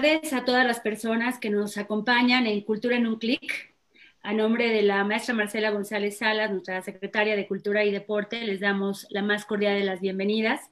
tardes 0.00 0.32
a 0.32 0.46
todas 0.46 0.66
las 0.66 0.80
personas 0.80 1.38
que 1.38 1.50
nos 1.50 1.76
acompañan 1.76 2.46
en 2.46 2.62
Cultura 2.62 2.96
en 2.96 3.06
un 3.06 3.18
Clic. 3.18 3.74
A 4.22 4.32
nombre 4.32 4.70
de 4.70 4.80
la 4.80 5.04
maestra 5.04 5.34
Marcela 5.34 5.70
González 5.72 6.16
Salas, 6.16 6.50
nuestra 6.50 6.80
secretaria 6.80 7.36
de 7.36 7.46
Cultura 7.46 7.84
y 7.84 7.90
Deporte, 7.90 8.40
les 8.46 8.60
damos 8.60 9.06
la 9.10 9.20
más 9.20 9.44
cordial 9.44 9.78
de 9.78 9.84
las 9.84 10.00
bienvenidas. 10.00 10.70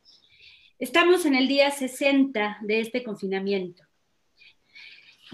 Estamos 0.78 1.26
en 1.26 1.34
el 1.34 1.46
día 1.46 1.70
60 1.70 2.58
de 2.62 2.80
este 2.80 3.02
confinamiento. 3.02 3.82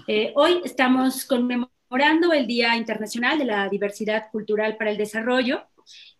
Eh, 0.07 0.33
hoy 0.35 0.59
estamos 0.65 1.23
conmemorando 1.23 2.33
el 2.33 2.47
Día 2.47 2.75
Internacional 2.75 3.39
de 3.39 3.45
la 3.45 3.69
Diversidad 3.69 4.29
Cultural 4.29 4.75
para 4.75 4.91
el 4.91 4.97
Desarrollo 4.97 5.63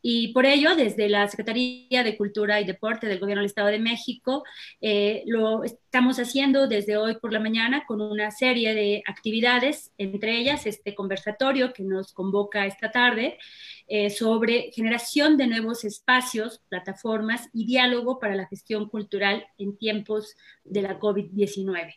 y 0.07 0.27
por 0.33 0.45
ello, 0.45 0.75
desde 0.75 1.09
la 1.09 1.27
Secretaría 1.27 2.03
de 2.03 2.15
Cultura 2.15 2.61
y 2.61 2.63
Deporte 2.63 3.07
del 3.07 3.17
Gobierno 3.17 3.41
del 3.41 3.47
Estado 3.47 3.69
de 3.69 3.79
México, 3.79 4.43
eh, 4.79 5.23
lo 5.25 5.63
estamos 5.63 6.19
haciendo 6.19 6.67
desde 6.67 6.95
hoy 6.95 7.15
por 7.15 7.33
la 7.33 7.39
mañana 7.39 7.85
con 7.87 7.99
una 8.01 8.29
serie 8.29 8.75
de 8.75 9.01
actividades, 9.07 9.91
entre 9.97 10.37
ellas 10.37 10.67
este 10.67 10.93
conversatorio 10.93 11.73
que 11.73 11.81
nos 11.81 12.13
convoca 12.13 12.67
esta 12.67 12.91
tarde 12.91 13.39
eh, 13.87 14.11
sobre 14.11 14.71
generación 14.73 15.37
de 15.37 15.47
nuevos 15.47 15.83
espacios, 15.83 16.61
plataformas 16.69 17.49
y 17.51 17.65
diálogo 17.65 18.19
para 18.19 18.35
la 18.35 18.45
gestión 18.45 18.87
cultural 18.87 19.47
en 19.57 19.75
tiempos 19.75 20.35
de 20.63 20.83
la 20.83 20.99
COVID-19. 20.99 21.95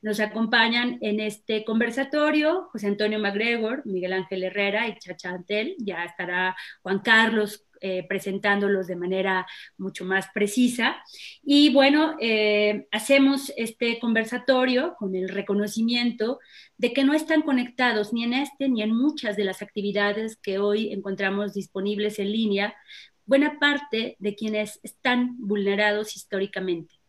Nos 0.00 0.20
acompañan 0.20 0.98
en 1.00 1.20
este 1.20 1.64
conversatorio 1.64 2.68
José 2.72 2.88
Antonio 2.88 3.18
MacGregor, 3.18 3.82
Miguel 3.84 4.14
Ángel 4.14 4.44
Herrera 4.44 4.88
y 4.88 4.98
Chacha 4.98 5.30
Antel. 5.30 5.76
Ya 5.78 6.04
estará 6.04 6.56
Juan 6.82 7.00
Carlos 7.00 7.66
eh, 7.84 8.06
presentándolos 8.08 8.86
de 8.86 8.94
manera 8.94 9.44
mucho 9.76 10.04
más 10.04 10.28
precisa. 10.32 11.02
Y 11.42 11.72
bueno, 11.72 12.14
eh, 12.20 12.86
hacemos 12.92 13.52
este 13.56 13.98
conversatorio 13.98 14.94
con 15.00 15.16
el 15.16 15.28
reconocimiento 15.28 16.38
de 16.78 16.92
que 16.92 17.02
no 17.02 17.12
están 17.12 17.42
conectados 17.42 18.12
ni 18.12 18.22
en 18.22 18.34
este 18.34 18.68
ni 18.68 18.82
en 18.82 18.96
muchas 18.96 19.36
de 19.36 19.42
las 19.42 19.62
actividades 19.62 20.36
que 20.36 20.58
hoy 20.60 20.92
encontramos 20.92 21.54
disponibles 21.54 22.20
en 22.20 22.30
línea, 22.30 22.72
buena 23.26 23.58
parte 23.58 24.14
de 24.20 24.34
quienes 24.36 24.78
están 24.84 25.34
vulnerados 25.38 26.14
históricamente. 26.14 27.01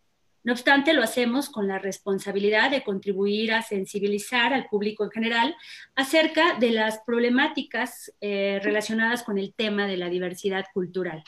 No 0.44 0.52
obstante, 0.52 0.94
lo 0.94 1.03
hacemos 1.03 1.49
con 1.49 1.69
la 1.69 1.80
responsabilidad 1.80 2.69
de 2.69 2.83
contribuir 2.83 3.53
a 3.53 3.61
sensibilizar 3.61 4.53
al 4.53 4.67
público 4.67 5.05
en 5.05 5.11
general 5.11 5.55
acerca 5.95 6.59
de 6.59 6.72
las 6.72 6.99
problemáticas 7.05 8.13
eh, 8.19 8.59
relacionadas 8.61 9.23
con 9.23 9.38
el 9.38 9.53
tema 9.53 9.88
de 9.88 9.95
la 9.95 10.09
diversidad 10.09 10.66
cultural. 10.73 11.23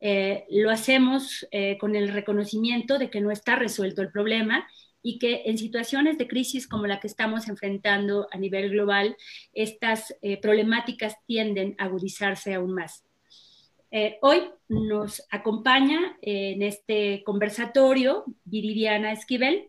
Eh, 0.00 0.46
lo 0.48 0.70
hacemos 0.70 1.46
eh, 1.50 1.76
con 1.76 1.94
el 1.94 2.08
reconocimiento 2.08 2.98
de 2.98 3.10
que 3.10 3.20
no 3.20 3.30
está 3.30 3.56
resuelto 3.56 4.00
el 4.00 4.10
problema 4.10 4.66
y 5.02 5.18
que 5.18 5.42
en 5.44 5.58
situaciones 5.58 6.16
de 6.16 6.26
crisis 6.26 6.66
como 6.66 6.86
la 6.86 6.98
que 6.98 7.08
estamos 7.08 7.46
enfrentando 7.46 8.26
a 8.30 8.38
nivel 8.38 8.70
global, 8.70 9.16
estas 9.52 10.14
problemáticas 10.42 11.16
tienden 11.26 11.74
a 11.78 11.84
agudizarse 11.84 12.54
aún 12.54 12.74
más. 12.74 13.04
Eh, 13.92 14.18
hoy 14.22 14.42
nos 14.68 15.26
acompaña 15.30 16.16
en 16.22 16.62
este 16.62 17.24
conversatorio 17.24 18.24
Viridiana 18.44 19.12
Esquivel. 19.12 19.68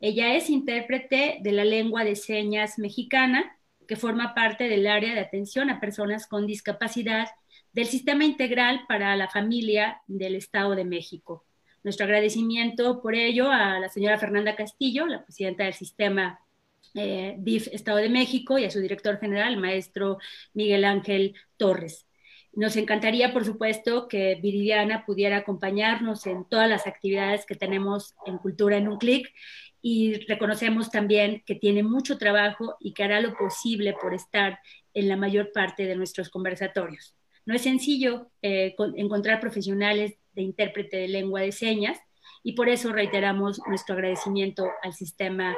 Ella 0.00 0.34
es 0.34 0.50
intérprete 0.50 1.38
de 1.40 1.52
la 1.52 1.64
lengua 1.64 2.04
de 2.04 2.16
señas 2.16 2.78
mexicana, 2.78 3.56
que 3.86 3.94
forma 3.94 4.34
parte 4.34 4.68
del 4.68 4.88
área 4.88 5.14
de 5.14 5.20
atención 5.20 5.70
a 5.70 5.78
personas 5.78 6.26
con 6.26 6.46
discapacidad 6.46 7.28
del 7.72 7.86
Sistema 7.86 8.24
Integral 8.24 8.82
para 8.88 9.14
la 9.16 9.28
Familia 9.28 10.02
del 10.08 10.34
Estado 10.34 10.74
de 10.74 10.84
México. 10.84 11.44
Nuestro 11.84 12.06
agradecimiento 12.06 13.00
por 13.00 13.14
ello 13.14 13.48
a 13.48 13.78
la 13.78 13.88
señora 13.88 14.18
Fernanda 14.18 14.56
Castillo, 14.56 15.06
la 15.06 15.24
presidenta 15.24 15.64
del 15.64 15.74
Sistema 15.74 16.40
eh, 16.94 17.36
DIF 17.38 17.68
Estado 17.68 17.98
de 17.98 18.08
México, 18.08 18.58
y 18.58 18.64
a 18.64 18.70
su 18.70 18.80
director 18.80 19.20
general, 19.20 19.54
el 19.54 19.60
maestro 19.60 20.18
Miguel 20.52 20.84
Ángel 20.84 21.34
Torres. 21.56 22.06
Nos 22.54 22.76
encantaría, 22.76 23.32
por 23.32 23.46
supuesto, 23.46 24.08
que 24.08 24.34
Viridiana 24.34 25.06
pudiera 25.06 25.38
acompañarnos 25.38 26.26
en 26.26 26.44
todas 26.44 26.68
las 26.68 26.86
actividades 26.86 27.46
que 27.46 27.54
tenemos 27.54 28.14
en 28.26 28.36
Cultura 28.36 28.76
en 28.76 28.88
un 28.88 28.98
clic 28.98 29.32
y 29.80 30.14
reconocemos 30.26 30.90
también 30.90 31.42
que 31.46 31.54
tiene 31.54 31.82
mucho 31.82 32.18
trabajo 32.18 32.76
y 32.78 32.92
que 32.92 33.04
hará 33.04 33.20
lo 33.20 33.34
posible 33.34 33.94
por 34.00 34.14
estar 34.14 34.58
en 34.92 35.08
la 35.08 35.16
mayor 35.16 35.50
parte 35.52 35.86
de 35.86 35.96
nuestros 35.96 36.28
conversatorios. 36.28 37.16
No 37.46 37.54
es 37.54 37.62
sencillo 37.62 38.30
eh, 38.42 38.76
encontrar 38.96 39.40
profesionales 39.40 40.14
de 40.34 40.42
intérprete 40.42 40.98
de 40.98 41.08
lengua 41.08 41.40
de 41.40 41.52
señas 41.52 41.98
y 42.44 42.52
por 42.52 42.68
eso 42.68 42.92
reiteramos 42.92 43.60
nuestro 43.66 43.94
agradecimiento 43.94 44.68
al 44.82 44.92
sistema 44.92 45.56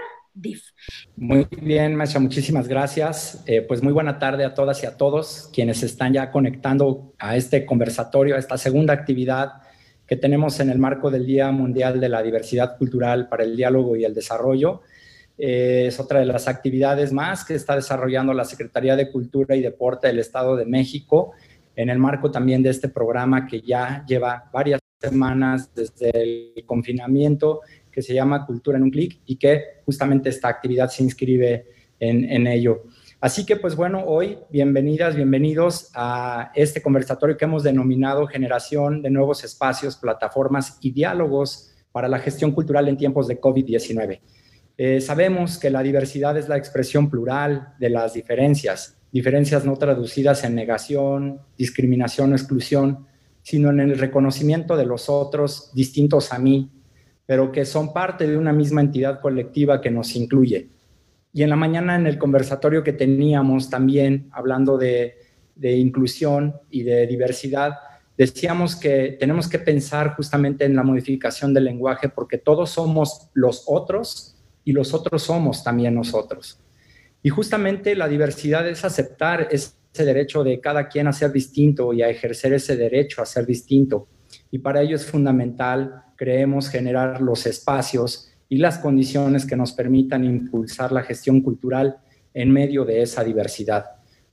Muy 1.16 1.46
bien, 1.62 1.94
maestra, 1.94 2.20
muchísimas 2.20 2.66
gracias. 2.66 3.42
Eh, 3.46 3.62
pues 3.62 3.82
muy 3.82 3.92
buena 3.92 4.18
tarde 4.18 4.44
a 4.44 4.54
todas 4.54 4.82
y 4.82 4.86
a 4.86 4.96
todos 4.96 5.50
quienes 5.52 5.82
están 5.82 6.12
ya 6.12 6.30
conectando 6.30 7.14
a 7.18 7.36
este 7.36 7.64
conversatorio, 7.64 8.36
a 8.36 8.38
esta 8.38 8.58
segunda 8.58 8.92
actividad 8.92 9.62
que 10.06 10.16
tenemos 10.16 10.60
en 10.60 10.70
el 10.70 10.78
marco 10.78 11.10
del 11.10 11.24
Día 11.24 11.50
Mundial 11.50 12.00
de 12.00 12.08
la 12.08 12.22
Diversidad 12.22 12.76
Cultural 12.76 13.28
para 13.28 13.44
el 13.44 13.56
Diálogo 13.56 13.96
y 13.96 14.04
el 14.04 14.12
Desarrollo. 14.12 14.82
Eh, 15.38 15.86
es 15.88 15.98
otra 15.98 16.20
de 16.20 16.26
las 16.26 16.46
actividades 16.48 17.12
más 17.12 17.44
que 17.44 17.54
está 17.54 17.74
desarrollando 17.74 18.34
la 18.34 18.44
Secretaría 18.44 18.96
de 18.96 19.10
Cultura 19.10 19.56
y 19.56 19.62
Deporte 19.62 20.08
del 20.08 20.18
Estado 20.18 20.56
de 20.56 20.66
México 20.66 21.32
en 21.76 21.90
el 21.90 21.98
marco 21.98 22.30
también 22.30 22.62
de 22.62 22.70
este 22.70 22.88
programa 22.88 23.46
que 23.46 23.60
ya 23.60 24.04
lleva 24.06 24.48
varias 24.52 24.80
semanas 25.00 25.74
desde 25.74 26.10
el 26.14 26.64
confinamiento 26.66 27.60
que 27.94 28.02
se 28.02 28.12
llama 28.12 28.44
Cultura 28.44 28.76
en 28.76 28.82
un 28.82 28.90
clic 28.90 29.20
y 29.24 29.36
que 29.36 29.80
justamente 29.84 30.28
esta 30.28 30.48
actividad 30.48 30.88
se 30.88 31.04
inscribe 31.04 31.66
en, 32.00 32.46
ello. 32.48 32.82
Así 33.20 33.46
que 33.46 33.56
pues 33.56 33.76
bueno, 33.76 34.04
hoy 34.04 34.36
bienvenidas, 34.50 35.14
bienvenidos 35.14 35.90
a 35.94 36.50
este 36.54 36.82
conversatorio 36.82 37.36
que 37.36 37.44
hemos 37.44 37.62
denominado 37.62 38.26
Generación 38.26 39.00
de 39.00 39.10
Nuevos 39.10 39.44
Espacios, 39.44 39.96
Plataformas 39.96 40.76
y 40.82 40.90
Diálogos 40.90 41.70
para 41.92 42.08
la 42.08 42.18
Gestión 42.18 42.50
Cultural 42.50 42.88
en 42.88 42.96
tiempos 42.96 43.28
de 43.28 43.40
COVID-19. 43.40 44.20
Eh, 44.76 45.00
sabemos 45.00 45.56
que 45.56 45.70
la 45.70 45.82
diversidad 45.82 46.36
es 46.36 46.48
la 46.48 46.56
expresión 46.56 47.08
plural 47.08 47.74
de 47.78 47.90
las 47.90 48.12
diferencias, 48.12 48.98
diferencias 49.12 49.64
no 49.64 49.76
traducidas 49.76 50.42
en 50.42 50.56
negación, 50.56 51.40
discriminación 51.56 52.32
o 52.32 52.34
exclusión, 52.34 53.06
sino 53.40 53.70
en 53.70 53.78
el 53.78 53.98
reconocimiento 53.98 54.76
de 54.76 54.84
los 54.84 55.08
otros 55.08 55.70
distintos 55.72 56.32
a 56.32 56.40
mí 56.40 56.73
pero 57.26 57.52
que 57.52 57.64
son 57.64 57.92
parte 57.92 58.26
de 58.26 58.36
una 58.36 58.52
misma 58.52 58.80
entidad 58.80 59.20
colectiva 59.20 59.80
que 59.80 59.90
nos 59.90 60.14
incluye. 60.16 60.68
Y 61.32 61.42
en 61.42 61.50
la 61.50 61.56
mañana 61.56 61.96
en 61.96 62.06
el 62.06 62.18
conversatorio 62.18 62.84
que 62.84 62.92
teníamos 62.92 63.68
también 63.68 64.28
hablando 64.32 64.78
de, 64.78 65.16
inclusión 65.60 66.54
y 66.70 66.82
de 66.82 67.06
diversidad, 67.06 67.72
decíamos 68.16 68.76
que 68.76 69.16
tenemos 69.18 69.48
que 69.48 69.58
pensar 69.58 70.14
justamente 70.14 70.64
en 70.64 70.76
la 70.76 70.84
modificación 70.84 71.52
del 71.52 71.64
lenguaje 71.64 72.08
porque 72.08 72.38
todos 72.38 72.70
somos 72.70 73.30
los 73.34 73.64
otros 73.66 74.36
y 74.62 74.72
los 74.72 74.94
otros 74.94 75.22
somos 75.22 75.64
también 75.64 75.94
nosotros. 75.94 76.60
Y 77.22 77.30
justamente 77.30 77.96
la 77.96 78.06
diversidad 78.06 78.68
es 78.68 78.84
aceptar 78.84 79.48
ese 79.50 80.04
derecho 80.04 80.44
de 80.44 80.60
cada 80.60 80.88
quien 80.88 81.08
a 81.08 81.12
ser 81.12 81.32
distinto 81.32 81.92
y 81.92 82.02
a 82.02 82.08
ejercer 82.10 82.52
ese 82.52 82.76
derecho 82.76 83.22
a 83.22 83.26
ser 83.26 83.46
distinto. 83.46 84.06
Y 84.54 84.60
para 84.60 84.82
ello 84.82 84.94
es 84.94 85.04
fundamental 85.04 86.04
creemos 86.14 86.68
generar 86.68 87.20
los 87.20 87.44
espacios 87.44 88.30
y 88.48 88.58
las 88.58 88.78
condiciones 88.78 89.46
que 89.46 89.56
nos 89.56 89.72
permitan 89.72 90.22
impulsar 90.22 90.92
la 90.92 91.02
gestión 91.02 91.40
cultural 91.40 91.96
en 92.32 92.52
medio 92.52 92.84
de 92.84 93.02
esa 93.02 93.24
diversidad, 93.24 93.84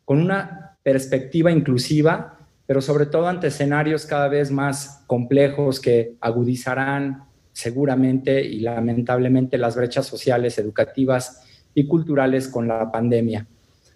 con 0.05 0.21
una 0.21 0.77
perspectiva 0.83 1.51
inclusiva, 1.51 2.37
pero 2.67 2.81
sobre 2.81 3.07
todo 3.07 3.27
ante 3.27 3.47
escenarios 3.47 4.05
cada 4.05 4.27
vez 4.27 4.51
más 4.51 5.03
complejos 5.07 5.79
que 5.79 6.13
agudizarán 6.21 7.23
seguramente 7.51 8.45
y 8.45 8.59
lamentablemente 8.59 9.57
las 9.57 9.75
brechas 9.75 10.05
sociales, 10.05 10.59
educativas 10.59 11.41
y 11.73 11.87
culturales 11.87 12.47
con 12.47 12.67
la 12.67 12.91
pandemia. 12.91 13.47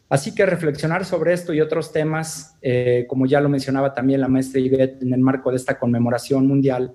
Así 0.07 0.35
que 0.35 0.45
reflexionar 0.45 1.03
sobre 1.03 1.33
esto 1.33 1.53
y 1.53 1.61
otros 1.61 1.91
temas, 1.91 2.57
eh, 2.61 3.05
como 3.09 3.25
ya 3.25 3.41
lo 3.41 3.49
mencionaba 3.49 3.93
también 3.93 4.21
la 4.21 4.27
maestra 4.27 4.59
Ivette 4.59 5.01
en 5.01 5.13
el 5.13 5.19
marco 5.19 5.49
de 5.49 5.57
esta 5.57 5.79
conmemoración 5.79 6.47
mundial 6.47 6.93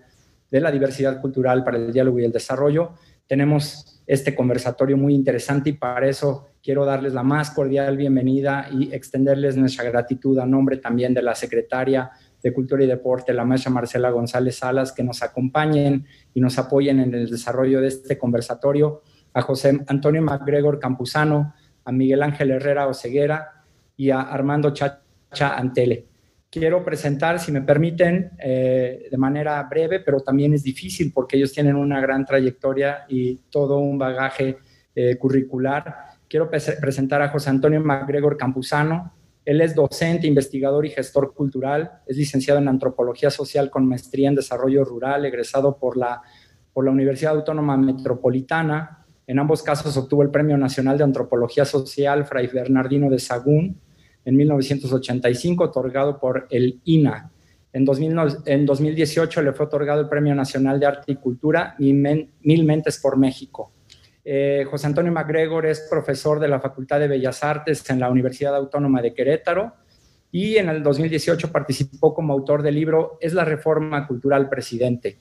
de 0.51 0.61
la 0.61 0.71
diversidad 0.71 1.21
cultural 1.21 1.65
para 1.65 1.77
el 1.77 1.93
diálogo 1.93 2.21
y 2.21 2.25
el 2.25 2.33
desarrollo. 2.33 2.93
Tenemos 3.27 4.03
este 4.07 4.35
conversatorio 4.35 4.97
muy 4.97 5.15
interesante 5.15 5.71
y 5.71 5.73
para 5.75 6.09
eso 6.09 6.49
quiero 6.63 6.85
darles 6.85 7.15
la 7.15 7.23
más 7.23 7.51
cordial 7.51 7.97
bienvenida 7.97 8.69
y 8.71 8.93
extenderles 8.93 9.57
nuestra 9.57 9.85
gratitud 9.85 10.39
a 10.39 10.47
nombre 10.47 10.77
también 10.77 11.15
de 11.15 11.23
la 11.23 11.35
secretaria 11.35 12.11
de 12.43 12.53
Cultura 12.53 12.85
y 12.85 12.87
Deporte, 12.87 13.33
la 13.33 13.45
maestra 13.45 13.71
Marcela 13.71 14.11
González 14.11 14.57
Salas, 14.57 14.93
que 14.93 15.03
nos 15.03 15.23
acompañen 15.23 16.07
y 16.33 16.41
nos 16.41 16.59
apoyen 16.59 17.01
en 17.01 17.15
el 17.15 17.31
desarrollo 17.31 17.81
de 17.81 17.89
este 17.89 18.19
conversatorio, 18.19 19.03
a 19.33 19.43
José 19.43 19.81
Antonio 19.87 20.23
MacGregor 20.23 20.79
Campuzano, 20.81 21.55
a 21.85 21.93
Miguel 21.93 22.23
Ángel 22.23 22.51
Herrera 22.51 22.87
Oceguera 22.87 23.65
y 23.97 24.11
a 24.11 24.21
Armando 24.21 24.73
Chacha 24.73 25.57
Antele 25.57 26.11
quiero 26.51 26.85
presentar, 26.85 27.39
si 27.39 27.53
me 27.53 27.63
permiten, 27.63 28.33
eh, 28.39 29.07
de 29.11 29.17
manera 29.17 29.63
breve, 29.63 30.01
pero 30.01 30.21
también 30.21 30.53
es 30.53 30.65
difícil 30.65 31.13
porque 31.15 31.37
ellos 31.37 31.53
tienen 31.53 31.77
una 31.77 32.01
gran 32.01 32.25
trayectoria 32.27 33.05
y 33.09 33.37
todo 33.51 33.79
un 33.79 33.97
bagaje 33.97 34.59
eh, 34.95 35.17
curricular, 35.17 35.95
quiero 36.29 36.51
presentar 36.51 37.23
a 37.23 37.29
José 37.29 37.51
Antonio 37.51 37.81
MacGregor 37.81 38.37
Campuzano. 38.37 39.15
Él 39.45 39.61
es 39.61 39.75
docente, 39.75 40.27
investigador 40.27 40.85
y 40.85 40.91
gestor 40.91 41.33
cultural. 41.33 42.03
Es 42.07 42.17
licenciado 42.17 42.61
en 42.61 42.69
Antropología 42.69 43.31
Social 43.31 43.71
con 43.71 43.87
maestría 43.87 44.29
en 44.29 44.35
Desarrollo 44.35 44.85
Rural, 44.85 45.25
egresado 45.25 45.79
por 45.79 45.97
la, 45.97 46.21
por 46.73 46.85
la 46.85 46.91
Universidad 46.91 47.35
Autónoma 47.35 47.77
Metropolitana. 47.77 49.00
En 49.31 49.39
ambos 49.39 49.63
casos 49.63 49.97
obtuvo 49.97 50.25
el 50.25 50.31
Premio 50.31 50.57
Nacional 50.57 50.99
de 50.99 51.05
Antropología 51.05 51.65
Social 51.65 52.25
Fray 52.25 52.49
Bernardino 52.49 53.09
de 53.09 53.21
Sagún 53.21 53.81
en 54.25 54.37
1985, 54.37 55.63
otorgado 55.63 56.19
por 56.19 56.49
el 56.51 56.81
INA. 56.83 57.31
En, 57.73 57.85
2018 57.85 59.43
le 59.43 59.53
fue 59.53 59.67
otorgado 59.67 60.01
el 60.01 60.09
Premio 60.09 60.35
Nacional 60.35 60.81
de 60.81 60.87
Arte 60.87 61.13
y 61.13 61.15
Cultura 61.15 61.77
Mil 61.79 62.65
Mentes 62.65 62.99
por 62.99 63.17
México. 63.17 63.71
Eh, 64.25 64.67
José 64.69 64.89
Antonio 64.89 65.13
MacGregor 65.13 65.65
es 65.65 65.87
profesor 65.89 66.41
de 66.41 66.49
la 66.49 66.59
Facultad 66.59 66.99
de 66.99 67.07
Bellas 67.07 67.45
Artes 67.45 67.89
en 67.89 68.01
la 68.01 68.11
Universidad 68.11 68.57
Autónoma 68.57 69.01
de 69.01 69.15
Querétaro 69.15 69.75
y 70.33 70.57
en 70.57 70.71
el 70.71 70.83
2018 70.83 71.53
participó 71.53 72.15
como 72.15 72.33
autor 72.33 72.65
del 72.65 72.75
libro 72.75 73.17
Es 73.21 73.33
la 73.33 73.45
Reforma 73.45 74.09
Cultural 74.09 74.49
Presidente. 74.49 75.21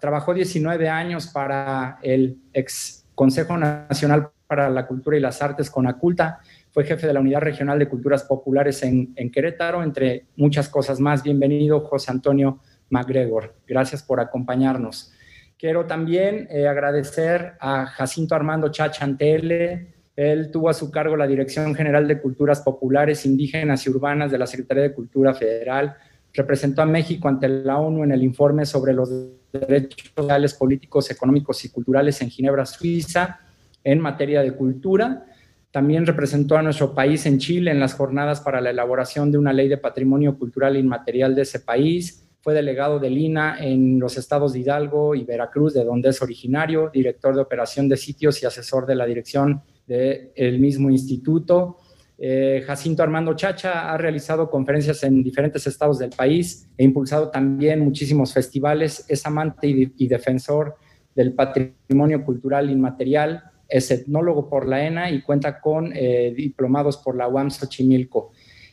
Trabajó 0.00 0.34
19 0.34 0.88
años 0.88 1.28
para 1.28 1.98
el 2.02 2.38
ex 2.52 3.06
Consejo 3.14 3.56
Nacional 3.56 4.30
para 4.46 4.68
la 4.68 4.86
Cultura 4.86 5.16
y 5.16 5.20
las 5.20 5.40
Artes 5.42 5.70
con 5.70 5.86
Aculta 5.86 6.40
fue 6.72 6.84
jefe 6.84 7.06
de 7.06 7.12
la 7.12 7.20
Unidad 7.20 7.40
Regional 7.40 7.78
de 7.78 7.88
Culturas 7.88 8.22
Populares 8.24 8.82
en, 8.82 9.14
Querétaro, 9.32 9.82
entre 9.82 10.26
muchas 10.36 10.68
cosas 10.68 11.00
más. 11.00 11.22
Bienvenido, 11.22 11.80
José 11.80 12.12
Antonio 12.12 12.60
MacGregor. 12.90 13.56
Gracias 13.66 14.02
por 14.02 14.20
acompañarnos. 14.20 15.12
Quiero 15.58 15.86
también 15.86 16.46
eh, 16.50 16.68
agradecer 16.68 17.54
a 17.58 17.86
Jacinto 17.86 18.34
Armando 18.34 18.70
Chachantele. 18.70 19.94
Él 20.14 20.50
tuvo 20.50 20.68
a 20.68 20.74
su 20.74 20.90
cargo 20.90 21.16
la 21.16 21.26
Dirección 21.26 21.74
General 21.74 22.06
de 22.06 22.20
Culturas 22.20 22.60
Populares, 22.60 23.26
Indígenas 23.26 23.84
y 23.86 23.90
Urbanas 23.90 24.30
de 24.30 24.38
la 24.38 24.46
Secretaría 24.46 24.84
de 24.84 24.94
Cultura 24.94 25.34
Federal. 25.34 25.96
Representó 26.32 26.82
a 26.82 26.86
México 26.86 27.28
ante 27.28 27.48
la 27.48 27.78
ONU 27.78 28.04
en 28.04 28.12
el 28.12 28.22
informe 28.22 28.66
sobre 28.66 28.92
los 28.92 29.10
derechos 29.52 30.12
sociales, 30.14 30.54
políticos, 30.54 31.10
económicos 31.10 31.64
y 31.64 31.70
culturales 31.70 32.20
en 32.22 32.30
Ginebra, 32.30 32.66
Suiza, 32.66 33.40
en 33.82 33.98
materia 33.98 34.42
de 34.42 34.52
cultura 34.52 35.26
también 35.70 36.04
representó 36.04 36.56
a 36.56 36.62
nuestro 36.62 36.94
país 36.94 37.26
en 37.26 37.38
Chile 37.38 37.70
en 37.70 37.78
las 37.78 37.94
jornadas 37.94 38.40
para 38.40 38.60
la 38.60 38.70
elaboración 38.70 39.30
de 39.30 39.38
una 39.38 39.52
ley 39.52 39.68
de 39.68 39.78
patrimonio 39.78 40.36
cultural 40.36 40.76
inmaterial 40.76 41.34
de 41.34 41.42
ese 41.42 41.60
país. 41.60 42.28
Fue 42.40 42.54
delegado 42.54 42.98
del 42.98 43.16
INA 43.16 43.56
en 43.60 44.00
los 44.00 44.16
estados 44.16 44.52
de 44.52 44.60
Hidalgo 44.60 45.14
y 45.14 45.24
Veracruz, 45.24 45.74
de 45.74 45.84
donde 45.84 46.08
es 46.08 46.20
originario, 46.22 46.90
director 46.92 47.34
de 47.34 47.42
operación 47.42 47.88
de 47.88 47.96
sitios 47.96 48.42
y 48.42 48.46
asesor 48.46 48.86
de 48.86 48.96
la 48.96 49.06
dirección 49.06 49.62
del 49.86 50.58
mismo 50.58 50.90
instituto. 50.90 51.78
Eh, 52.22 52.62
Jacinto 52.66 53.02
Armando 53.02 53.34
Chacha 53.34 53.90
ha 53.90 53.96
realizado 53.96 54.50
conferencias 54.50 55.02
en 55.04 55.22
diferentes 55.22 55.66
estados 55.66 55.98
del 55.98 56.10
país 56.10 56.68
e 56.76 56.84
impulsado 56.84 57.30
también 57.30 57.80
muchísimos 57.80 58.34
festivales. 58.34 59.06
Es 59.08 59.24
amante 59.24 59.66
y 59.68 60.06
defensor 60.06 60.76
del 61.14 61.32
patrimonio 61.32 62.22
cultural 62.24 62.70
inmaterial 62.70 63.50
es 63.70 63.90
etnólogo 63.90 64.48
por 64.48 64.68
la 64.68 64.84
ENA 64.84 65.10
y 65.10 65.22
cuenta 65.22 65.60
con 65.60 65.92
eh, 65.94 66.34
diplomados 66.36 66.96
por 66.98 67.16
la 67.16 67.28
UAM 67.28 67.50
Xochimilco. 67.50 68.32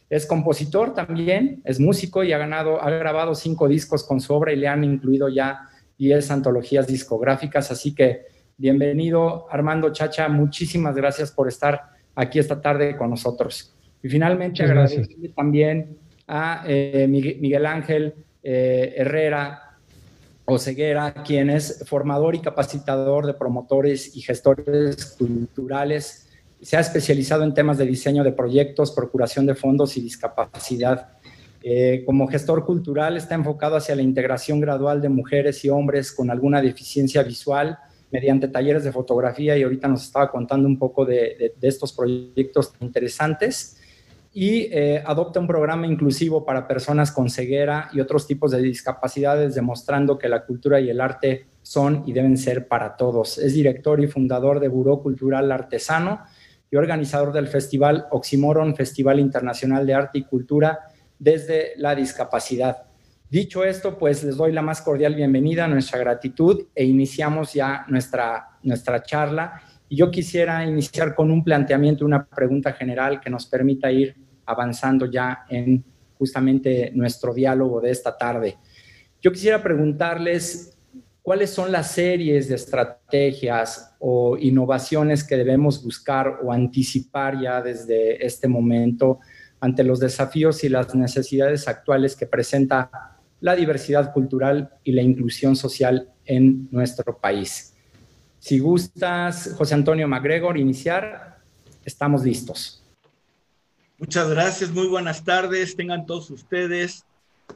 Es 0.09 0.25
compositor 0.25 0.93
también, 0.93 1.61
es 1.65 1.79
músico 1.79 2.23
y 2.23 2.33
ha, 2.33 2.37
ganado, 2.37 2.81
ha 2.81 2.89
grabado 2.89 3.35
cinco 3.35 3.67
discos 3.67 4.03
con 4.03 4.19
su 4.19 4.33
obra 4.33 4.53
y 4.53 4.55
le 4.55 4.67
han 4.67 4.83
incluido 4.83 5.29
ya 5.29 5.69
10 5.99 6.31
antologías 6.31 6.87
discográficas. 6.87 7.71
Así 7.71 7.93
que 7.93 8.25
bienvenido 8.57 9.45
Armando 9.51 9.91
Chacha, 9.91 10.27
muchísimas 10.29 10.95
gracias 10.95 11.31
por 11.31 11.47
estar 11.47 11.96
aquí 12.17 12.39
esta 12.39 12.59
tarde 12.59 12.97
con 12.97 13.11
nosotros. 13.11 13.73
Y 14.01 14.09
finalmente 14.09 14.63
agradecer 14.63 15.07
también 15.35 15.97
a 16.27 16.63
eh, 16.67 17.05
Miguel 17.07 17.65
Ángel 17.65 18.15
eh, 18.43 18.95
Herrera, 18.97 19.77
Oseguera, 20.45 21.13
quien 21.25 21.49
es 21.49 21.83
formador 21.85 22.35
y 22.35 22.39
capacitador 22.39 23.25
de 23.27 23.33
promotores 23.33 24.15
y 24.15 24.21
gestores 24.21 25.15
culturales. 25.17 26.29
Se 26.61 26.75
ha 26.75 26.79
especializado 26.79 27.43
en 27.43 27.53
temas 27.53 27.77
de 27.77 27.85
diseño 27.85 28.23
de 28.23 28.31
proyectos, 28.31 28.91
procuración 28.91 29.45
de 29.45 29.53
fondos 29.53 29.95
y 29.97 30.01
discapacidad. 30.01 31.09
Eh, 31.61 32.03
como 32.05 32.27
gestor 32.27 32.65
cultural 32.65 33.17
está 33.17 33.35
enfocado 33.35 33.75
hacia 33.75 33.95
la 33.95 34.01
integración 34.01 34.59
gradual 34.59 35.01
de 35.01 35.09
mujeres 35.09 35.63
y 35.65 35.69
hombres 35.69 36.11
con 36.11 36.31
alguna 36.31 36.61
deficiencia 36.61 37.21
visual 37.23 37.77
mediante 38.11 38.47
talleres 38.47 38.83
de 38.83 38.91
fotografía 38.91 39.57
y 39.57 39.63
ahorita 39.63 39.87
nos 39.87 40.03
estaba 40.03 40.31
contando 40.31 40.67
un 40.67 40.79
poco 40.79 41.05
de 41.05 41.53
estos 41.61 41.93
proyectos 41.93 42.73
interesantes 42.79 43.77
y 44.39 44.69
eh, 44.71 45.01
adopta 45.03 45.39
un 45.39 45.47
programa 45.47 45.87
inclusivo 45.87 46.45
para 46.45 46.67
personas 46.67 47.11
con 47.11 47.27
ceguera 47.27 47.89
y 47.91 47.99
otros 47.99 48.27
tipos 48.27 48.51
de 48.51 48.61
discapacidades, 48.61 49.55
demostrando 49.55 50.19
que 50.19 50.29
la 50.29 50.45
cultura 50.45 50.79
y 50.79 50.91
el 50.91 51.01
arte 51.01 51.47
son 51.63 52.03
y 52.05 52.13
deben 52.13 52.37
ser 52.37 52.67
para 52.67 52.97
todos. 52.97 53.39
Es 53.39 53.55
director 53.55 53.99
y 53.99 54.05
fundador 54.05 54.59
de 54.59 54.67
Buró 54.67 55.01
Cultural 55.01 55.51
Artesano 55.51 56.21
y 56.69 56.75
organizador 56.75 57.33
del 57.33 57.47
festival 57.47 58.05
Oxymoron, 58.11 58.75
Festival 58.75 59.19
Internacional 59.19 59.87
de 59.87 59.95
Arte 59.95 60.19
y 60.19 60.23
Cultura 60.25 60.81
desde 61.17 61.71
la 61.77 61.95
discapacidad. 61.95 62.86
Dicho 63.29 63.65
esto, 63.65 63.97
pues 63.97 64.23
les 64.23 64.37
doy 64.37 64.53
la 64.53 64.61
más 64.61 64.81
cordial 64.81 65.13
bienvenida, 65.13 65.67
nuestra 65.67 65.99
gratitud 65.99 66.67
e 66.73 66.85
iniciamos 66.85 67.53
ya 67.53 67.85
nuestra, 67.89 68.57
nuestra 68.63 69.03
charla. 69.03 69.61
Y 69.89 69.97
yo 69.97 70.09
quisiera 70.09 70.63
iniciar 70.65 71.13
con 71.13 71.29
un 71.29 71.43
planteamiento, 71.43 72.05
una 72.05 72.25
pregunta 72.25 72.71
general 72.71 73.19
que 73.19 73.29
nos 73.29 73.45
permita 73.45 73.91
ir 73.91 74.15
avanzando 74.45 75.07
ya 75.07 75.45
en 75.49 75.83
justamente 76.17 76.89
nuestro 76.95 77.33
diálogo 77.33 77.81
de 77.81 77.91
esta 77.91 78.17
tarde. 78.17 78.55
Yo 79.21 79.33
quisiera 79.33 79.61
preguntarles 79.61 80.77
cuáles 81.21 81.49
son 81.49 81.69
las 81.69 81.91
series 81.91 82.47
de 82.47 82.55
estrategias 82.55 83.93
o 83.99 84.37
innovaciones 84.37 85.25
que 85.25 85.35
debemos 85.35 85.83
buscar 85.83 86.39
o 86.41 86.53
anticipar 86.53 87.41
ya 87.41 87.61
desde 87.61 88.25
este 88.25 88.47
momento 88.47 89.19
ante 89.59 89.83
los 89.83 89.99
desafíos 89.99 90.63
y 90.63 90.69
las 90.69 90.95
necesidades 90.95 91.67
actuales 91.67 92.15
que 92.15 92.25
presenta 92.25 93.16
la 93.39 93.55
diversidad 93.55 94.13
cultural 94.13 94.71
y 94.83 94.91
la 94.91 95.01
inclusión 95.01 95.55
social 95.55 96.09
en 96.25 96.67
nuestro 96.71 97.17
país. 97.17 97.73
Si 98.39 98.59
gustas, 98.59 99.53
José 99.57 99.73
Antonio 99.73 100.07
MacGregor, 100.07 100.57
iniciar, 100.57 101.39
estamos 101.83 102.23
listos. 102.23 102.83
Muchas 103.97 104.29
gracias, 104.29 104.71
muy 104.71 104.87
buenas 104.87 105.23
tardes, 105.23 105.75
tengan 105.75 106.05
todos 106.05 106.29
ustedes. 106.29 107.05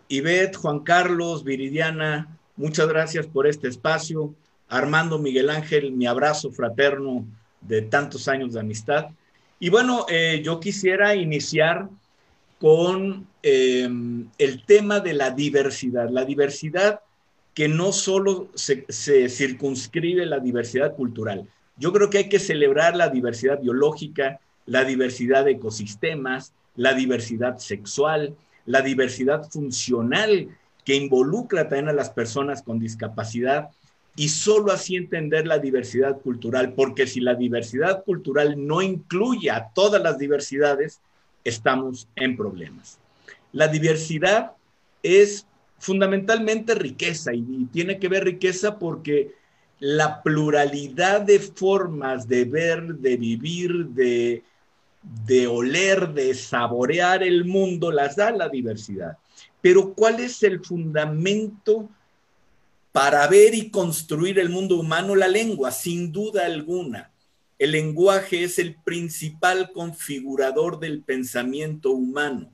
Ivette, 0.08 0.56
Juan 0.56 0.80
Carlos, 0.80 1.44
Viridiana, 1.44 2.38
muchas 2.56 2.88
gracias 2.88 3.28
por 3.28 3.48
este 3.48 3.68
espacio. 3.68 4.34
Armando 4.68 5.20
Miguel 5.20 5.50
Ángel, 5.50 5.92
mi 5.92 6.08
abrazo 6.08 6.52
fraterno 6.52 7.26
de 7.60 7.84
tantos 7.84 8.28
años 8.28 8.54
de 8.54 8.62
amistad. 8.62 9.10
Y 9.60 9.70
bueno, 9.70 10.06
eh, 10.10 10.42
yo 10.44 10.60
quisiera 10.60 11.14
iniciar 11.14 11.90
con 12.62 13.28
em, 13.42 14.28
el 14.38 14.64
tema 14.66 15.00
de 15.00 15.16
la 15.16 15.32
diversidad, 15.32 16.12
la 16.12 16.26
diversidad 16.26 17.02
que 17.56 17.68
no 17.68 17.92
solo 17.92 18.50
se, 18.54 18.86
se 18.88 19.30
circunscribe 19.30 20.28
la 20.28 20.40
diversidad 20.40 20.96
cultural. 20.96 21.48
Yo 21.78 21.92
creo 21.92 22.12
que 22.12 22.20
hay 22.20 22.30
que 22.30 22.38
celebrar 22.38 22.96
la 22.96 23.10
diversidad 23.10 23.60
biológica, 23.60 24.40
la 24.68 24.84
diversidad 24.84 25.44
de 25.46 25.54
ecosistemas, 25.54 26.54
la 26.76 26.94
diversidad 26.94 27.58
sexual, 27.58 28.36
la 28.68 28.82
diversidad 28.82 29.50
funcional 29.50 30.50
que 30.86 30.94
involucra 30.96 31.64
también 31.64 31.90
a 31.90 31.94
las 31.94 32.12
personas 32.12 32.62
con 32.62 32.80
discapacidad 32.80 33.70
y 34.16 34.30
solo 34.30 34.72
así 34.72 34.96
entender 34.96 35.48
la 35.48 35.58
diversidad 35.58 36.20
cultural, 36.20 36.74
porque 36.74 37.08
si 37.08 37.22
la 37.22 37.34
diversidad 37.34 38.04
cultural 38.04 38.56
no 38.68 38.84
incluye 38.84 39.50
a 39.50 39.70
todas 39.74 40.02
las 40.04 40.20
diversidades, 40.20 41.02
estamos 41.44 42.08
en 42.16 42.38
problemas. 42.38 43.00
La 43.52 43.68
diversidad 43.68 44.54
es 45.04 45.46
fundamentalmente 45.80 46.76
riqueza 46.76 47.34
y, 47.34 47.66
tiene 47.72 48.00
que 48.00 48.08
ver 48.08 48.24
riqueza 48.24 48.78
porque 48.78 49.34
la 49.80 50.22
pluralidad 50.22 51.22
de 51.22 51.40
formas 51.40 52.28
de 52.28 52.46
ver, 52.46 52.96
de 52.96 53.18
vivir, 53.18 53.88
de 53.88 54.44
de 55.02 55.48
oler, 55.48 56.14
de 56.14 56.34
saborear 56.34 57.24
el 57.24 57.46
mundo, 57.46 57.92
las 57.92 58.16
da 58.16 58.32
la 58.32 58.50
diversidad. 58.50 59.18
Pero 59.62 59.94
¿cuál 59.94 60.20
es 60.20 60.44
el 60.44 60.64
fundamento 60.64 61.90
para 62.92 63.28
ver 63.28 63.56
y 63.56 63.70
construir 63.70 64.40
el 64.40 64.50
mundo 64.50 64.80
humano? 64.80 65.16
La 65.16 65.28
lengua, 65.28 65.72
sin 65.72 66.12
duda 66.12 66.46
alguna. 66.46 67.11
El 67.62 67.74
lenguaje 67.74 68.44
es 68.44 68.58
el 68.58 68.74
principal 68.74 69.72
configurador 69.72 70.80
del 70.80 71.04
pensamiento 71.04 71.92
humano. 71.92 72.52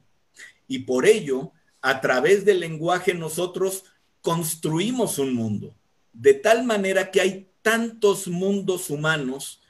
Y 0.67 0.79
por 0.79 1.05
ello, 1.05 1.53
a 1.81 2.01
través 2.01 2.43
del 2.43 2.59
lenguaje 2.59 3.13
nosotros 3.13 3.85
construimos 4.21 5.17
un 5.17 5.33
mundo. 5.33 5.73
De 6.11 6.33
tal 6.33 6.65
manera 6.65 7.09
que 7.09 7.21
hay 7.21 7.47
tantos 7.61 8.27
mundos 8.27 8.89
humanos 8.89 9.61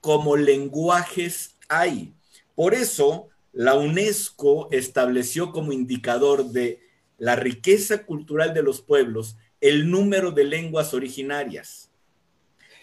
como 0.00 0.36
lenguajes 0.36 1.56
hay. 1.68 2.14
Por 2.54 2.72
eso, 2.72 3.26
la 3.52 3.74
UNESCO 3.74 4.68
estableció 4.70 5.50
como 5.50 5.72
indicador 5.72 6.52
de 6.52 6.80
la 7.18 7.34
riqueza 7.34 8.04
cultural 8.04 8.54
de 8.54 8.62
los 8.62 8.82
pueblos 8.82 9.36
el 9.60 9.90
número 9.90 10.30
de 10.30 10.44
lenguas 10.44 10.94
originarias. 10.94 11.90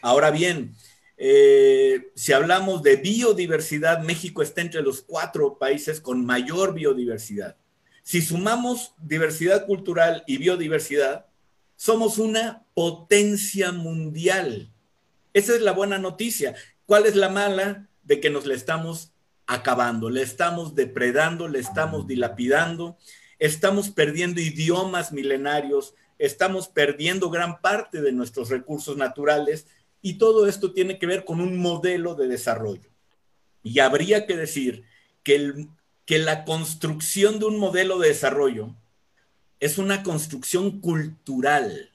Ahora 0.02 0.32
bien, 0.32 0.76
eh, 1.26 2.12
si 2.16 2.34
hablamos 2.34 2.84
de 2.84 2.98
biodiversidad, 2.98 4.02
México 4.02 4.42
está 4.42 4.60
entre 4.60 4.82
los 4.82 5.02
cuatro 5.02 5.58
países 5.58 6.02
con 6.02 6.26
mayor 6.26 6.74
biodiversidad. 6.74 7.56
Si 8.04 8.22
sumamos 8.22 8.94
diversidad 8.98 9.66
cultural 9.66 10.26
y 10.28 10.38
biodiversidad, 10.38 11.28
somos 11.78 12.18
una 12.18 12.66
potencia 12.74 13.72
mundial. 13.72 14.74
Esa 15.32 15.56
es 15.56 15.62
la 15.62 15.72
buena 15.72 15.98
noticia. 15.98 16.56
¿Cuál 16.86 17.06
es 17.06 17.16
la 17.16 17.30
mala? 17.30 17.88
De 18.04 18.20
que 18.20 18.30
nos 18.30 18.46
le 18.46 18.56
estamos 18.56 19.14
acabando, 19.48 20.10
le 20.10 20.24
estamos 20.24 20.76
depredando, 20.76 21.48
le 21.48 21.60
estamos 21.60 22.06
dilapidando, 22.06 22.98
estamos 23.40 23.92
perdiendo 23.92 24.42
idiomas 24.42 25.14
milenarios, 25.14 25.96
estamos 26.18 26.68
perdiendo 26.68 27.30
gran 27.30 27.62
parte 27.62 28.02
de 28.02 28.12
nuestros 28.12 28.50
recursos 28.50 28.98
naturales 28.98 29.68
y 30.04 30.16
todo 30.16 30.48
esto 30.48 30.74
tiene 30.74 31.00
que 31.00 31.08
ver 31.08 31.24
con 31.24 31.40
un 31.40 31.58
modelo 31.58 32.14
de 32.14 32.28
desarrollo. 32.28 32.92
Y 33.64 33.80
habría 33.80 34.28
que 34.28 34.36
decir 34.36 34.84
que, 35.24 35.36
el, 35.36 35.70
que 36.06 36.20
la 36.20 36.44
construcción 36.44 37.40
de 37.40 37.46
un 37.46 37.58
modelo 37.58 37.98
de 37.98 38.10
desarrollo 38.10 38.76
es 39.62 39.78
una 39.78 40.04
construcción 40.04 40.82
cultural. 40.82 41.90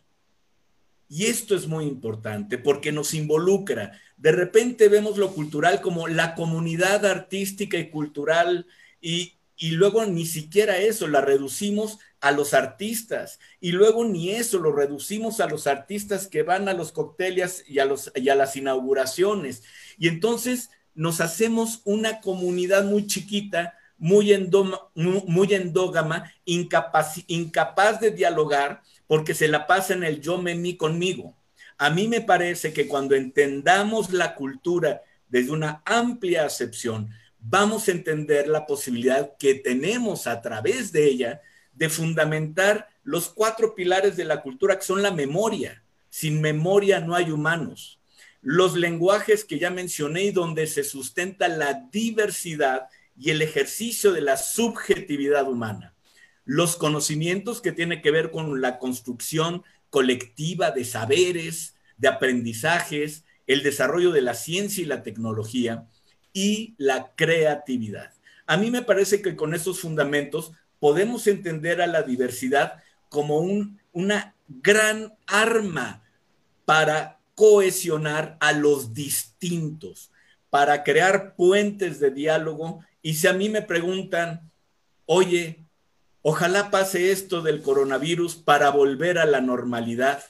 Y 1.06 1.26
esto 1.26 1.54
es 1.54 1.68
muy 1.68 1.84
importante 1.84 2.56
porque 2.56 2.92
nos 2.92 3.12
involucra. 3.12 4.00
De 4.16 4.32
repente 4.32 4.88
vemos 4.88 5.18
lo 5.18 5.34
cultural 5.34 5.82
como 5.82 6.08
la 6.08 6.34
comunidad 6.34 7.04
artística 7.04 7.76
y 7.76 7.90
cultural 7.90 8.66
y, 9.02 9.37
y 9.58 9.72
luego 9.72 10.06
ni 10.06 10.24
siquiera 10.24 10.78
eso, 10.78 11.08
la 11.08 11.20
reducimos 11.20 11.98
a 12.20 12.30
los 12.30 12.54
artistas 12.54 13.40
y 13.60 13.72
luego 13.72 14.04
ni 14.04 14.30
eso, 14.30 14.60
lo 14.60 14.72
reducimos 14.72 15.40
a 15.40 15.48
los 15.48 15.66
artistas 15.66 16.28
que 16.28 16.44
van 16.44 16.68
a 16.68 16.74
los 16.74 16.92
cócteles 16.92 17.64
y 17.66 17.80
a, 17.80 17.84
los, 17.84 18.12
y 18.14 18.28
a 18.28 18.36
las 18.36 18.54
inauguraciones. 18.54 19.64
Y 19.98 20.06
entonces 20.06 20.70
nos 20.94 21.20
hacemos 21.20 21.82
una 21.84 22.20
comunidad 22.20 22.84
muy 22.84 23.08
chiquita, 23.08 23.74
muy, 23.98 24.32
muy 24.94 25.54
endógama, 25.54 26.32
incapaz, 26.44 27.24
incapaz 27.26 28.00
de 28.00 28.12
dialogar 28.12 28.82
porque 29.08 29.34
se 29.34 29.48
la 29.48 29.66
pasa 29.66 29.92
en 29.94 30.04
el 30.04 30.20
yo, 30.20 30.38
me, 30.40 30.54
mí, 30.54 30.76
conmigo. 30.76 31.36
A 31.78 31.90
mí 31.90 32.06
me 32.06 32.20
parece 32.20 32.72
que 32.72 32.86
cuando 32.86 33.16
entendamos 33.16 34.12
la 34.12 34.36
cultura 34.36 35.02
desde 35.28 35.50
una 35.50 35.82
amplia 35.84 36.44
acepción, 36.44 37.10
vamos 37.40 37.88
a 37.88 37.92
entender 37.92 38.48
la 38.48 38.66
posibilidad 38.66 39.36
que 39.38 39.54
tenemos 39.54 40.26
a 40.26 40.40
través 40.40 40.92
de 40.92 41.06
ella 41.06 41.42
de 41.72 41.88
fundamentar 41.88 42.88
los 43.04 43.28
cuatro 43.28 43.74
pilares 43.74 44.16
de 44.16 44.24
la 44.24 44.42
cultura, 44.42 44.78
que 44.78 44.84
son 44.84 45.02
la 45.02 45.12
memoria. 45.12 45.82
Sin 46.10 46.40
memoria 46.40 47.00
no 47.00 47.14
hay 47.14 47.30
humanos. 47.30 48.00
Los 48.42 48.74
lenguajes 48.74 49.44
que 49.44 49.58
ya 49.58 49.70
mencioné 49.70 50.24
y 50.24 50.30
donde 50.30 50.66
se 50.66 50.84
sustenta 50.84 51.48
la 51.48 51.88
diversidad 51.92 52.88
y 53.16 53.30
el 53.30 53.42
ejercicio 53.42 54.12
de 54.12 54.20
la 54.20 54.36
subjetividad 54.36 55.48
humana. 55.48 55.94
Los 56.44 56.76
conocimientos 56.76 57.60
que 57.60 57.72
tienen 57.72 58.00
que 58.02 58.10
ver 58.10 58.30
con 58.30 58.60
la 58.60 58.78
construcción 58.78 59.62
colectiva 59.90 60.70
de 60.70 60.84
saberes, 60.84 61.74
de 61.96 62.08
aprendizajes, 62.08 63.24
el 63.46 63.62
desarrollo 63.62 64.12
de 64.12 64.22
la 64.22 64.34
ciencia 64.34 64.82
y 64.82 64.86
la 64.86 65.02
tecnología 65.02 65.86
y 66.38 66.76
la 66.78 67.10
creatividad. 67.16 68.12
A 68.46 68.56
mí 68.56 68.70
me 68.70 68.82
parece 68.82 69.20
que 69.20 69.34
con 69.34 69.54
esos 69.54 69.80
fundamentos 69.80 70.52
podemos 70.78 71.26
entender 71.26 71.82
a 71.82 71.88
la 71.88 72.02
diversidad 72.02 72.80
como 73.08 73.38
un, 73.38 73.80
una 73.92 74.36
gran 74.46 75.14
arma 75.26 76.04
para 76.64 77.18
cohesionar 77.34 78.36
a 78.38 78.52
los 78.52 78.94
distintos, 78.94 80.12
para 80.48 80.84
crear 80.84 81.34
puentes 81.34 81.98
de 81.98 82.12
diálogo. 82.12 82.84
Y 83.02 83.14
si 83.14 83.26
a 83.26 83.32
mí 83.32 83.48
me 83.48 83.62
preguntan, 83.62 84.48
oye, 85.06 85.64
ojalá 86.22 86.70
pase 86.70 87.10
esto 87.10 87.42
del 87.42 87.62
coronavirus 87.62 88.36
para 88.36 88.70
volver 88.70 89.18
a 89.18 89.26
la 89.26 89.40
normalidad, 89.40 90.22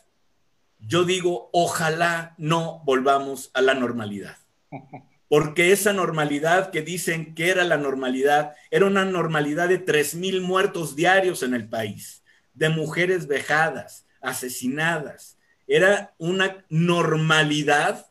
yo 0.79 1.05
digo, 1.05 1.51
ojalá 1.53 2.35
no 2.39 2.81
volvamos 2.87 3.51
a 3.53 3.61
la 3.61 3.75
normalidad. 3.75 4.39
porque 5.29 5.73
esa 5.73 5.93
normalidad 5.93 6.71
que 6.71 6.83
dicen 6.83 7.35
que 7.35 7.51
era 7.51 7.65
la 7.65 7.77
normalidad, 7.77 8.55
era 8.71 8.87
una 8.87 9.05
normalidad 9.05 9.69
de 9.69 9.79
tres 9.79 10.15
mil 10.15 10.41
muertos 10.41 10.97
diarios 10.97 11.43
en 11.43 11.55
el 11.55 11.69
país, 11.69 12.23
de 12.55 12.71
mujeres 12.71 13.27
vejadas, 13.27 14.07
asesinadas. 14.23 15.37
Era 15.67 16.15
una 16.19 16.65
normalidad 16.71 18.07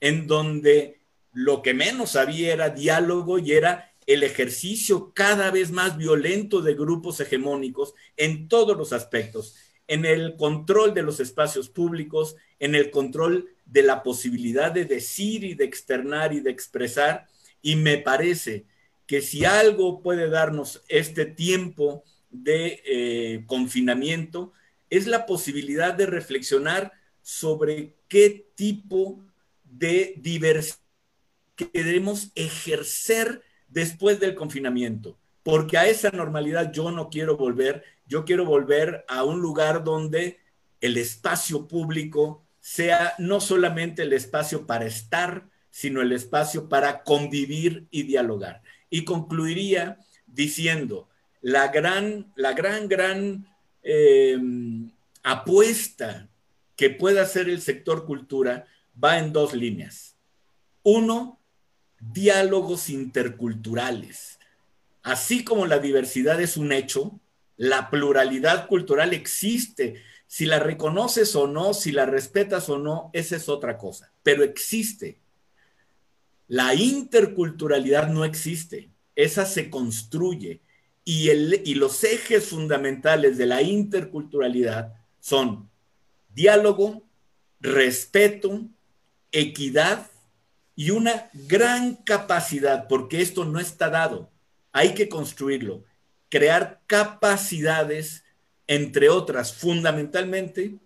en 0.00 0.28
donde 0.28 1.00
lo 1.32 1.62
que 1.62 1.74
menos 1.74 2.14
había 2.14 2.52
era 2.52 2.70
diálogo 2.70 3.38
y 3.38 3.52
era 3.52 3.92
el 4.06 4.22
ejercicio 4.22 5.12
cada 5.14 5.50
vez 5.50 5.70
más 5.70 5.96
violento 5.96 6.60
de 6.60 6.74
grupos 6.74 7.20
hegemónicos 7.20 7.94
en 8.16 8.48
todos 8.48 8.76
los 8.76 8.92
aspectos, 8.92 9.56
en 9.88 10.04
el 10.04 10.36
control 10.36 10.94
de 10.94 11.02
los 11.02 11.20
espacios 11.20 11.68
públicos, 11.68 12.36
en 12.58 12.74
el 12.74 12.90
control 12.90 13.51
de 13.72 13.82
la 13.82 14.02
posibilidad 14.02 14.70
de 14.70 14.84
decir 14.84 15.44
y 15.44 15.54
de 15.54 15.64
externar 15.64 16.34
y 16.34 16.40
de 16.40 16.50
expresar. 16.50 17.26
Y 17.62 17.76
me 17.76 17.96
parece 17.96 18.66
que 19.06 19.22
si 19.22 19.44
algo 19.44 20.02
puede 20.02 20.28
darnos 20.28 20.82
este 20.88 21.24
tiempo 21.24 22.04
de 22.30 22.82
eh, 22.84 23.44
confinamiento, 23.46 24.52
es 24.90 25.06
la 25.06 25.24
posibilidad 25.24 25.94
de 25.94 26.06
reflexionar 26.06 26.92
sobre 27.22 27.96
qué 28.08 28.52
tipo 28.54 29.24
de 29.64 30.14
diversidad 30.18 30.82
queremos 31.56 32.30
ejercer 32.34 33.42
después 33.68 34.20
del 34.20 34.34
confinamiento, 34.34 35.18
porque 35.42 35.78
a 35.78 35.86
esa 35.86 36.10
normalidad 36.10 36.72
yo 36.72 36.90
no 36.90 37.08
quiero 37.08 37.36
volver, 37.36 37.84
yo 38.06 38.24
quiero 38.24 38.44
volver 38.44 39.04
a 39.08 39.24
un 39.24 39.40
lugar 39.40 39.84
donde 39.84 40.38
el 40.80 40.96
espacio 40.96 41.68
público 41.68 42.41
sea 42.62 43.14
no 43.18 43.40
solamente 43.40 44.02
el 44.02 44.12
espacio 44.12 44.66
para 44.66 44.86
estar, 44.86 45.48
sino 45.70 46.00
el 46.00 46.12
espacio 46.12 46.68
para 46.68 47.02
convivir 47.02 47.88
y 47.90 48.04
dialogar. 48.04 48.62
Y 48.88 49.04
concluiría 49.04 49.98
diciendo, 50.26 51.08
la 51.40 51.68
gran, 51.68 52.32
la 52.36 52.52
gran, 52.52 52.88
gran 52.88 53.48
em, 53.82 54.92
apuesta 55.24 56.28
que 56.76 56.88
puede 56.88 57.20
hacer 57.20 57.48
el 57.48 57.60
sector 57.60 58.06
cultura 58.06 58.66
va 59.02 59.18
en 59.18 59.32
dos 59.32 59.54
líneas. 59.54 60.16
Uno, 60.84 61.40
diálogos 61.98 62.90
interculturales. 62.90 64.38
Así 65.02 65.42
como 65.42 65.66
la 65.66 65.80
diversidad 65.80 66.40
es 66.40 66.56
un 66.56 66.70
hecho, 66.70 67.18
la 67.56 67.90
pluralidad 67.90 68.68
cultural 68.68 69.12
existe 69.14 70.00
si 70.32 70.46
la 70.46 70.58
reconoces 70.58 71.36
o 71.36 71.46
no, 71.46 71.74
si 71.74 71.92
la 71.92 72.06
respetas 72.06 72.70
o 72.70 72.78
no, 72.78 73.10
esa 73.12 73.36
es 73.36 73.50
otra 73.50 73.76
cosa, 73.76 74.14
pero 74.22 74.42
existe. 74.42 75.20
La 76.48 76.74
interculturalidad 76.74 78.08
no 78.08 78.24
existe, 78.24 78.88
esa 79.14 79.44
se 79.44 79.68
construye. 79.68 80.62
Y, 81.04 81.28
el, 81.28 81.60
y 81.66 81.74
los 81.74 82.02
ejes 82.02 82.46
fundamentales 82.46 83.36
de 83.36 83.44
la 83.44 83.60
interculturalidad 83.60 84.94
son 85.20 85.68
diálogo, 86.34 87.02
respeto, 87.60 88.62
equidad 89.32 90.10
y 90.74 90.92
una 90.92 91.28
gran 91.34 91.94
capacidad, 91.94 92.88
porque 92.88 93.20
esto 93.20 93.44
no 93.44 93.60
está 93.60 93.90
dado, 93.90 94.30
hay 94.72 94.94
que 94.94 95.10
construirlo, 95.10 95.84
crear 96.30 96.80
capacidades 96.86 98.21
entre 98.66 99.08
otras, 99.08 99.54
fundamentalmente, 99.54 100.76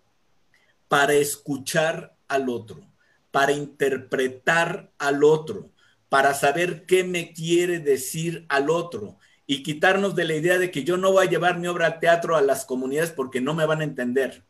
para 0.89 1.15
escuchar 1.15 2.17
al 2.29 2.49
otro, 2.49 2.81
para 3.31 3.53
interpretar 3.53 4.91
al 4.99 5.25
otro, 5.25 5.71
para 6.09 6.35
saber 6.35 6.87
qué 6.87 7.05
me 7.05 7.33
quiere 7.33 7.79
decir 7.81 8.47
al 8.49 8.71
otro 8.71 9.19
y 9.47 9.63
quitarnos 9.63 10.15
de 10.15 10.25
la 10.25 10.35
idea 10.35 10.59
de 10.59 10.71
que 10.71 10.85
yo 10.85 10.97
no 10.97 11.13
voy 11.13 11.27
a 11.27 11.31
llevar 11.31 11.59
mi 11.59 11.67
obra 11.67 11.87
al 11.87 12.01
teatro 12.01 12.37
a 12.37 12.43
las 12.43 12.65
comunidades 12.65 13.13
porque 13.13 13.41
no 13.41 13.55
me 13.55 13.67
van 13.67 13.81
a 13.81 13.85
entender, 13.85 14.45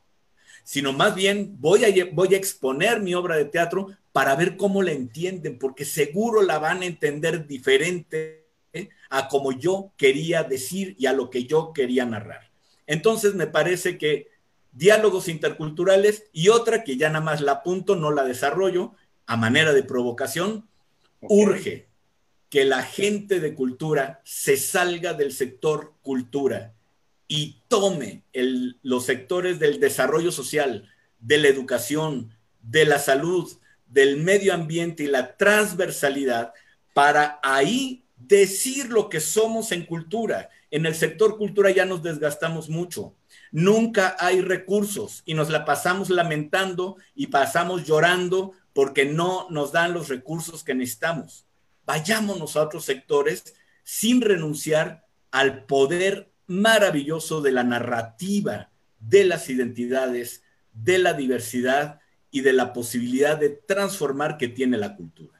sino 0.64 0.92
más 0.92 1.14
bien 1.14 1.56
voy 1.58 1.84
a, 1.84 2.36
exponer 2.36 3.00
mi 3.00 3.14
obra 3.14 3.36
de 3.36 3.44
teatro 3.44 3.88
para 4.12 4.34
ver 4.34 4.56
cómo 4.56 4.82
la 4.82 4.92
entienden, 4.92 5.58
porque 5.58 5.84
seguro 5.84 6.42
la 6.42 6.58
van 6.58 6.82
a 6.82 6.86
entender 6.86 7.46
diferente 7.46 8.46
a 9.10 9.28
como 9.28 9.52
yo 9.52 9.92
quería 9.96 10.42
decir 10.42 10.94
y 10.98 11.06
a 11.06 11.12
lo 11.12 11.30
que 11.30 11.44
yo 11.44 11.72
quería 11.72 12.04
narrar. 12.04 12.45
Entonces 12.86 13.34
me 13.34 13.46
parece 13.46 13.98
que 13.98 14.28
diálogos 14.72 15.28
interculturales 15.28 16.24
y 16.32 16.48
otra 16.48 16.84
que 16.84 16.96
ya 16.96 17.08
nada 17.08 17.24
más 17.24 17.40
la 17.40 17.52
apunto, 17.52 17.96
no 17.96 18.10
la 18.10 18.24
desarrollo, 18.24 18.94
a 19.26 19.36
manera 19.36 19.72
de 19.72 19.82
provocación, 19.82 20.68
Urge 21.20 21.88
que 22.50 22.64
la 22.64 22.82
gente 22.82 23.40
de 23.40 23.54
cultura 23.54 24.20
se 24.24 24.56
salga 24.56 25.14
del 25.14 25.32
sector 25.32 25.94
cultura 26.02 26.74
y 27.28 27.62
tome 27.68 28.22
los 28.82 29.04
sectores 29.04 29.58
del 29.58 29.80
desarrollo 29.80 30.30
social, 30.30 30.88
de 31.18 31.38
la 31.38 31.48
educación, 31.48 32.32
de 32.62 32.84
la 32.84 32.98
salud, 32.98 33.50
del 33.86 34.18
medio 34.18 34.54
ambiente 34.54 35.04
y 35.04 35.08
la 35.08 35.36
transversalidad 35.36 36.52
para 36.94 37.40
ahí 37.42 38.04
decir 38.16 38.90
lo 38.90 39.08
que 39.08 39.20
somos 39.20 39.72
en 39.72 39.84
cultura. 39.84 40.50
En 40.70 40.84
el 40.86 40.94
sector 40.94 41.38
cultura 41.38 41.70
ya 41.70 41.84
nos 41.84 42.02
desgastamos 42.02 42.68
mucho. 42.68 43.14
Nunca 43.52 44.16
hay 44.18 44.40
recursos 44.40 45.22
y 45.24 45.34
nos 45.34 45.48
la 45.50 45.64
pasamos 45.64 46.10
lamentando 46.10 46.96
y 47.14 47.28
pasamos 47.28 47.84
llorando 47.84 48.52
porque 48.72 49.04
no 49.04 49.48
nos 49.50 49.72
dan 49.72 49.94
los 49.94 50.08
recursos 50.08 50.64
que 50.64 50.74
necesitamos. 50.74 51.46
Vayámonos 51.84 52.56
a 52.56 52.62
otros 52.62 52.84
sectores 52.84 53.54
sin 53.84 54.20
renunciar 54.20 55.06
al 55.30 55.64
poder 55.64 56.32
maravilloso 56.46 57.40
de 57.40 57.52
la 57.52 57.64
narrativa, 57.64 58.70
de 58.98 59.24
las 59.24 59.48
identidades, 59.48 60.42
de 60.72 60.98
la 60.98 61.12
diversidad 61.12 62.00
y 62.30 62.40
de 62.40 62.52
la 62.52 62.72
posibilidad 62.72 63.38
de 63.38 63.50
transformar 63.50 64.36
que 64.36 64.48
tiene 64.48 64.76
la 64.76 64.96
cultura. 64.96 65.35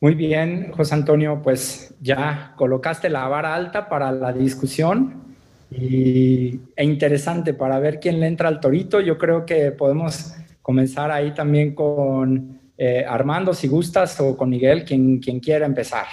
Muy 0.00 0.14
bien, 0.14 0.70
José 0.70 0.94
Antonio, 0.94 1.40
pues 1.42 1.92
ya 2.00 2.52
colocaste 2.56 3.10
la 3.10 3.26
vara 3.26 3.54
alta 3.54 3.88
para 3.88 4.12
la 4.12 4.32
discusión 4.32 5.24
y, 5.72 6.60
e 6.76 6.84
interesante 6.84 7.52
para 7.52 7.80
ver 7.80 7.98
quién 7.98 8.20
le 8.20 8.28
entra 8.28 8.46
al 8.48 8.60
torito. 8.60 9.00
Yo 9.00 9.18
creo 9.18 9.44
que 9.44 9.72
podemos 9.72 10.36
comenzar 10.62 11.10
ahí 11.10 11.34
también 11.34 11.74
con 11.74 12.60
eh, 12.76 13.04
Armando, 13.08 13.52
si 13.52 13.66
gustas, 13.66 14.20
o 14.20 14.36
con 14.36 14.50
Miguel, 14.50 14.84
quien, 14.84 15.18
quien 15.18 15.40
quiera 15.40 15.66
empezar. 15.66 16.06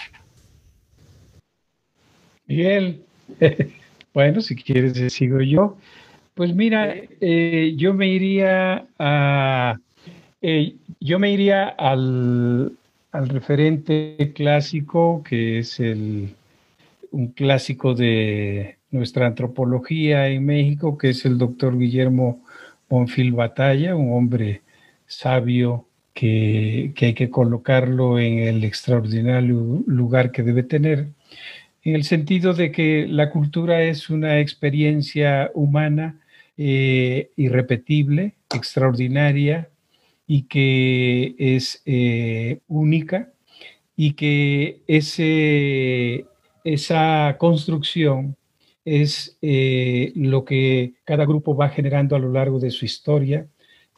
Miguel, 2.47 3.03
bueno, 4.15 4.41
si 4.41 4.55
quieres, 4.55 5.13
sigo 5.13 5.41
yo. 5.41 5.77
Pues 6.33 6.55
mira, 6.55 6.95
eh, 7.21 7.75
yo 7.77 7.93
me 7.93 8.07
iría 8.07 8.87
a, 8.97 9.77
eh, 10.41 10.75
yo 10.99 11.19
me 11.19 11.31
iría 11.31 11.67
al, 11.67 12.71
al 13.15 13.29
referente 13.29 14.33
clásico, 14.35 15.23
que 15.23 15.59
es 15.59 15.79
el, 15.79 16.35
un 17.11 17.27
clásico 17.27 17.93
de 17.93 18.77
nuestra 18.91 19.27
antropología 19.27 20.27
en 20.27 20.45
México, 20.45 20.97
que 20.97 21.09
es 21.09 21.25
el 21.25 21.37
doctor 21.37 21.77
Guillermo 21.77 22.43
Bonfil 22.89 23.31
Batalla, 23.33 23.95
un 23.95 24.13
hombre 24.13 24.61
sabio 25.07 25.87
que, 26.13 26.91
que, 26.95 27.07
hay 27.07 27.13
que 27.13 27.29
colocarlo 27.29 28.19
en 28.19 28.39
el 28.39 28.63
extraordinario 28.63 29.83
lugar 29.87 30.31
que 30.31 30.43
debe 30.43 30.63
tener, 30.63 31.09
en 31.83 31.95
el 31.95 32.03
sentido 32.03 32.53
de 32.53 32.71
que 32.71 33.05
la 33.07 33.29
cultura 33.29 33.83
es 33.83 34.09
una 34.09 34.39
experiencia 34.39 35.51
humana 35.53 36.19
eh, 36.57 37.31
irrepetible, 37.35 38.33
extraordinaria, 38.53 39.69
y 40.27 40.43
que 40.43 41.35
es 41.37 41.81
eh, 41.85 42.59
única 42.67 43.31
y 43.95 44.13
que 44.13 44.81
ese, 44.87 46.25
esa 46.63 47.37
construcción 47.37 48.35
es 48.83 49.37
eh, 49.41 50.11
lo 50.15 50.45
que 50.45 50.93
cada 51.05 51.25
grupo 51.25 51.55
va 51.55 51.69
generando 51.69 52.15
a 52.15 52.19
lo 52.19 52.31
largo 52.31 52.59
de 52.59 52.71
su 52.71 52.85
historia 52.85 53.47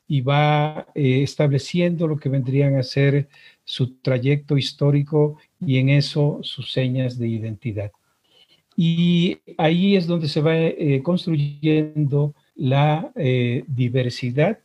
y 0.08 0.22
va 0.22 0.88
eh, 0.96 1.24
estableciendo 1.24 2.08
lo 2.08 2.18
que 2.18 2.30
vendrían 2.30 2.76
a 2.78 2.84
ser 2.84 3.28
su 3.66 3.96
trayecto 3.98 4.58
histórico 4.58 5.38
y 5.60 5.78
en 5.78 5.90
eso 5.90 6.40
sus 6.44 6.72
señas 6.72 7.18
de 7.18 7.28
identidad. 7.28 7.92
Y 8.78 9.40
ahí 9.58 9.96
es 9.96 10.08
donde 10.08 10.30
se 10.30 10.40
va 10.40 10.54
construyendo 11.04 12.36
la 12.56 13.12
diversidad 13.68 14.60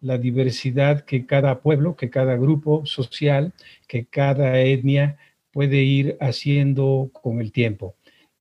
la 0.00 0.18
diversidad 0.18 1.04
que 1.04 1.26
cada 1.26 1.60
pueblo, 1.60 1.96
que 1.96 2.10
cada 2.10 2.36
grupo 2.36 2.86
social, 2.86 3.52
que 3.86 4.06
cada 4.06 4.60
etnia 4.60 5.18
puede 5.52 5.82
ir 5.82 6.16
haciendo 6.20 7.10
con 7.12 7.40
el 7.40 7.52
tiempo. 7.52 7.94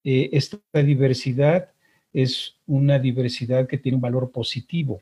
Eh, 0.03 0.29
esta 0.33 0.59
diversidad 0.73 1.69
es 2.13 2.55
una 2.65 2.99
diversidad 2.99 3.67
que 3.67 3.77
tiene 3.77 3.95
un 3.95 4.01
valor 4.01 4.31
positivo, 4.31 5.01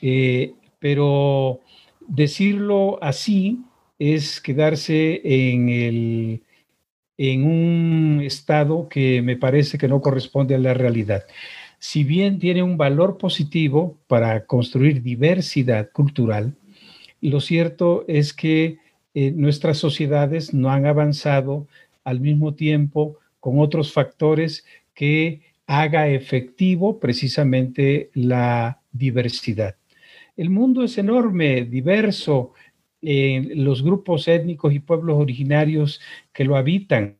eh, 0.00 0.54
pero 0.78 1.60
decirlo 2.00 2.98
así 3.02 3.60
es 3.98 4.40
quedarse 4.40 5.20
en, 5.24 5.68
el, 5.68 6.42
en 7.16 7.44
un 7.44 8.20
estado 8.24 8.88
que 8.88 9.22
me 9.22 9.36
parece 9.36 9.78
que 9.78 9.88
no 9.88 10.00
corresponde 10.00 10.54
a 10.54 10.58
la 10.58 10.74
realidad 10.74 11.24
si 11.82 12.04
bien 12.04 12.38
tiene 12.38 12.62
un 12.62 12.76
valor 12.76 13.18
positivo 13.18 13.98
para 14.06 14.46
construir 14.46 15.02
diversidad 15.02 15.90
cultural, 15.90 16.54
lo 17.20 17.40
cierto 17.40 18.04
es 18.06 18.32
que 18.32 18.78
eh, 19.14 19.32
nuestras 19.32 19.78
sociedades 19.78 20.54
no 20.54 20.70
han 20.70 20.86
avanzado 20.86 21.66
al 22.04 22.20
mismo 22.20 22.54
tiempo 22.54 23.18
con 23.40 23.58
otros 23.58 23.92
factores 23.92 24.64
que 24.94 25.40
haga 25.66 26.06
efectivo 26.06 27.00
precisamente 27.00 28.10
la 28.14 28.80
diversidad. 28.92 29.74
El 30.36 30.50
mundo 30.50 30.84
es 30.84 30.98
enorme, 30.98 31.62
diverso, 31.62 32.52
en 33.00 33.64
los 33.64 33.82
grupos 33.82 34.28
étnicos 34.28 34.72
y 34.72 34.78
pueblos 34.78 35.16
originarios 35.18 36.00
que 36.32 36.44
lo 36.44 36.54
habitan. 36.54 37.16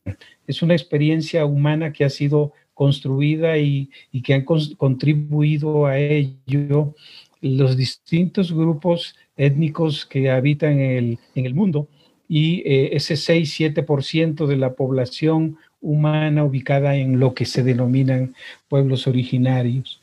Es 0.47 0.63
una 0.63 0.75
experiencia 0.75 1.45
humana 1.47 1.93
que 1.93 2.05
ha 2.05 2.11
sido 2.11 2.53
construida 2.75 3.59
y, 3.59 3.91
que 4.25 4.35
han 4.35 4.45
contribuido 4.45 5.87
a 5.87 5.99
ello 5.99 6.95
los 7.41 7.77
distintos 7.77 8.53
grupos 8.53 9.17
étnicos 9.37 10.07
que 10.07 10.31
habitan 10.31 10.79
en 10.81 11.19
el, 11.35 11.55
mundo 11.55 11.89
y 12.29 12.61
eh, 12.61 12.91
ese 12.93 13.15
6-7% 13.15 14.47
de 14.47 14.57
la 14.57 14.75
población 14.75 15.59
humana 15.81 16.45
ubicada 16.45 16.97
en 16.97 17.19
lo 17.19 17.35
que 17.35 17.45
se 17.45 17.63
denominan 17.63 18.35
pueblos 18.69 19.07
originarios. 19.07 20.01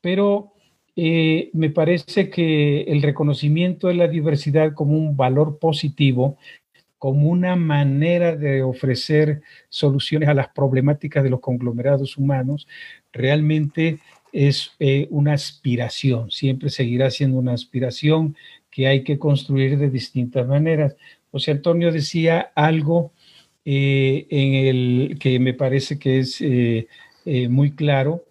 Pero 0.00 0.52
eh, 0.96 1.50
me 1.52 1.70
parece 1.70 2.30
que 2.30 2.82
el 2.82 3.02
reconocimiento 3.02 3.88
de 3.88 3.94
la 3.94 4.08
diversidad 4.08 4.74
como 4.74 4.96
un 4.96 5.16
valor 5.16 5.58
positivo 5.58 6.38
como 6.98 7.28
una 7.28 7.54
manera 7.56 8.36
de 8.36 8.62
ofrecer 8.62 9.42
soluciones 9.68 10.28
a 10.28 10.34
las 10.34 10.48
problemáticas 10.48 11.22
de 11.22 11.30
los 11.30 11.40
conglomerados 11.40 12.16
humanos, 12.16 12.66
realmente 13.12 13.98
es 14.32 14.72
eh, 14.78 15.06
una 15.10 15.32
aspiración, 15.32 16.30
siempre 16.30 16.70
seguirá 16.70 17.10
siendo 17.10 17.38
una 17.38 17.52
aspiración 17.52 18.36
que 18.70 18.86
hay 18.86 19.02
que 19.02 19.18
construir 19.18 19.78
de 19.78 19.90
distintas 19.90 20.46
maneras. 20.46 20.96
José 21.30 21.52
Antonio 21.52 21.92
decía 21.92 22.52
algo 22.54 23.12
eh, 23.64 24.26
en 24.30 24.54
el 24.54 25.18
que 25.18 25.38
me 25.38 25.54
parece 25.54 25.98
que 25.98 26.18
es 26.20 26.40
eh, 26.40 26.86
muy 27.48 27.72
claro. 27.72 28.24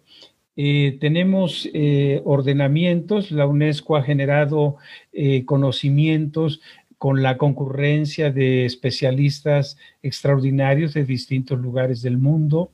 tenemos 0.56 1.68
ordenamientos, 2.24 3.30
la 3.30 3.46
UNESCO 3.46 3.96
ha 3.96 4.02
generado 4.02 4.76
conocimientos 5.44 6.60
con 6.98 7.22
la 7.22 7.38
concurrencia 7.38 8.30
de 8.30 8.66
especialistas 8.66 9.78
extraordinarios 10.02 10.94
de 10.94 11.04
distintos 11.04 11.58
lugares 11.58 12.02
del 12.02 12.18
mundo 12.18 12.72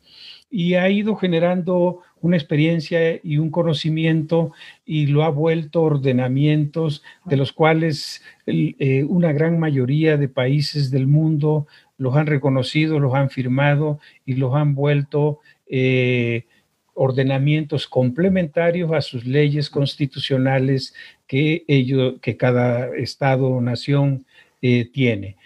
y 0.50 0.74
ha 0.74 0.88
ido 0.88 1.16
generando 1.16 2.00
una 2.20 2.36
experiencia 2.36 3.20
y 3.22 3.38
un 3.38 3.50
conocimiento 3.50 4.52
y 4.86 5.06
lo 5.06 5.24
ha 5.24 5.28
vuelto 5.28 5.82
ordenamientos 5.82 7.02
de 7.24 7.36
los 7.36 7.52
cuales 7.52 8.22
eh, 8.46 9.04
una 9.04 9.32
gran 9.32 9.58
mayoría 9.58 10.16
de 10.16 10.28
países 10.28 10.90
del 10.90 11.06
mundo 11.06 11.66
los 11.98 12.16
han 12.16 12.26
reconocido, 12.26 12.98
los 12.98 13.14
han 13.14 13.30
firmado 13.30 13.98
y 14.24 14.34
los 14.34 14.54
han 14.54 14.74
vuelto 14.74 15.40
eh, 15.66 16.46
ordenamientos 16.94 17.86
complementarios 17.86 18.92
a 18.92 19.02
sus 19.02 19.24
leyes 19.24 19.68
constitucionales 19.68 20.94
que, 21.26 21.64
ello, 21.68 22.20
que 22.20 22.36
cada 22.36 22.94
estado 22.96 23.48
o 23.48 23.60
nación 23.60 24.24
eh, 24.62 24.86
tiene. 24.86 25.36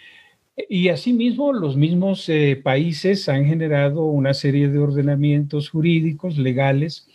Y 0.67 0.89
asimismo, 0.89 1.53
los 1.53 1.77
mismos 1.77 2.27
eh, 2.27 2.59
países 2.61 3.29
han 3.29 3.45
generado 3.45 4.05
una 4.05 4.33
serie 4.33 4.67
de 4.67 4.79
ordenamientos 4.79 5.69
jurídicos, 5.69 6.37
legales, 6.37 7.07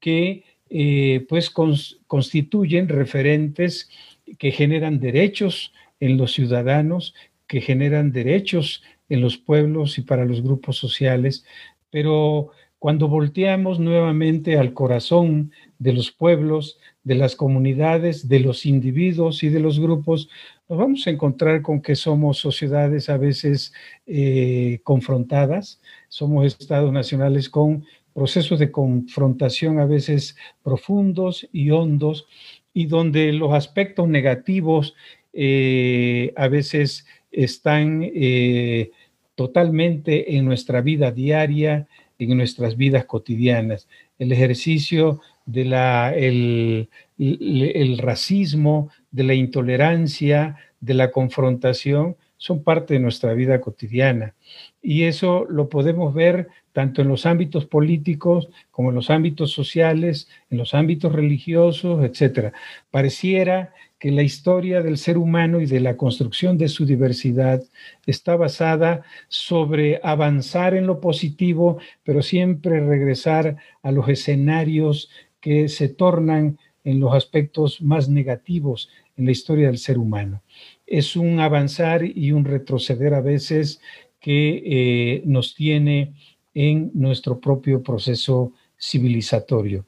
que 0.00 0.44
eh, 0.70 1.24
pues 1.28 1.50
constituyen 1.50 2.88
referentes 2.88 3.90
que 4.38 4.52
generan 4.52 5.00
derechos 5.00 5.72
en 6.00 6.16
los 6.16 6.32
ciudadanos, 6.32 7.14
que 7.46 7.60
generan 7.60 8.12
derechos 8.12 8.82
en 9.08 9.20
los 9.20 9.36
pueblos 9.36 9.98
y 9.98 10.02
para 10.02 10.24
los 10.24 10.42
grupos 10.42 10.76
sociales, 10.76 11.44
pero 11.90 12.50
cuando 12.84 13.08
volteamos 13.08 13.80
nuevamente 13.80 14.58
al 14.58 14.74
corazón 14.74 15.52
de 15.78 15.94
los 15.94 16.12
pueblos, 16.12 16.78
de 17.02 17.14
las 17.14 17.34
comunidades, 17.34 18.28
de 18.28 18.40
los 18.40 18.66
individuos 18.66 19.42
y 19.42 19.48
de 19.48 19.58
los 19.58 19.80
grupos, 19.80 20.28
nos 20.68 20.78
vamos 20.78 21.06
a 21.06 21.10
encontrar 21.10 21.62
con 21.62 21.80
que 21.80 21.96
somos 21.96 22.36
sociedades 22.36 23.08
a 23.08 23.16
veces 23.16 23.72
eh, 24.06 24.80
confrontadas, 24.84 25.80
somos 26.10 26.44
estados 26.44 26.92
nacionales 26.92 27.48
con 27.48 27.86
procesos 28.12 28.58
de 28.58 28.70
confrontación 28.70 29.78
a 29.78 29.86
veces 29.86 30.36
profundos 30.62 31.48
y 31.52 31.70
hondos, 31.70 32.26
y 32.74 32.84
donde 32.84 33.32
los 33.32 33.54
aspectos 33.54 34.08
negativos 34.08 34.94
eh, 35.32 36.34
a 36.36 36.48
veces 36.48 37.06
están 37.32 38.02
eh, 38.02 38.90
totalmente 39.36 40.36
en 40.36 40.44
nuestra 40.44 40.82
vida 40.82 41.10
diaria, 41.12 41.88
en 42.18 42.36
nuestras 42.36 42.76
vidas 42.76 43.04
cotidianas. 43.04 43.88
El 44.18 44.32
ejercicio 44.32 45.20
de 45.46 45.64
la, 45.64 46.14
el, 46.14 46.88
el 47.18 47.98
racismo, 47.98 48.90
de 49.10 49.24
la 49.24 49.34
intolerancia, 49.34 50.56
de 50.80 50.94
la 50.94 51.10
confrontación, 51.10 52.16
son 52.36 52.62
parte 52.62 52.94
de 52.94 53.00
nuestra 53.00 53.32
vida 53.32 53.60
cotidiana. 53.60 54.34
Y 54.82 55.04
eso 55.04 55.46
lo 55.48 55.68
podemos 55.68 56.12
ver 56.12 56.48
tanto 56.72 57.00
en 57.00 57.08
los 57.08 57.24
ámbitos 57.24 57.66
políticos 57.66 58.48
como 58.70 58.90
en 58.90 58.96
los 58.96 59.08
ámbitos 59.08 59.52
sociales, 59.52 60.28
en 60.50 60.58
los 60.58 60.74
ámbitos 60.74 61.12
religiosos, 61.12 62.04
etc. 62.04 62.52
Pareciera 62.90 63.72
que 64.04 64.10
la 64.10 64.22
historia 64.22 64.82
del 64.82 64.98
ser 64.98 65.16
humano 65.16 65.62
y 65.62 65.66
de 65.66 65.80
la 65.80 65.96
construcción 65.96 66.58
de 66.58 66.68
su 66.68 66.84
diversidad 66.84 67.62
está 68.04 68.36
basada 68.36 69.02
sobre 69.28 69.98
avanzar 70.02 70.74
en 70.74 70.86
lo 70.86 71.00
positivo, 71.00 71.78
pero 72.02 72.20
siempre 72.20 72.86
regresar 72.86 73.56
a 73.82 73.90
los 73.92 74.06
escenarios 74.10 75.08
que 75.40 75.70
se 75.70 75.88
tornan 75.88 76.58
en 76.84 77.00
los 77.00 77.14
aspectos 77.14 77.80
más 77.80 78.10
negativos 78.10 78.90
en 79.16 79.24
la 79.24 79.30
historia 79.30 79.68
del 79.68 79.78
ser 79.78 79.96
humano. 79.96 80.42
Es 80.86 81.16
un 81.16 81.40
avanzar 81.40 82.04
y 82.04 82.32
un 82.32 82.44
retroceder 82.44 83.14
a 83.14 83.22
veces 83.22 83.80
que 84.20 84.62
eh, 84.66 85.22
nos 85.24 85.54
tiene 85.54 86.12
en 86.52 86.90
nuestro 86.92 87.40
propio 87.40 87.82
proceso 87.82 88.52
civilizatorio. 88.78 89.86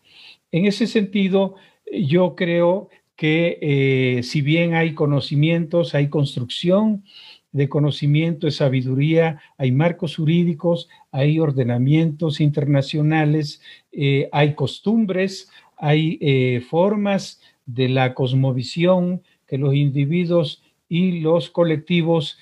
En 0.53 0.65
ese 0.65 0.87
sentido, 0.87 1.57
yo 1.93 2.35
creo 2.35 2.89
que 3.17 3.59
eh, 3.63 4.23
si 4.23 4.43
bien 4.43 4.75
hay 4.75 4.95
conocimientos, 4.95 5.95
hay 5.95 6.09
construcción 6.09 7.05
de 7.53 7.69
conocimiento, 7.71 8.47
de 8.47 8.51
sabiduría, 8.53 9.41
hay 9.57 9.73
marcos 9.73 10.17
jurídicos, 10.17 10.89
hay 11.11 11.41
ordenamientos 11.41 12.41
internacionales, 12.41 13.63
eh, 13.93 14.29
hay 14.33 14.55
costumbres, 14.55 15.51
hay 15.79 16.19
eh, 16.21 16.61
formas 16.69 17.41
de 17.65 17.89
la 17.89 18.13
cosmovisión 18.13 19.23
que 19.47 19.57
los 19.57 19.75
individuos 19.75 20.63
y 20.89 21.21
los 21.21 21.51
colectivos 21.51 22.39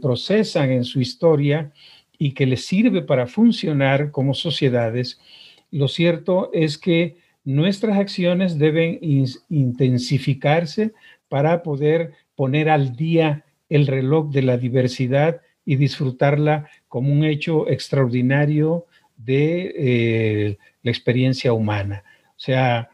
procesan 0.00 0.70
en 0.70 0.84
su 0.84 1.00
historia 1.00 1.72
y 2.16 2.32
que 2.32 2.46
les 2.46 2.64
sirve 2.64 3.02
para 3.02 3.26
funcionar 3.26 4.12
como 4.12 4.34
sociedades, 4.34 5.18
lo 5.70 5.88
cierto 5.88 6.50
es 6.52 6.78
que 6.78 7.16
nuestras 7.44 7.98
acciones 7.98 8.58
deben 8.58 8.98
intensificarse 9.48 10.92
para 11.28 11.62
poder 11.62 12.12
poner 12.34 12.68
al 12.68 12.96
día 12.96 13.44
el 13.68 13.86
reloj 13.86 14.30
de 14.30 14.42
la 14.42 14.56
diversidad 14.56 15.40
y 15.64 15.76
disfrutarla 15.76 16.68
como 16.88 17.12
un 17.12 17.24
hecho 17.24 17.68
extraordinario 17.68 18.86
de 19.16 19.74
eh, 19.76 20.58
la 20.82 20.90
experiencia 20.90 21.52
humana. 21.52 22.02
O 22.30 22.40
sea, 22.40 22.90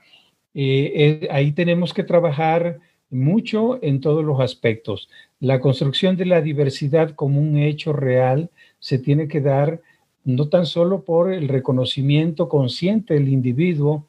eh, 0.54 1.20
eh, 1.22 1.28
ahí 1.30 1.52
tenemos 1.52 1.94
que 1.94 2.02
trabajar 2.02 2.78
mucho 3.11 3.78
en 3.82 4.00
todos 4.00 4.24
los 4.24 4.40
aspectos. 4.40 5.09
La 5.38 5.61
construcción 5.61 6.16
de 6.16 6.26
la 6.26 6.40
diversidad 6.40 7.14
como 7.14 7.40
un 7.40 7.56
hecho 7.56 7.92
real 7.92 8.50
se 8.78 8.98
tiene 8.98 9.28
que 9.28 9.40
dar 9.40 9.80
no 10.24 10.48
tan 10.48 10.66
solo 10.66 11.04
por 11.04 11.32
el 11.32 11.46
reconocimiento 11.46 12.48
consciente 12.48 13.14
del 13.14 13.28
individuo, 13.28 14.06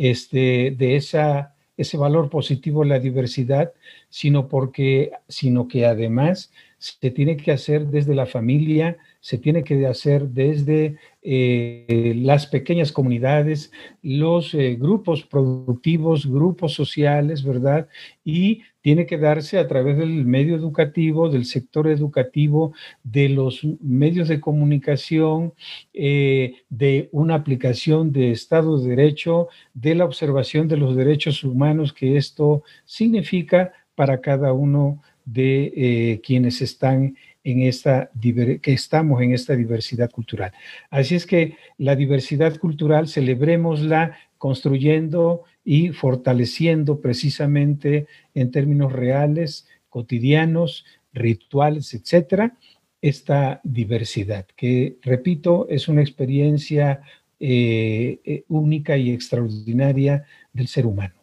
este, 0.00 0.74
de 0.78 0.96
esa, 0.96 1.54
ese 1.76 1.98
valor 1.98 2.30
positivo 2.30 2.84
la 2.84 2.98
diversidad, 2.98 3.74
sino, 4.08 4.48
porque, 4.48 5.12
sino 5.28 5.68
que 5.68 5.84
además 5.84 6.50
se 6.78 7.10
tiene 7.10 7.36
que 7.36 7.52
hacer 7.52 7.86
desde 7.88 8.14
la 8.14 8.24
familia, 8.24 8.96
se 9.20 9.36
tiene 9.36 9.64
que 9.64 9.86
hacer 9.86 10.28
desde 10.28 10.96
eh, 11.22 12.14
las 12.16 12.46
pequeñas 12.46 12.90
comunidades, 12.90 13.70
los 14.02 14.54
eh, 14.54 14.76
grupos 14.76 15.24
productivos, 15.24 16.26
grupos 16.26 16.72
sociales, 16.72 17.44
¿verdad? 17.44 17.88
Y 18.24 18.62
tiene 18.80 19.04
que 19.04 19.18
darse 19.18 19.58
a 19.58 19.68
través 19.68 19.98
del 19.98 20.24
medio 20.24 20.56
educativo, 20.56 21.28
del 21.28 21.44
sector 21.44 21.88
educativo, 21.88 22.72
de 23.04 23.28
los 23.28 23.60
medios 23.82 24.28
de 24.28 24.40
comunicación, 24.40 25.52
eh, 25.92 26.54
de 26.70 27.10
una 27.12 27.34
aplicación 27.34 28.12
de 28.12 28.30
Estado 28.30 28.78
de 28.78 28.88
Derecho, 28.88 29.48
de 29.74 29.94
la 29.94 30.06
observación 30.06 30.66
de 30.66 30.78
los 30.78 30.96
derechos 30.96 31.44
humanos 31.44 31.92
que 31.92 32.16
esto 32.16 32.62
significa 32.86 33.74
para 33.94 34.22
cada 34.22 34.54
uno 34.54 35.02
de 35.26 36.20
quienes 36.24 36.62
están 36.62 37.14
en 37.44 37.62
esta 37.62 38.10
que 38.20 38.72
estamos 38.72 39.22
en 39.22 39.32
esta 39.32 39.56
diversidad 39.56 40.10
cultural. 40.10 40.52
Así 40.90 41.14
es 41.14 41.26
que 41.26 41.56
la 41.78 41.96
diversidad 41.96 42.56
cultural 42.58 43.08
celebrémosla 43.08 44.16
construyendo 44.38 45.44
y 45.64 45.90
fortaleciendo 45.90 47.00
precisamente 47.00 48.06
en 48.34 48.50
términos 48.50 48.92
reales, 48.92 49.68
cotidianos, 49.88 50.84
rituales, 51.12 51.92
etcétera, 51.94 52.56
esta 53.02 53.60
diversidad, 53.64 54.46
que 54.56 54.98
repito, 55.02 55.66
es 55.68 55.88
una 55.88 56.02
experiencia 56.02 57.00
eh, 57.38 58.20
eh, 58.24 58.44
única 58.48 58.96
y 58.98 59.10
extraordinaria 59.10 60.26
del 60.52 60.68
ser 60.68 60.86
humano. 60.86 61.14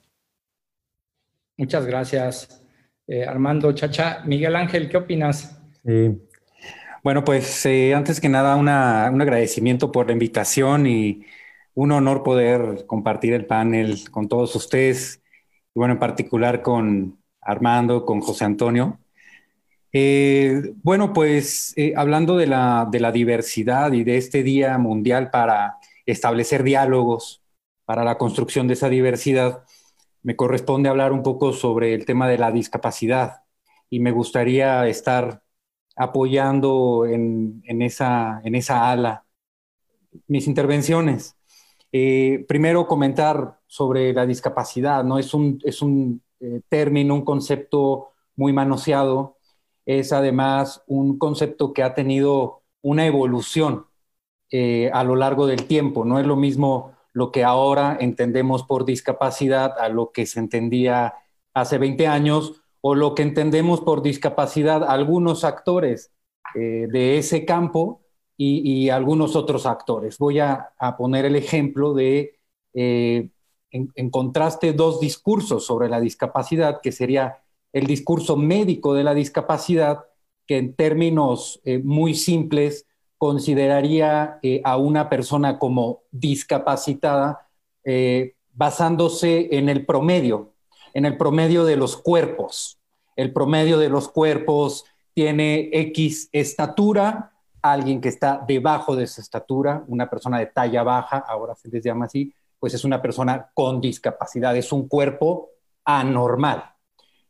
Muchas 1.58 1.86
gracias, 1.86 2.64
eh, 3.08 3.24
Armando 3.26 3.72
Chacha. 3.74 4.24
Miguel 4.26 4.56
Ángel, 4.56 4.90
¿qué 4.90 4.98
opinas? 4.98 5.57
Bueno, 7.04 7.24
pues 7.24 7.66
eh, 7.66 7.96
antes 7.96 8.20
que 8.20 8.28
nada, 8.28 8.58
un 8.58 8.68
agradecimiento 8.68 9.92
por 9.92 10.08
la 10.08 10.14
invitación 10.14 10.86
y 10.88 11.26
un 11.74 11.92
honor 11.94 12.24
poder 12.24 12.86
compartir 12.88 13.34
el 13.34 13.46
panel 13.46 14.10
con 14.12 14.28
todos 14.28 14.56
ustedes, 14.56 15.22
y 15.74 15.80
bueno, 15.80 15.94
en 15.94 16.00
particular 16.00 16.62
con 16.62 17.20
Armando, 17.40 18.06
con 18.06 18.20
José 18.20 18.44
Antonio. 18.46 19.00
Eh, 19.94 20.74
bueno, 20.84 21.14
pues 21.14 21.74
eh, 21.78 21.94
hablando 21.96 22.36
de 22.36 22.48
la, 22.48 22.88
de 22.92 23.00
la 23.00 23.12
diversidad 23.14 23.94
y 23.94 24.04
de 24.04 24.18
este 24.18 24.44
Día 24.44 24.78
Mundial 24.78 25.32
para 25.32 25.78
establecer 26.06 26.64
diálogos 26.64 27.42
para 27.86 28.04
la 28.04 28.18
construcción 28.18 28.68
de 28.68 28.74
esa 28.74 28.90
diversidad, 28.90 29.64
me 30.24 30.36
corresponde 30.36 30.90
hablar 30.90 31.14
un 31.14 31.24
poco 31.24 31.54
sobre 31.54 31.94
el 31.94 32.06
tema 32.06 32.28
de 32.28 32.38
la 32.38 32.52
discapacidad 32.52 33.44
y 33.90 34.02
me 34.02 34.12
gustaría 34.12 34.86
estar 34.88 35.42
apoyando 35.98 37.06
en, 37.06 37.64
esa, 37.82 38.42
ala 38.90 39.26
mis 40.28 40.48
intervenciones. 40.48 41.36
Eh, 41.92 42.46
primero 42.48 42.88
comentar 42.88 43.60
sobre 43.66 44.14
la 44.14 44.26
discapacidad, 44.26 45.04
¿no? 45.04 45.18
Es 45.18 45.34
un, 45.34 45.60
es 45.64 45.82
un 45.82 46.22
eh, 46.40 46.62
término, 46.70 47.16
un 47.16 47.26
concepto 47.26 48.12
muy 48.36 48.54
manoseado, 48.54 49.38
es 49.86 50.14
además 50.14 50.84
un 50.88 51.18
concepto 51.18 51.74
que 51.74 51.84
ha 51.84 51.94
tenido 51.94 52.62
una 52.82 53.06
evolución 53.06 53.88
eh, 54.52 54.92
a 54.94 55.04
lo 55.04 55.16
largo 55.16 55.48
del 55.48 55.66
tiempo, 55.66 56.06
no 56.06 56.20
es 56.20 56.26
lo 56.26 56.36
mismo 56.36 56.96
lo 57.14 57.32
que 57.32 57.44
ahora 57.44 57.98
entendemos 58.00 58.64
por 58.64 58.86
discapacidad 58.86 59.80
a 59.80 59.90
lo 59.90 60.12
que 60.12 60.26
se 60.28 60.40
entendía 60.40 61.16
hace 61.54 61.80
20 61.80 62.06
años 62.06 62.62
o 62.90 62.96
lo 62.96 63.16
que 63.16 63.22
entendemos 63.22 63.82
por 63.82 64.02
discapacidad 64.02 64.82
algunos 64.82 65.44
actores 65.44 66.14
eh, 66.56 66.88
de 66.90 67.18
ese 67.18 67.44
campo 67.44 68.02
y, 68.38 68.88
algunos 68.88 69.36
otros 69.36 69.66
actores. 69.66 70.18
Voy 70.18 70.40
a, 70.40 70.74
poner 70.98 71.26
el 71.26 71.36
ejemplo 71.36 71.94
de, 71.94 72.40
eh, 72.74 73.30
en, 73.72 74.10
contraste, 74.10 74.72
dos 74.72 75.02
discursos 75.02 75.66
sobre 75.66 75.90
la 75.90 76.00
discapacidad, 76.00 76.80
que 76.82 76.94
sería 76.94 77.44
el 77.74 77.88
discurso 77.88 78.38
médico 78.38 78.94
de 78.94 79.04
la 79.04 79.14
discapacidad, 79.14 80.06
que 80.46 80.58
en 80.58 80.74
términos 80.74 81.60
eh, 81.66 81.80
muy 81.80 82.14
simples 82.14 82.86
consideraría 83.18 84.40
a 84.64 84.78
una 84.78 85.10
persona 85.10 85.60
como 85.60 86.04
discapacitada 86.12 87.50
basándose 88.54 89.58
en 89.58 89.68
el 89.68 89.86
promedio, 89.86 90.54
en 90.94 91.06
el 91.06 91.18
promedio 91.18 91.66
de 91.66 91.76
los 91.76 91.98
cuerpos. 91.98 92.80
El 93.16 93.34
promedio 93.34 93.78
de 93.80 93.90
los 93.90 94.10
cuerpos 94.10 94.86
tiene 95.14 95.70
X 95.72 96.30
estatura, 96.32 97.34
alguien 97.62 98.02
que 98.02 98.10
está 98.10 98.44
debajo 98.48 98.96
de 98.96 99.06
esa 99.06 99.22
estatura, 99.22 99.84
una 99.88 100.10
persona 100.10 100.40
de 100.40 100.48
talla 100.48 100.84
baja, 100.84 101.18
ahora 101.18 101.56
se 101.56 101.70
les 101.70 101.84
llama 101.84 102.06
así, 102.06 102.34
pues 102.60 102.74
es 102.74 102.84
una 102.84 103.02
persona 103.02 103.50
con 103.54 103.82
discapacidad, 103.82 104.56
es 104.56 104.72
un 104.72 104.88
cuerpo 104.88 105.50
anormal. 105.84 106.64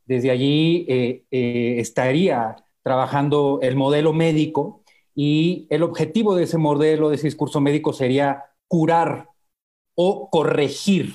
Desde 0.06 0.32
allí 0.32 0.86
eh, 0.88 1.26
eh, 1.32 1.76
estaría 1.80 2.56
trabajando 2.82 3.60
el 3.62 3.76
modelo 3.76 4.14
médico 4.14 4.84
y 5.14 5.68
el 5.70 5.84
objetivo 5.84 6.36
de 6.36 6.44
ese 6.44 6.58
modelo, 6.58 7.10
de 7.10 7.16
ese 7.16 7.28
discurso 7.28 7.60
médico 7.60 7.92
sería 7.92 8.46
curar 8.68 9.30
o 9.96 10.30
corregir 10.30 11.14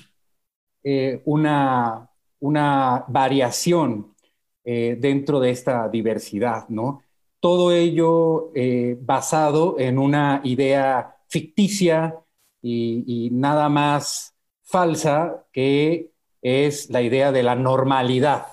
eh, 0.84 1.22
una, 1.24 2.10
una, 2.42 3.04
variación 3.08 4.14
dentro 4.64 5.40
de 5.40 5.50
esta 5.50 5.88
diversidad, 5.88 6.68
¿no? 6.68 7.02
Todo 7.40 7.72
ello 7.72 8.52
basado 9.00 9.76
en 9.78 9.98
una 9.98 10.40
idea 10.44 11.16
ficticia 11.28 12.16
y 12.62 13.28
nada 13.32 13.68
más 13.68 14.32
falsa 14.62 15.44
que 15.52 16.12
es 16.42 16.90
la 16.90 17.02
idea 17.02 17.30
de 17.30 17.42
la 17.42 17.54
normalidad, 17.54 18.46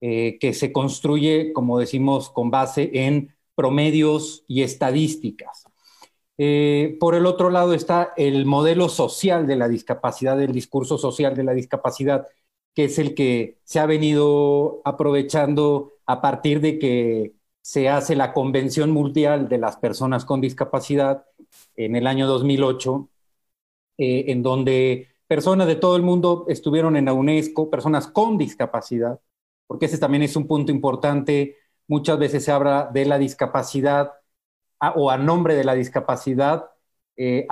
eh, 0.00 0.38
que 0.40 0.52
se 0.52 0.72
construye, 0.72 1.52
como 1.52 1.78
decimos, 1.78 2.30
con 2.30 2.50
base 2.50 2.90
en 2.92 3.34
promedios 3.54 4.44
y 4.46 4.62
estadísticas. 4.62 5.64
Eh, 6.38 6.96
por 7.00 7.14
el 7.14 7.26
otro 7.26 7.50
lado 7.50 7.74
está 7.74 8.12
el 8.16 8.46
modelo 8.46 8.88
social 8.88 9.46
de 9.46 9.56
la 9.56 9.68
discapacidad, 9.68 10.40
el 10.40 10.52
discurso 10.52 10.98
social 10.98 11.36
de 11.36 11.44
la 11.44 11.52
discapacidad, 11.52 12.26
que 12.74 12.84
es 12.84 12.98
el 12.98 13.14
que 13.14 13.58
se 13.64 13.80
ha 13.80 13.86
venido 13.86 14.80
aprovechando 14.84 15.94
a 16.06 16.20
partir 16.20 16.60
de 16.60 16.78
que 16.78 17.34
se 17.62 17.88
hace 17.88 18.16
la 18.16 18.32
Convención 18.32 18.90
Mundial 18.90 19.48
de 19.48 19.58
las 19.58 19.76
Personas 19.76 20.24
con 20.24 20.40
Discapacidad 20.40 21.24
en 21.76 21.96
el 21.96 22.06
año 22.06 22.26
2008, 22.26 23.08
eh, 23.98 24.24
en 24.28 24.42
donde 24.42 25.08
personas 25.26 25.66
de 25.66 25.76
todo 25.76 25.96
el 25.96 26.02
mundo 26.02 26.44
estuvieron 26.48 26.96
en 26.96 27.06
la 27.06 27.12
UNESCO, 27.14 27.70
personas 27.70 28.06
con 28.08 28.38
discapacidad, 28.38 29.20
porque 29.66 29.86
ese 29.86 29.98
también 29.98 30.22
es 30.22 30.36
un 30.36 30.46
punto 30.46 30.72
importante. 30.72 31.56
Muchas 31.88 32.18
veces 32.18 32.44
se 32.44 32.52
habla 32.52 32.90
de 32.92 33.04
la 33.06 33.18
discapacidad 33.18 34.12
o 34.96 35.10
a 35.10 35.16
nombre 35.18 35.54
de 35.54 35.64
la 35.64 35.74
discapacidad, 35.74 36.70
eh, 37.16 37.46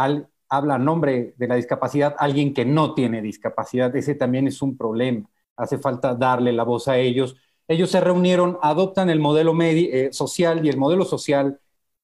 habla 0.50 0.74
a 0.74 0.78
nombre 0.78 1.34
de 1.38 1.48
la 1.48 1.54
discapacidad 1.54 2.16
alguien 2.18 2.52
que 2.52 2.64
no 2.64 2.94
tiene 2.94 3.22
discapacidad. 3.22 3.94
Ese 3.96 4.14
también 4.14 4.48
es 4.48 4.60
un 4.60 4.76
problema. 4.76 5.30
Hace 5.56 5.78
falta 5.78 6.14
darle 6.14 6.52
la 6.52 6.64
voz 6.64 6.88
a 6.88 6.98
ellos. 6.98 7.36
Ellos 7.68 7.90
se 7.90 8.00
reunieron, 8.00 8.58
adoptan 8.60 9.08
el 9.10 9.20
modelo 9.20 9.56
eh, 9.60 10.08
social 10.12 10.66
y 10.66 10.68
el 10.68 10.76
modelo 10.76 11.04
social, 11.04 11.60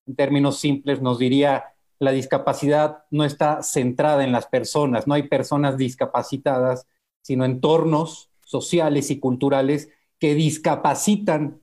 en 0.06 0.14
términos 0.14 0.58
simples, 0.58 1.02
nos 1.02 1.18
diría 1.18 1.64
la 1.98 2.12
discapacidad 2.12 3.04
no 3.10 3.24
está 3.24 3.62
centrada 3.62 4.22
en 4.22 4.30
las 4.30 4.46
personas, 4.46 5.06
no 5.06 5.14
hay 5.14 5.24
personas 5.24 5.76
discapacitadas, 5.76 6.86
sino 7.22 7.44
entornos 7.44 8.30
sociales 8.44 9.10
y 9.10 9.18
culturales 9.18 9.88
que 10.18 10.34
discapacitan 10.34 11.60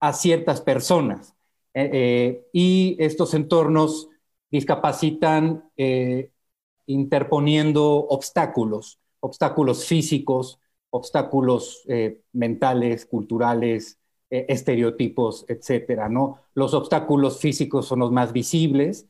a 0.00 0.12
ciertas 0.12 0.60
personas. 0.60 1.34
Eh, 1.74 1.90
eh, 1.92 2.46
y 2.52 2.96
estos 3.00 3.34
entornos 3.34 4.08
discapacitan 4.54 5.64
eh, 5.76 6.30
interponiendo 6.86 7.84
obstáculos, 8.06 9.00
obstáculos 9.20 9.84
físicos, 9.86 10.60
obstáculos 10.90 11.82
mentales, 12.32 13.04
culturales, 13.04 13.98
estereotipos, 14.30 15.44
etcétera, 15.48 16.08
¿no? 16.08 16.38
Los 16.54 16.72
obstáculos 16.72 17.40
físicos 17.40 17.86
son 17.86 17.98
los 17.98 18.12
más 18.12 18.32
visibles, 18.32 19.08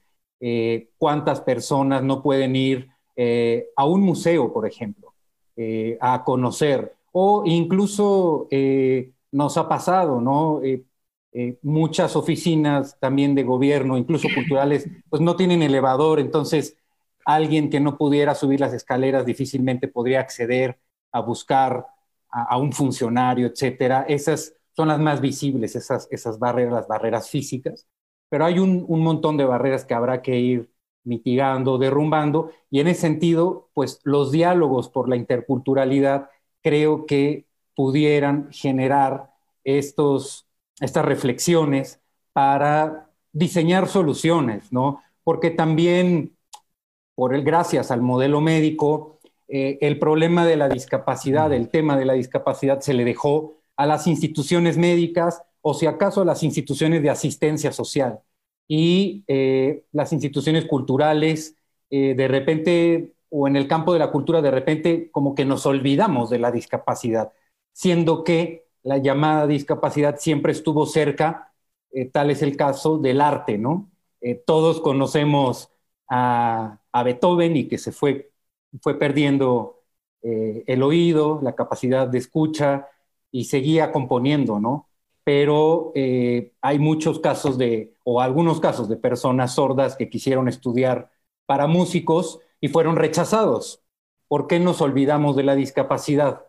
cuántas 0.97 1.43
personas 1.43 2.03
no 2.03 2.23
pueden 2.23 2.57
ir 2.57 2.89
a 3.77 3.85
un 3.85 4.01
museo, 4.01 4.51
por 4.51 4.67
ejemplo, 4.67 5.13
a 6.01 6.25
conocer 6.25 6.95
o 7.17 7.45
incluso 7.47 8.49
eh, 8.51 9.13
nos 9.31 9.57
ha 9.57 9.69
pasado, 9.69 10.21
¿no? 10.21 10.61
Eh, 11.37 11.59
muchas 11.63 12.15
oficinas 12.15 12.97
también 13.01 13.35
de 13.35 13.43
gobierno, 13.43 13.99
incluso 13.99 14.29
culturales, 14.33 14.89
pues 15.11 15.21
no 15.21 15.35
tienen 15.35 15.63
elevador, 15.63 16.21
entonces 16.21 16.77
alguien 17.27 17.71
que 17.71 17.81
no 17.81 17.99
pudiera 17.99 18.37
subir 18.37 18.61
las 18.61 18.73
escaleras 18.73 19.27
difícilmente 19.27 19.89
podría 19.89 20.21
acceder 20.21 20.79
a 21.11 21.21
buscar 21.21 21.87
a, 22.31 22.57
un 22.57 22.73
funcionario, 22.73 23.49
etcétera. 23.49 24.05
Esas 24.09 24.55
son 24.77 24.89
las 24.89 25.01
más 25.01 25.21
visibles, 25.21 25.75
esas, 25.75 26.07
esas 26.13 26.39
barreras, 26.39 26.73
las 26.73 26.89
barreras 26.89 27.29
físicas, 27.29 27.89
pero 28.29 28.45
hay 28.45 28.61
un, 28.61 28.85
un 28.87 29.01
montón 29.01 29.37
de 29.37 29.45
barreras 29.45 29.85
que 29.85 29.95
habrá 29.95 30.23
que 30.23 30.39
ir 30.39 30.71
mitigando, 31.03 31.79
derrumbando, 31.79 32.51
y 32.71 32.79
en 32.81 32.89
ese 32.89 33.03
sentido, 33.03 33.71
pues 33.75 34.01
los 34.05 34.31
diálogos 34.31 34.89
por 34.89 35.09
la 35.09 35.17
interculturalidad 35.17 36.31
creo 36.63 37.07
que 37.07 37.47
pudieran 37.75 38.53
generar 38.53 39.31
estos, 39.65 40.47
estas 40.81 41.05
reflexiones 41.05 42.01
para 42.33 43.11
diseñar 43.33 43.89
soluciones, 43.89 44.73
¿no? 44.73 45.03
Porque 45.23 45.51
también, 45.51 46.37
por 47.15 47.35
el, 47.35 47.45
gracias 47.45 47.91
al 47.91 48.03
modelo 48.03 48.41
médico, 48.41 49.19
eh, 49.49 49.79
el 49.81 49.99
problema 49.99 50.47
de 50.47 50.57
la 50.57 50.69
discapacidad, 50.69 51.53
el 51.53 51.69
tema 51.69 51.97
de 51.97 52.05
la 52.05 52.15
discapacidad 52.15 52.81
se 52.81 52.95
le 52.95 53.05
dejó 53.05 53.55
a 53.77 53.87
las 53.87 54.07
instituciones 54.07 54.77
médicas 54.77 55.43
o 55.61 55.75
si 55.75 55.87
acaso 55.87 56.23
a 56.23 56.25
las 56.25 56.43
instituciones 56.43 57.03
de 57.03 57.11
asistencia 57.11 57.73
social. 57.73 58.21
Y 58.67 59.25
eh, 59.27 59.85
las 59.93 60.13
instituciones 60.13 60.65
culturales 60.67 61.57
eh, 61.91 62.15
de 62.15 62.29
repente 62.29 63.15
o 63.31 63.49
en 63.49 63.57
el 63.57 63.67
campo 63.67 63.93
de 63.93 63.99
la 63.99 64.11
cultura 64.11 64.41
de 64.43 64.51
repente 64.51 65.11
como 65.11 65.35
que 65.35 65.45
nos 65.45 65.67
olvidamos 65.67 66.31
de 66.31 66.39
la 66.39 66.53
discapacidad, 66.53 67.33
siendo 67.73 68.25
que 68.25 68.67
la 68.85 68.99
llamada 68.99 69.47
discapacidad 69.47 70.19
siempre 70.19 70.53
estuvo 70.53 70.87
cerca, 70.87 71.53
eh, 71.91 72.07
tal 72.07 72.31
es 72.31 72.43
el 72.43 72.57
caso 72.57 72.99
del 72.99 73.21
arte, 73.21 73.59
¿no? 73.59 73.91
Eh, 74.21 74.37
todos 74.47 74.81
conocemos 74.81 75.71
a, 76.09 76.81
Beethoven 77.05 77.57
y 77.57 77.69
que 77.69 77.79
se 77.79 77.93
fue, 77.93 78.31
fue 78.81 78.99
perdiendo 78.99 79.83
eh, 80.23 80.65
el 80.67 80.83
oído, 80.83 81.41
la 81.43 81.55
capacidad 81.57 82.07
de 82.07 82.19
escucha 82.19 82.89
y 83.33 83.47
seguía 83.47 83.91
componiendo, 83.91 84.61
¿no? 84.61 84.89
Pero 85.25 85.93
hay 86.61 86.79
muchos 86.79 87.19
casos 87.19 87.59
de, 87.59 87.95
o 88.05 88.21
algunos 88.21 88.61
casos 88.61 88.89
de 88.89 88.97
personas 88.97 89.55
sordas 89.55 89.97
que 89.97 90.11
quisieron 90.11 90.49
estudiar 90.49 91.11
para 91.47 91.67
músicos 91.67 92.41
y 92.61 92.69
fueron 92.69 92.97
rechazados. 92.97 93.83
¿Por 94.29 94.47
qué 94.47 94.61
nos 94.61 94.81
olvidamos 94.83 95.37
de 95.37 95.45
la 95.45 95.55
discapacidad? 95.55 96.45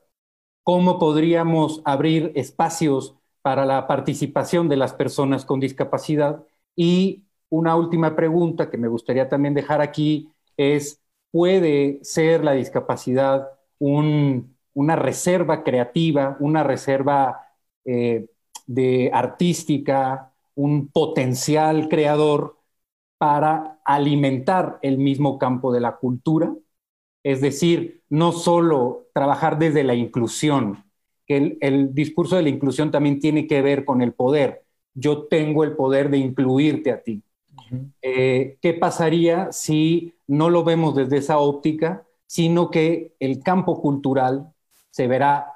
¿Cómo 0.66 0.98
podríamos 0.98 1.84
abrir 1.86 2.32
espacios 2.36 3.16
para 3.44 3.66
la 3.68 3.86
participación 3.88 4.68
de 4.68 4.78
las 4.78 4.94
personas 4.94 5.46
con 5.46 5.60
discapacidad? 5.60 6.44
Y 6.76 7.26
una 7.50 7.76
última 7.76 8.16
pregunta 8.16 8.72
que 8.72 8.78
me 8.78 8.88
gustaría 8.88 9.30
también 9.30 9.54
dejar 9.54 9.82
aquí 9.82 10.28
es, 10.58 11.00
¿puede 11.32 12.00
ser 12.04 12.44
la 12.44 12.54
discapacidad 12.54 13.48
una 13.80 14.96
reserva 14.96 15.64
creativa, 15.64 16.36
una 16.40 16.64
reserva 16.64 17.48
eh, 17.86 18.28
de 18.66 19.12
artística, 19.14 20.34
un 20.56 20.88
potencial 20.88 21.90
creador 21.90 22.58
para 23.20 23.80
alimentar 23.86 24.80
el 24.82 24.98
mismo 24.98 25.38
campo 25.38 25.72
de 25.72 25.82
la 25.82 25.98
cultura, 25.98 26.56
es 27.26 27.42
decir, 27.42 28.04
no 28.08 28.32
solo 28.32 29.08
trabajar 29.12 29.58
desde 29.58 29.84
la 29.84 29.96
inclusión, 29.96 30.86
que 31.26 31.58
el, 31.60 31.96
discurso 31.96 32.36
de 32.36 32.44
la 32.44 32.50
inclusión 32.50 32.92
también 32.92 33.20
tiene 33.20 33.48
que 33.48 33.64
ver 33.64 33.84
con 33.84 34.04
el 34.04 34.14
poder. 34.14 34.64
Yo 34.94 35.24
tengo 35.24 35.64
el 35.64 35.76
poder 35.76 36.12
de 36.12 36.20
incluirte 36.20 36.92
a 36.92 37.02
ti. 37.02 37.24
Eh, 38.04 38.60
¿Qué 38.62 38.76
pasaría 38.76 39.52
si 39.52 40.14
no 40.28 40.52
lo 40.52 40.64
vemos 40.64 40.96
desde 40.96 41.18
esa 41.18 41.40
óptica, 41.40 42.06
sino 42.28 42.70
que 42.70 43.16
el 43.20 43.42
campo 43.42 43.82
cultural 43.82 44.54
se 44.92 45.08
verá 45.08 45.52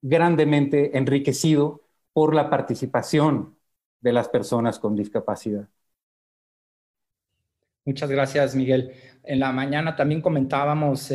grandemente 0.00 0.96
enriquecido 0.96 1.82
por 2.14 2.34
la 2.34 2.48
participación 2.48 3.58
de 4.00 4.14
las 4.14 4.30
personas 4.30 4.78
con 4.78 4.96
discapacidad? 4.96 5.68
Muchas 7.86 8.10
gracias, 8.10 8.56
Miguel. 8.56 8.92
En 9.26 9.40
la 9.40 9.50
mañana 9.52 9.96
también 9.96 10.20
comentábamos 10.20 11.12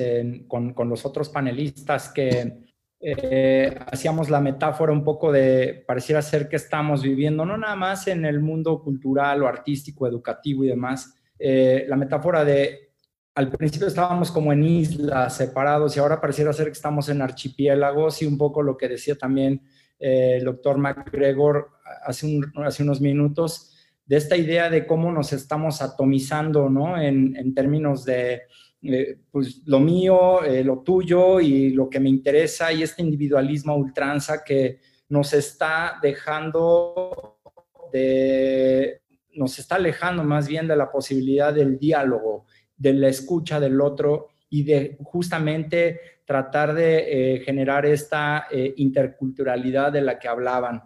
con, 0.47 0.75
los 0.89 1.05
otros 1.05 1.29
panelistas 1.29 2.09
que 2.09 2.65
eh, 2.99 3.75
hacíamos 3.91 4.29
la 4.29 4.41
metáfora 4.41 4.91
un 4.91 5.03
poco 5.03 5.31
de, 5.31 5.83
pareciera 5.87 6.21
ser 6.21 6.47
que 6.47 6.57
estamos 6.57 7.01
viviendo, 7.01 7.45
no 7.45 7.57
nada 7.57 7.75
más 7.75 8.07
en 8.07 8.25
el 8.25 8.41
mundo 8.41 8.83
cultural 8.83 9.41
o 9.41 9.47
artístico, 9.47 10.05
educativo 10.05 10.63
y 10.63 10.67
demás, 10.67 11.15
eh, 11.39 11.85
la 11.87 11.95
metáfora 11.95 12.45
de, 12.45 12.91
al 13.33 13.49
principio 13.49 13.87
estábamos 13.87 14.29
como 14.29 14.53
en 14.53 14.63
islas 14.63 15.35
separados 15.35 15.95
y 15.95 15.99
ahora 15.99 16.21
pareciera 16.21 16.53
ser 16.53 16.67
que 16.67 16.73
estamos 16.73 17.09
en 17.09 17.21
archipiélagos 17.21 18.21
y 18.21 18.27
un 18.27 18.37
poco 18.37 18.61
lo 18.61 18.77
que 18.77 18.89
decía 18.89 19.15
también 19.15 19.63
eh, 19.97 20.35
el 20.37 20.45
doctor 20.45 20.77
McGregor 20.77 21.71
hace, 22.03 22.39
hace 22.63 22.83
unos 22.83 23.01
minutos, 23.01 23.70
de 24.11 24.17
esta 24.17 24.35
idea 24.35 24.69
de 24.69 24.85
cómo 24.85 25.09
nos 25.09 25.31
estamos 25.31 25.81
atomizando, 25.81 26.69
¿no? 26.69 27.01
En, 27.01 27.53
términos 27.53 28.03
de, 28.03 28.41
eh, 28.81 29.19
pues 29.31 29.61
lo 29.65 29.79
mío, 29.79 30.43
eh, 30.43 30.65
lo 30.65 30.79
tuyo 30.79 31.39
y 31.39 31.69
lo 31.69 31.89
que 31.89 32.01
me 32.01 32.09
interesa 32.09 32.73
y 32.73 32.83
este 32.83 33.03
individualismo 33.03 33.73
ultranza 33.73 34.43
que 34.43 34.81
nos 35.07 35.31
está 35.31 35.97
dejando 36.01 37.39
de, 37.93 38.99
nos 39.35 39.57
está 39.57 39.75
alejando 39.75 40.25
más 40.25 40.45
bien 40.45 40.67
de 40.67 40.75
la 40.75 40.91
posibilidad 40.91 41.53
del 41.53 41.79
diálogo, 41.79 42.47
de 42.75 42.91
la 42.91 43.07
escucha 43.07 43.61
del 43.61 43.79
otro 43.79 44.27
y 44.49 44.63
de 44.63 44.97
justamente 45.03 46.01
tratar 46.25 46.73
de 46.73 47.35
eh, 47.35 47.39
generar 47.45 47.85
esta 47.85 48.45
interculturalidad 48.75 49.89
de 49.93 50.01
la 50.01 50.19
que 50.19 50.27
hablaban. 50.27 50.83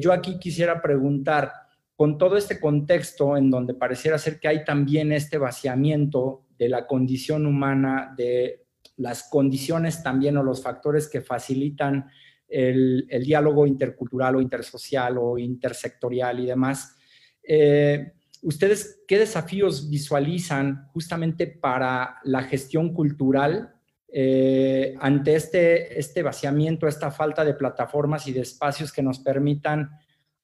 yo 0.00 0.14
aquí 0.14 0.38
quisiera 0.38 0.80
preguntar, 0.80 1.59
con 2.00 2.16
todo 2.16 2.38
este 2.38 2.58
contexto 2.58 3.36
en 3.36 3.50
donde 3.50 3.74
pareciera 3.74 4.16
ser 4.16 4.40
que 4.40 4.48
hay 4.48 4.64
también 4.64 5.12
este 5.12 5.36
vaciamiento 5.36 6.46
de 6.58 6.70
la 6.70 6.86
condición 6.86 7.44
humana, 7.44 8.14
de 8.16 8.64
las 8.96 9.28
condiciones 9.28 10.02
también 10.02 10.38
o 10.38 10.42
los 10.42 10.62
factores 10.62 11.10
que 11.10 11.20
facilitan 11.20 12.08
el, 12.48 13.06
diálogo 13.22 13.66
intercultural 13.66 14.36
o 14.36 14.40
intersocial 14.40 15.18
o 15.18 15.36
intersectorial 15.36 16.40
y 16.40 16.46
demás. 16.46 16.96
Eh, 17.42 18.12
¿Ustedes 18.44 19.02
qué 19.06 19.18
desafíos 19.18 19.90
visualizan 19.90 20.86
justamente 20.94 21.48
para 21.48 22.16
la 22.24 22.44
gestión 22.44 22.94
cultural 22.94 23.74
eh, 24.10 24.94
ante 25.00 25.34
este, 25.34 25.98
este 25.98 26.22
vaciamiento, 26.22 26.88
esta 26.88 27.10
falta 27.10 27.44
de 27.44 27.52
plataformas 27.52 28.26
y 28.26 28.32
de 28.32 28.40
espacios 28.40 28.90
que 28.90 29.02
nos 29.02 29.18
permitan 29.18 29.90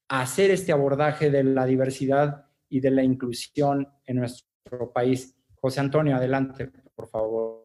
hacer 0.09 0.51
este 0.51 0.73
abordaje 0.73 1.31
de 1.31 1.45
la 1.45 1.67
diversidad 1.67 2.47
y 2.69 2.81
de 2.81 2.91
la 2.91 3.03
inclusión 3.03 3.89
en 4.05 4.17
nuestro 4.17 4.93
país. 4.93 5.35
José 5.61 5.81
Antonio, 5.81 6.17
adelante, 6.17 6.71
por 6.95 7.09
favor. 7.09 7.65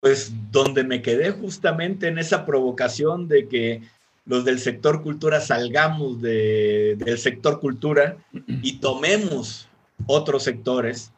Pues 0.00 0.32
donde 0.50 0.84
me 0.84 1.02
quedé 1.02 1.30
justamente 1.30 2.08
en 2.08 2.18
esa 2.18 2.46
provocación 2.46 3.28
de 3.28 3.48
que 3.48 3.82
los 4.24 4.44
del 4.44 4.58
sector 4.58 5.02
cultura 5.02 5.40
salgamos 5.40 6.22
del 6.22 7.18
sector 7.18 7.60
cultura 7.60 8.16
y 8.46 8.78
tomemos 8.78 9.68
otros 10.06 10.44
sectores, 10.44 11.12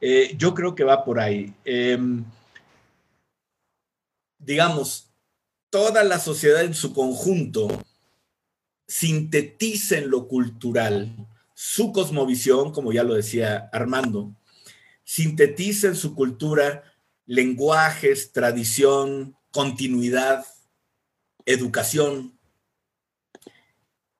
eh, 0.00 0.34
yo 0.36 0.54
creo 0.54 0.74
que 0.74 0.84
va 0.84 1.04
por 1.04 1.20
ahí. 1.20 1.54
Em, 1.64 2.24
digamos, 4.38 5.10
toda 5.70 6.04
la 6.04 6.18
sociedad 6.18 6.62
en 6.64 6.74
su 6.74 6.92
conjunto 6.92 7.68
sintetiza 8.86 9.98
en 9.98 10.10
lo 10.10 10.28
cultural 10.28 11.14
su 11.54 11.92
cosmovisión, 11.92 12.72
como 12.72 12.92
ya 12.92 13.04
lo 13.04 13.14
decía 13.14 13.68
Armando, 13.72 14.34
sintetiza 15.04 15.88
en 15.88 15.96
su 15.96 16.14
cultura 16.14 16.82
lenguajes, 17.26 18.32
tradición, 18.32 19.36
continuidad, 19.50 20.44
educación. 21.46 22.38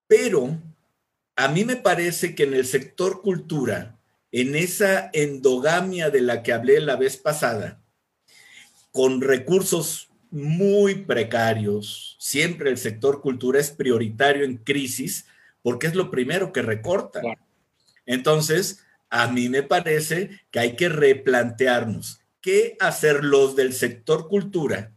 Pero 0.07 0.59
a 1.37 1.48
mí 1.48 1.64
me 1.64 1.77
parece 1.77 2.35
que 2.35 2.44
en 2.44 2.55
el 2.55 2.66
sector 2.66 3.22
cultura, 3.22 3.98
en 4.31 4.55
esa 4.55 5.11
endogamia 5.12 6.11
de 6.11 6.20
la 6.20 6.42
que 6.42 6.53
hablé 6.53 6.81
la 6.81 6.96
vez 6.96 7.16
pasada, 7.16 7.83
con 8.92 9.20
recursos 9.20 10.09
muy 10.35 10.97
precarios. 10.97 12.16
Siempre 12.18 12.68
el 12.68 12.77
sector 12.77 13.20
cultura 13.20 13.61
es 13.61 13.70
prioritario 13.70 14.44
en 14.44 14.57
crisis 14.57 15.27
porque 15.62 15.87
es 15.87 15.94
lo 15.94 16.11
primero 16.11 16.53
que 16.53 16.61
recorta. 16.61 17.23
Entonces, 18.05 18.85
a 19.09 19.29
mí 19.29 19.49
me 19.49 19.62
parece 19.62 20.42
que 20.51 20.59
hay 20.59 20.77
que 20.77 20.88
replantearnos 20.88 22.20
qué 22.40 22.77
hacer 22.81 23.25
los 23.25 23.57
del 23.57 23.73
sector 23.73 24.29
cultura 24.29 24.92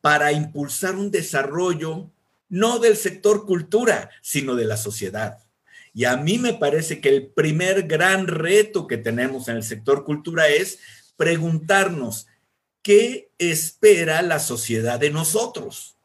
para 0.00 0.30
impulsar 0.30 0.94
un 0.94 1.10
desarrollo 1.10 2.10
no 2.48 2.78
del 2.78 2.96
sector 2.96 3.46
cultura, 3.46 4.10
sino 4.22 4.54
de 4.54 4.66
la 4.66 4.76
sociedad. 4.76 5.38
Y 5.92 6.04
a 6.04 6.16
mí 6.16 6.38
me 6.38 6.52
parece 6.52 7.00
que 7.00 7.08
el 7.08 7.26
primer 7.28 7.84
gran 7.84 8.26
reto 8.26 8.86
que 8.86 8.98
tenemos 8.98 9.48
en 9.48 9.56
el 9.56 9.62
sector 9.62 10.04
cultura 10.04 10.46
es 10.48 10.78
preguntarnos 11.16 12.26
¿qué 12.86 13.32
espera 13.38 14.22
la 14.22 14.38
sociedad 14.38 15.00
de 15.00 15.10
nosotros? 15.10 15.96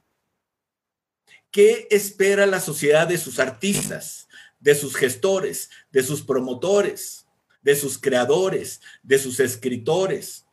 ¿Qué 1.52 1.88
espera 1.92 2.48
la 2.48 2.60
sociedad 2.60 3.08
de 3.08 3.20
sus 3.20 3.38
artistas, 3.38 4.28
de 4.60 4.74
sus 4.74 4.96
gestores, 4.96 5.70
de 5.92 6.02
sus 6.02 6.24
promotores, 6.24 7.28
de 7.62 7.76
sus 7.76 8.00
creadores, 8.00 8.82
de 9.04 9.20
sus 9.20 9.40
escritores? 9.40 10.48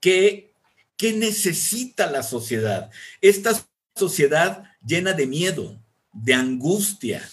¿Qué, 0.00 0.52
qué 0.96 1.12
necesita 1.12 2.10
la 2.10 2.24
sociedad? 2.24 2.90
Esta 3.20 3.52
sociedad 3.94 4.64
llena 4.84 5.12
de 5.12 5.28
miedo, 5.28 5.80
de 6.12 6.34
angustia, 6.34 7.30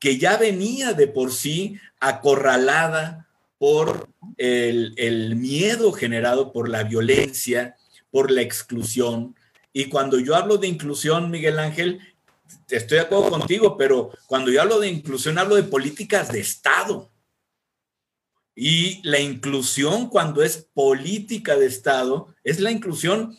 que 0.00 0.18
ya 0.18 0.36
venía 0.38 0.92
de 0.92 1.06
por 1.06 1.32
sí 1.32 1.78
acorralada 2.00 3.29
por 3.60 4.08
el, 4.38 5.36
miedo 5.36 5.92
generado 5.92 6.50
por 6.50 6.70
la 6.70 6.82
violencia, 6.82 7.76
por 8.10 8.30
la 8.30 8.40
exclusión. 8.40 9.36
Y 9.74 9.90
cuando 9.90 10.18
yo 10.18 10.34
hablo 10.34 10.56
de 10.56 10.66
inclusión, 10.66 11.30
Miguel 11.30 11.58
Ángel, 11.58 12.00
estoy 12.70 12.96
de 12.96 13.04
acuerdo 13.04 13.28
contigo, 13.28 13.76
pero 13.76 14.12
cuando 14.26 14.50
yo 14.50 14.62
hablo 14.62 14.80
de 14.80 14.88
inclusión, 14.88 15.36
hablo 15.36 15.56
de 15.56 15.64
políticas 15.64 16.32
de 16.32 16.40
Estado. 16.40 17.10
Y 18.54 19.06
la 19.06 19.20
inclusión, 19.20 20.08
cuando 20.08 20.42
es 20.42 20.66
política 20.72 21.54
de 21.58 21.66
Estado, 21.66 22.34
es 22.42 22.60
la 22.60 22.70
inclusión 22.70 23.36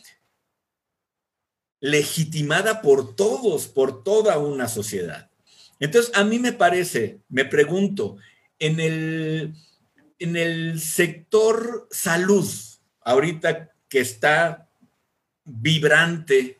legitimada 1.80 2.80
por 2.80 3.16
todos, 3.16 3.66
por 3.66 4.04
toda 4.04 4.38
una 4.38 4.68
sociedad. 4.68 5.32
Entonces, 5.80 6.12
a 6.14 6.22
mí 6.22 6.38
me 6.38 6.52
parece, 6.52 7.18
me 7.28 7.44
pregunto, 7.44 8.18
en 8.60 8.78
el, 8.78 9.54
en 10.22 10.36
el 10.36 10.80
sector 10.80 11.88
salud, 11.90 12.48
ahorita 13.00 13.72
que 13.88 14.00
está 14.00 14.68
vibrante 15.44 16.58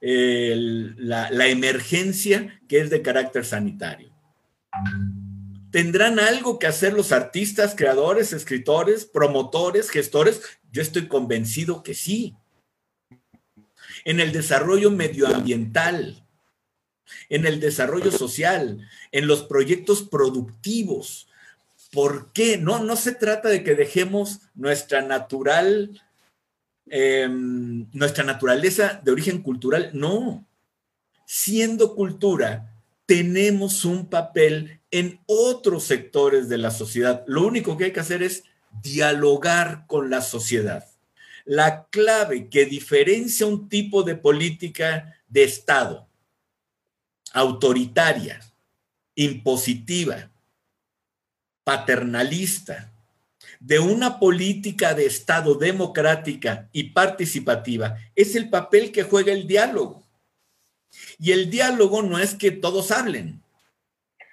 la, 0.00 1.30
la 1.30 1.46
emergencia 1.48 2.60
que 2.68 2.80
es 2.80 2.90
de 2.90 3.02
carácter 3.02 3.44
sanitario. 3.44 4.12
¿Tendrán 5.70 6.18
algo 6.18 6.58
que 6.58 6.66
hacer 6.66 6.92
los 6.92 7.12
artistas, 7.12 7.74
creadores, 7.74 8.32
escritores, 8.32 9.06
promotores, 9.06 9.90
gestores? 9.90 10.42
Yo 10.70 10.82
estoy 10.82 11.08
convencido 11.08 11.82
que 11.82 11.94
sí. 11.94 12.34
En 14.04 14.20
el 14.20 14.32
desarrollo 14.32 14.90
medioambiental, 14.90 16.26
en 17.28 17.46
el 17.46 17.60
desarrollo 17.60 18.10
social, 18.10 18.86
en 19.12 19.26
los 19.26 19.44
proyectos 19.44 20.02
productivos, 20.02 21.28
¿Por 21.92 22.32
qué? 22.32 22.56
No, 22.56 22.82
no 22.82 22.96
se 22.96 23.12
trata 23.12 23.50
de 23.50 23.62
que 23.62 23.74
dejemos 23.74 24.40
nuestra 24.54 25.02
natural, 25.02 26.02
em, 26.86 27.86
nuestra 27.92 28.24
naturaleza 28.24 29.00
de 29.04 29.12
origen 29.12 29.42
cultural. 29.42 29.90
No. 29.92 30.46
Siendo 31.26 31.94
cultura, 31.94 32.72
tenemos 33.04 33.84
un 33.84 34.08
papel 34.08 34.80
en 34.90 35.20
otros 35.26 35.84
sectores 35.84 36.48
de 36.48 36.56
la 36.56 36.70
sociedad. 36.70 37.24
Lo 37.26 37.46
único 37.46 37.76
que 37.76 37.84
hay 37.84 37.92
que 37.92 38.00
hacer 38.00 38.22
es 38.22 38.44
dialogar 38.82 39.84
con 39.86 40.08
la 40.08 40.22
sociedad. 40.22 40.88
La 41.44 41.88
clave 41.90 42.48
que 42.48 42.64
diferencia 42.64 43.46
un 43.46 43.68
tipo 43.68 44.02
de 44.02 44.16
política 44.16 45.14
de 45.28 45.44
Estado 45.44 46.08
autoritaria, 47.34 48.40
impositiva, 49.14 50.31
paternalista, 51.64 52.92
de 53.60 53.78
una 53.78 54.18
política 54.18 54.94
de 54.94 55.06
Estado 55.06 55.54
democrática 55.54 56.68
y 56.72 56.90
participativa, 56.90 57.96
es 58.16 58.34
el 58.34 58.50
papel 58.50 58.90
que 58.90 59.04
juega 59.04 59.32
el 59.32 59.46
diálogo. 59.46 60.02
Y 61.18 61.32
el 61.32 61.50
diálogo 61.50 62.02
no 62.02 62.18
es 62.18 62.34
que 62.34 62.50
todos 62.50 62.90
hablen. 62.90 63.42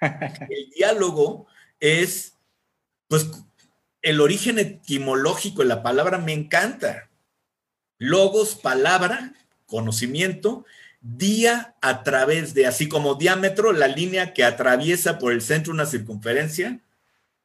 El 0.00 0.70
diálogo 0.74 1.46
es, 1.78 2.34
pues, 3.06 3.30
el 4.02 4.20
origen 4.22 4.58
etimológico 4.58 5.60
de 5.60 5.68
la 5.68 5.82
palabra 5.82 6.16
me 6.16 6.32
encanta. 6.32 7.10
Logos, 7.98 8.54
palabra, 8.54 9.34
conocimiento, 9.66 10.64
día 11.02 11.74
a 11.82 12.02
través 12.02 12.54
de, 12.54 12.66
así 12.66 12.88
como 12.88 13.14
diámetro, 13.14 13.72
la 13.72 13.88
línea 13.88 14.32
que 14.32 14.44
atraviesa 14.44 15.18
por 15.18 15.32
el 15.32 15.42
centro 15.42 15.72
una 15.72 15.84
circunferencia, 15.84 16.80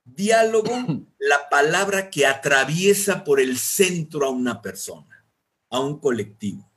Diálogo, 0.06 0.72
la 1.20 1.50
palabra 1.50 2.10
que 2.10 2.26
atraviesa 2.26 3.24
por 3.24 3.42
el 3.42 3.58
centro 3.58 4.26
a 4.26 4.30
una 4.30 4.62
persona, 4.62 5.26
a 5.70 5.80
un 5.80 6.00
colectivo. 6.00 6.72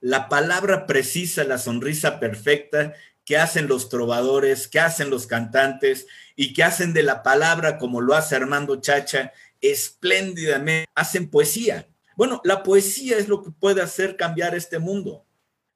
La 0.00 0.28
palabra 0.28 0.86
precisa, 0.86 1.44
la 1.44 1.58
sonrisa 1.58 2.20
perfecta 2.20 2.94
que 3.24 3.36
hacen 3.36 3.66
los 3.66 3.90
trovadores, 3.90 4.68
que 4.68 4.80
hacen 4.80 5.10
los 5.10 5.26
cantantes 5.26 6.06
y 6.34 6.54
que 6.54 6.62
hacen 6.62 6.94
de 6.94 7.02
la 7.02 7.22
palabra, 7.22 7.76
como 7.76 8.00
lo 8.00 8.14
hace 8.14 8.36
Armando 8.36 8.80
Chacha, 8.80 9.32
espléndidamente, 9.60 10.88
hacen 10.94 11.28
poesía. 11.28 11.88
Bueno, 12.16 12.40
la 12.44 12.62
poesía 12.62 13.18
es 13.18 13.28
lo 13.28 13.42
que 13.42 13.50
puede 13.50 13.82
hacer 13.82 14.16
cambiar 14.16 14.54
este 14.54 14.78
mundo. 14.78 15.26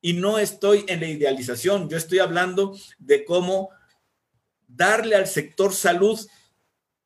Y 0.00 0.14
no 0.14 0.38
estoy 0.38 0.84
en 0.88 1.00
la 1.00 1.06
idealización, 1.06 1.88
yo 1.88 1.96
estoy 1.96 2.20
hablando 2.20 2.76
de 2.98 3.24
cómo 3.24 3.70
darle 4.66 5.14
al 5.14 5.26
sector 5.26 5.74
salud 5.74 6.18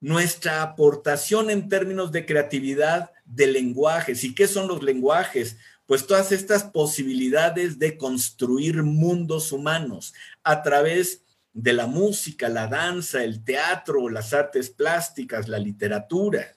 nuestra 0.01 0.63
aportación 0.63 1.51
en 1.51 1.69
términos 1.69 2.13
de 2.13 2.27
creatividad 2.27 3.11
de 3.25 3.47
lenguajes. 3.47 4.25
¿Y 4.25 4.35
qué 4.35 4.47
son 4.47 4.69
los 4.69 4.83
lenguajes? 4.83 5.57
Pues 5.87 6.07
todas 6.07 6.33
estas 6.33 6.65
posibilidades 6.65 7.79
de 7.79 7.97
construir 7.97 8.83
mundos 8.83 9.53
humanos 9.53 10.15
a 10.43 10.63
través 10.63 11.23
de 11.53 11.73
la 11.73 11.87
música, 11.87 12.49
la 12.49 12.67
danza, 12.67 13.25
el 13.25 13.43
teatro, 13.43 14.11
las 14.11 14.35
artes 14.35 14.69
plásticas, 14.69 15.49
la 15.49 15.59
literatura. 15.59 16.55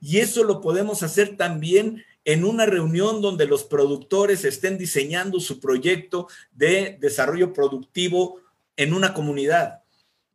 Y 0.00 0.18
eso 0.18 0.44
lo 0.44 0.60
podemos 0.60 1.02
hacer 1.02 1.36
también 1.36 2.04
en 2.24 2.44
una 2.44 2.66
reunión 2.66 3.20
donde 3.20 3.46
los 3.46 3.64
productores 3.64 4.44
estén 4.44 4.78
diseñando 4.78 5.40
su 5.40 5.58
proyecto 5.58 6.28
de 6.52 6.98
desarrollo 7.00 7.52
productivo 7.52 8.40
en 8.76 8.94
una 8.94 9.12
comunidad. 9.12 9.81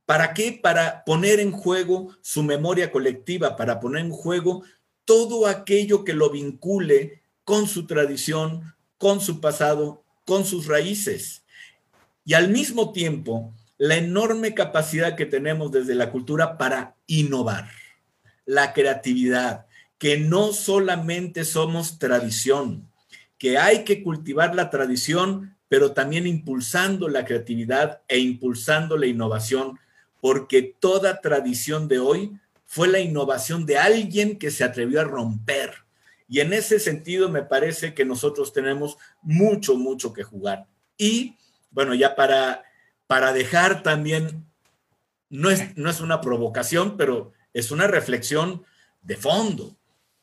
¿Para 0.08 0.34
qué? 0.34 0.58
Para 0.64 1.04
poner 1.04 1.42
en 1.42 1.52
juego 1.52 2.16
su 2.22 2.42
memoria 2.42 2.94
colectiva, 2.94 3.58
para 3.58 3.82
poner 3.82 4.06
en 4.06 4.12
juego 4.12 4.64
todo 5.04 5.48
aquello 5.48 6.06
que 6.06 6.14
lo 6.14 6.30
vincule 6.30 7.24
con 7.44 7.68
su 7.68 7.86
tradición, 7.88 8.74
con 8.98 9.20
su 9.20 9.42
pasado, 9.42 10.06
con 10.24 10.46
sus 10.46 10.66
raíces. 10.66 11.44
Y 12.24 12.36
al 12.36 12.48
mismo 12.48 12.94
tiempo, 12.94 13.54
la 13.78 13.98
enorme 13.98 14.54
capacidad 14.54 15.18
que 15.18 15.26
tenemos 15.26 15.74
desde 15.74 15.94
la 15.94 16.10
cultura 16.10 16.58
para 16.58 16.96
innovar, 17.06 17.70
la 18.46 18.72
creatividad, 18.72 19.66
que 19.98 20.18
no 20.18 20.54
solamente 20.54 21.44
somos 21.44 22.00
tradición, 22.00 22.90
que 23.38 23.58
hay 23.58 23.84
que 23.84 24.04
cultivar 24.04 24.56
la 24.56 24.70
tradición, 24.70 25.58
pero 25.68 25.92
también 25.92 26.26
impulsando 26.28 27.10
la 27.10 27.26
creatividad 27.26 28.04
e 28.08 28.20
impulsando 28.20 28.96
la 28.96 29.08
innovación 29.08 29.78
porque 30.22 30.76
toda 30.80 31.22
tradición 31.22 31.88
de 31.88 32.00
hoy 32.00 32.40
fue 32.66 32.88
la 32.88 33.00
innovación 33.00 33.66
de 33.66 33.78
alguien 33.78 34.38
que 34.38 34.52
se 34.52 34.64
atrevió 34.64 35.02
a 35.02 35.06
romper. 35.06 35.86
Y 36.28 36.42
en 36.42 36.54
ese 36.54 36.80
sentido 36.80 37.30
me 37.30 37.44
parece 37.44 37.94
que 37.94 38.04
nosotros 38.04 38.52
tenemos 38.52 38.98
mucho, 39.22 39.76
mucho 39.76 40.14
que 40.14 40.24
jugar. 40.24 40.68
Y 40.98 41.38
bueno, 41.72 41.94
ya 41.96 42.16
para, 42.16 42.64
para 43.08 43.32
dejar 43.32 43.84
también, 43.84 44.46
no 45.30 45.50
es, 45.50 45.78
no 45.78 45.90
es 45.90 46.02
una 46.02 46.20
provocación, 46.20 46.98
pero 46.98 47.32
es 47.54 47.72
una 47.72 47.88
reflexión 47.88 48.64
de 49.02 49.16
fondo. 49.16 49.78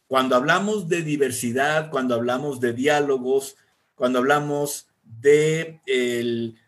Cuando 0.06 0.36
hablamos 0.36 0.88
de 0.88 1.02
diversidad, 1.02 1.90
cuando 1.90 2.14
hablamos 2.14 2.60
de 2.60 2.74
diálogos, 2.74 3.56
cuando 3.94 4.18
hablamos 4.18 4.88
de 5.02 5.80
el, 5.86 6.58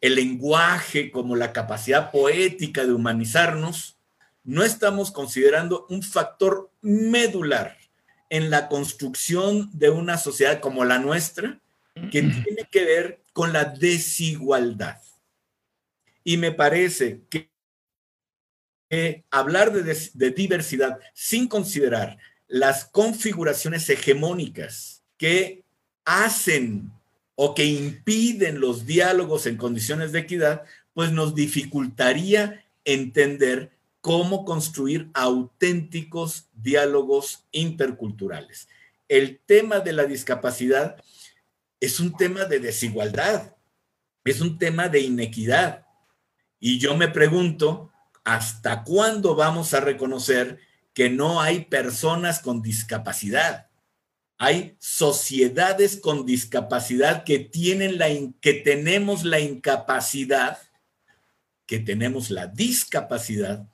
el 0.00 0.14
lenguaje 0.14 1.10
como 1.10 1.36
la 1.36 1.52
capacidad 1.52 2.10
poética 2.10 2.84
de 2.84 2.92
humanizarnos, 2.92 3.98
no 4.42 4.62
estamos 4.62 5.10
considerando 5.10 5.86
un 5.88 6.02
factor 6.02 6.70
medular 6.80 7.76
en 8.30 8.50
la 8.50 8.68
construcción 8.68 9.70
de 9.72 9.90
una 9.90 10.18
sociedad 10.18 10.60
como 10.60 10.84
la 10.84 10.98
nuestra, 10.98 11.60
que 12.10 12.22
tiene 12.22 12.68
que 12.70 12.84
ver 12.84 13.22
con 13.32 13.52
la 13.52 13.64
desigualdad. 13.64 15.00
Y 16.24 16.36
me 16.36 16.50
parece 16.50 17.20
que, 17.30 17.50
hablar 19.30 19.72
de, 19.72 19.96
de 20.14 20.30
diversidad 20.30 20.98
sin 21.14 21.48
considerar 21.48 22.18
las 22.46 22.84
configuraciones 22.84 23.88
hegemónicas 23.88 25.02
que 25.16 25.64
hacen 26.04 26.92
o 27.34 27.54
que 27.54 27.64
impiden 27.64 28.60
los 28.60 28.86
diálogos 28.86 29.46
en 29.46 29.56
condiciones 29.56 30.12
de 30.12 30.20
equidad, 30.20 30.62
pues 30.92 31.12
nos 31.12 31.34
dificultaría 31.34 32.64
entender 32.84 33.72
cómo 34.00 34.44
construir 34.44 35.10
auténticos 35.14 36.48
diálogos 36.52 37.46
interculturales. 37.52 38.68
El 39.08 39.40
tema 39.46 39.80
de 39.80 39.92
la 39.92 40.04
discapacidad 40.04 40.96
es 41.80 42.00
un 42.00 42.16
tema 42.16 42.44
de 42.44 42.60
desigualdad, 42.60 43.56
es 44.24 44.40
un 44.40 44.58
tema 44.58 44.88
de 44.88 45.00
inequidad. 45.00 45.86
Y 46.60 46.78
yo 46.78 46.96
me 46.96 47.08
pregunto, 47.08 47.90
¿hasta 48.24 48.84
cuándo 48.84 49.34
vamos 49.34 49.74
a 49.74 49.80
reconocer 49.80 50.58
que 50.94 51.10
no 51.10 51.40
hay 51.40 51.64
personas 51.64 52.40
con 52.40 52.62
discapacidad? 52.62 53.68
Hay 54.38 54.76
sociedades 54.80 55.96
con 55.96 56.26
discapacidad 56.26 57.24
que 57.24 57.38
tienen 57.38 57.98
la 57.98 58.08
que 58.40 58.54
tenemos 58.54 59.24
la 59.24 59.40
incapacidad, 59.40 60.58
que 61.66 61.78
tenemos 61.78 62.30
la 62.30 62.48
discapacidad 62.48 63.66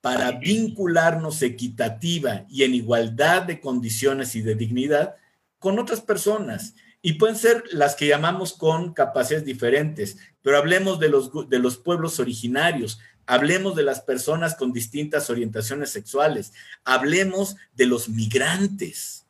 para 0.00 0.32
vincularnos 0.32 1.42
equitativa 1.42 2.46
y 2.48 2.62
en 2.62 2.74
igualdad 2.74 3.42
de 3.42 3.60
condiciones 3.60 4.34
y 4.36 4.40
de 4.40 4.54
dignidad 4.54 5.16
con 5.58 5.78
otras 5.78 6.00
personas. 6.00 6.74
Y 7.02 7.14
pueden 7.14 7.36
ser 7.36 7.62
las 7.70 7.94
que 7.94 8.06
llamamos 8.06 8.52
con 8.52 8.94
capacidades 8.94 9.44
diferentes, 9.44 10.16
pero 10.42 10.56
hablemos 10.56 10.98
de 10.98 11.08
los, 11.08 11.30
de 11.48 11.58
los 11.58 11.76
pueblos 11.76 12.18
originarios, 12.18 12.98
hablemos 13.26 13.76
de 13.76 13.82
las 13.82 14.00
personas 14.00 14.54
con 14.54 14.72
distintas 14.72 15.28
orientaciones 15.28 15.90
sexuales, 15.90 16.52
hablemos 16.84 17.56
de 17.74 17.86
los 17.86 18.08
migrantes 18.08 19.25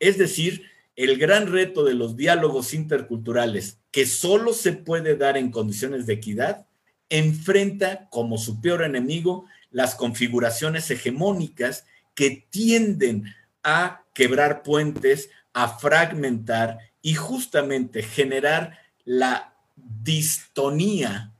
es 0.00 0.18
decir, 0.18 0.66
el 0.96 1.18
gran 1.18 1.52
reto 1.52 1.84
de 1.84 1.94
los 1.94 2.16
diálogos 2.16 2.72
interculturales, 2.74 3.78
que 3.90 4.06
solo 4.06 4.52
se 4.52 4.72
puede 4.72 5.16
dar 5.16 5.36
en 5.36 5.50
condiciones 5.50 6.06
de 6.06 6.14
equidad, 6.14 6.66
enfrenta 7.08 8.08
como 8.08 8.38
su 8.38 8.60
peor 8.60 8.82
enemigo 8.82 9.44
las 9.70 9.94
configuraciones 9.94 10.90
hegemónicas 10.90 11.84
que 12.14 12.46
tienden 12.50 13.34
a 13.62 14.04
quebrar 14.14 14.62
puentes, 14.62 15.28
a 15.52 15.78
fragmentar 15.78 16.78
y 17.02 17.14
justamente 17.14 18.02
generar 18.02 18.78
la 19.04 19.54
distonía 19.76 21.32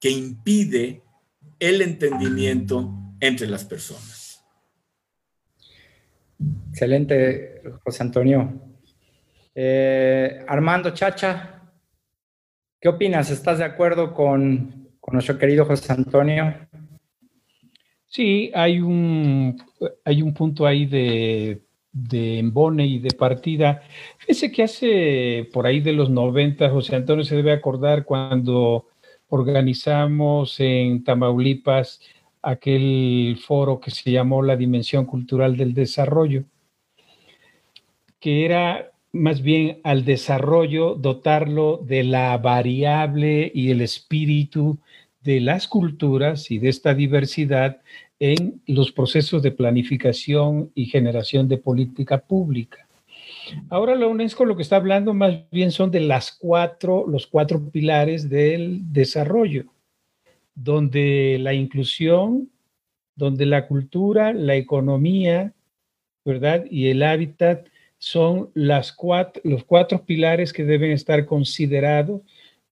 que 0.00 0.10
impide 0.10 1.02
el 1.58 1.82
entendimiento 1.82 2.90
entre 3.20 3.46
las 3.46 3.64
personas. 3.64 4.19
Excelente, 6.70 7.62
José 7.84 8.02
Antonio. 8.02 8.52
Eh, 9.54 10.44
Armando 10.46 10.90
Chacha, 10.90 11.62
¿qué 12.80 12.88
opinas? 12.88 13.30
¿Estás 13.30 13.58
de 13.58 13.64
acuerdo 13.64 14.14
con, 14.14 14.88
nuestro 15.12 15.36
querido 15.38 15.64
José 15.64 15.92
Antonio? 15.92 16.54
Sí, 18.06 18.50
hay 18.54 18.80
un, 18.80 19.60
hay 20.04 20.22
un 20.22 20.32
punto 20.32 20.66
ahí 20.66 20.86
de, 20.86 21.62
de 21.92 22.38
embone 22.38 22.86
y 22.86 22.98
de 23.00 23.10
partida. 23.10 23.82
Fíjese 24.18 24.52
que 24.52 24.62
hace 24.62 25.48
por 25.52 25.66
ahí 25.66 25.80
de 25.80 25.92
los 25.92 26.10
90, 26.10 26.70
José 26.70 26.96
Antonio 26.96 27.24
se 27.24 27.36
debe 27.36 27.52
acordar 27.52 28.04
cuando 28.04 28.86
organizamos 29.28 30.58
en 30.60 31.04
Tamaulipas 31.04 32.00
aquel 32.42 33.38
foro 33.44 33.80
que 33.80 33.90
se 33.90 34.10
llamó 34.10 34.42
la 34.42 34.56
Dimensión 34.56 35.04
Cultural 35.04 35.56
del 35.56 35.74
Desarrollo, 35.74 36.44
que 38.18 38.44
era 38.44 38.92
más 39.12 39.42
bien 39.42 39.80
al 39.82 40.04
desarrollo 40.04 40.94
dotarlo 40.94 41.78
de 41.78 42.04
la 42.04 42.36
variable 42.38 43.50
y 43.54 43.70
el 43.70 43.80
espíritu 43.80 44.78
de 45.22 45.40
las 45.40 45.66
culturas 45.66 46.50
y 46.50 46.58
de 46.58 46.68
esta 46.68 46.94
diversidad 46.94 47.80
en 48.20 48.60
los 48.66 48.92
procesos 48.92 49.42
de 49.42 49.50
planificación 49.50 50.70
y 50.74 50.86
generación 50.86 51.48
de 51.48 51.58
política 51.58 52.18
pública. 52.18 52.86
Ahora 53.68 53.96
la 53.96 54.06
UNESCO 54.06 54.44
lo 54.44 54.54
que 54.54 54.62
está 54.62 54.76
hablando 54.76 55.12
más 55.12 55.40
bien 55.50 55.72
son 55.72 55.90
de 55.90 56.00
las 56.00 56.30
cuatro, 56.32 57.06
los 57.08 57.26
cuatro 57.26 57.60
pilares 57.70 58.28
del 58.28 58.92
desarrollo 58.92 59.64
donde 60.62 61.38
la 61.40 61.54
inclusión, 61.54 62.50
donde 63.16 63.46
la 63.46 63.66
cultura, 63.66 64.34
la 64.34 64.56
economía, 64.56 65.54
¿verdad? 66.24 66.66
Y 66.70 66.88
el 66.88 67.02
hábitat 67.02 67.68
son 67.98 68.50
los 68.54 68.92
cuatro 68.92 70.04
pilares 70.04 70.52
que 70.52 70.64
deben 70.64 70.90
estar 70.90 71.24
considerados 71.24 72.20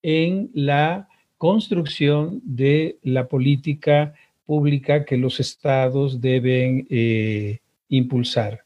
en 0.03 0.51
la 0.53 1.09
construcción 1.39 2.41
de 2.45 2.99
la 3.03 3.26
política 3.26 4.14
pública 4.45 5.05
que 5.05 5.16
los 5.16 5.41
estados 5.41 6.20
deben 6.20 6.86
eh, 6.91 7.59
impulsar. 7.89 8.64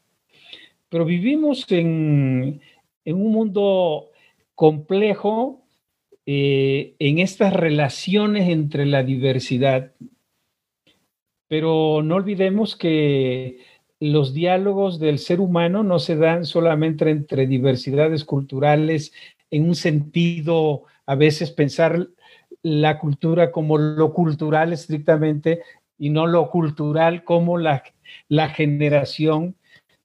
Pero 0.89 1.05
vivimos 1.05 1.65
en 1.69 2.59
un 3.05 3.31
mundo 3.31 4.09
complejo 4.55 5.62
eh, 6.25 6.95
en 6.99 7.19
estas 7.19 7.53
relaciones 7.53 8.49
entre 8.49 8.85
la 8.85 9.03
diversidad, 9.03 9.91
pero 11.47 12.01
no 12.03 12.15
olvidemos 12.15 12.75
que 12.75 13.59
los 13.99 14.33
diálogos 14.33 14.99
del 14.99 15.19
ser 15.19 15.39
humano 15.39 15.83
no 15.83 15.99
se 15.99 16.15
dan 16.15 16.45
solamente 16.45 17.09
entre 17.09 17.47
diversidades 17.47 18.25
culturales 18.25 19.13
en 19.51 19.67
un 19.67 19.75
sentido, 19.75 20.83
a 21.05 21.15
veces 21.15 21.51
pensar 21.51 22.07
la 22.63 22.99
cultura 22.99 23.51
como 23.51 23.77
lo 23.77 24.13
cultural 24.13 24.73
estrictamente 24.73 25.61
y 25.97 26.09
no 26.09 26.25
lo 26.25 26.49
cultural 26.49 27.23
como 27.23 27.57
la, 27.57 27.83
la 28.29 28.49
generación 28.49 29.55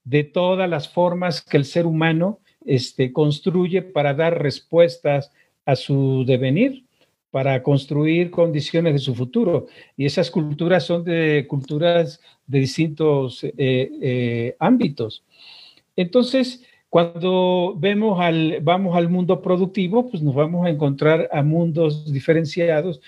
de 0.05 0.25
todas 0.25 0.69
las 0.69 0.89
formas 0.89 1.43
que 1.43 1.57
el 1.57 1.65
ser 1.65 1.87
humano 1.87 2.41
este, 2.65 3.13
construye 3.13 3.83
para 3.83 4.15
dar 4.15 4.43
respuestas 4.43 5.33
a 5.69 5.77
su 5.77 6.25
devenir, 6.27 6.87
para 7.31 7.63
construir 7.63 8.31
condiciones 8.31 8.95
de 8.95 8.99
su 9.01 9.15
futuro. 9.15 9.67
Y 9.99 10.07
esas 10.07 10.31
culturas 10.31 10.87
son 10.87 11.05
de 11.05 11.45
culturas 11.47 12.23
de 12.47 12.61
distintos 12.61 13.45
eh, 13.45 13.53
eh, 13.59 14.57
ámbitos. 14.59 15.25
Entonces, 15.95 16.65
cuando 16.89 17.75
vemos 17.77 18.19
al, 18.19 18.61
vamos 18.63 18.97
al 18.97 19.11
mundo 19.11 19.43
productivo, 19.43 20.09
pues 20.09 20.23
nos 20.23 20.35
vamos 20.35 20.65
a 20.65 20.71
encontrar 20.71 21.29
a 21.31 21.43
mundos 21.43 22.11
diferenciados 22.11 23.03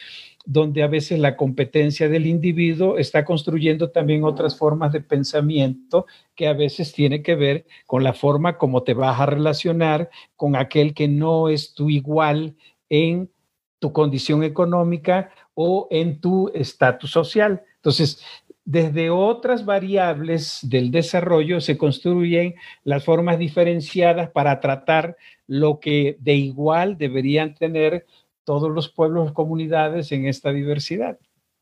donde 0.45 0.82
a 0.82 0.86
veces 0.86 1.18
la 1.18 1.36
competencia 1.36 2.09
del 2.09 2.26
individuo 2.26 2.99
está 2.99 3.24
construyendo 3.24 3.91
también 3.91 4.24
otras 4.24 4.57
formas 4.57 4.93
de 4.93 5.01
pensamiento 5.01 6.07
que 6.34 6.49
a 6.49 6.55
veces 6.55 6.93
tiene 6.93 7.22
que 7.22 7.34
ver 7.34 7.66
con 7.86 8.03
la 8.03 8.14
forma 8.14 8.57
como 8.57 8.82
te 8.82 8.95
vas 8.95 9.20
a 9.20 9.26
relacionar 9.26 10.11
con 10.36 10.57
aquel 10.57 10.95
que 10.95 11.09
no 11.09 11.49
es 11.49 11.74
tu 11.74 11.91
igual 11.91 12.57
en 12.88 13.30
tu 13.78 13.93
condición 13.93 14.43
económica 14.43 15.30
o 15.55 15.88
en 15.91 16.20
tu 16.20 16.51
estatus 16.55 17.11
social. 17.11 17.62
Entonces, 17.76 18.22
desde 18.64 19.11
otras 19.11 19.64
variables 19.64 20.61
del 20.62 20.91
desarrollo 20.91 21.61
se 21.61 21.76
construyen 21.76 22.55
las 22.84 23.05
formas 23.05 23.38
diferenciadas 23.38 24.30
para 24.30 24.61
tratar 24.61 25.16
lo 25.47 25.80
que 25.80 26.16
de 26.20 26.34
igual 26.34 26.97
deberían 26.97 27.55
tener 27.55 28.07
todos 28.45 28.70
los 28.70 28.88
pueblos 28.88 29.32
comunidades 29.32 30.12
en 30.12 30.26
esta 30.26 30.53
diversidad. 30.53 31.18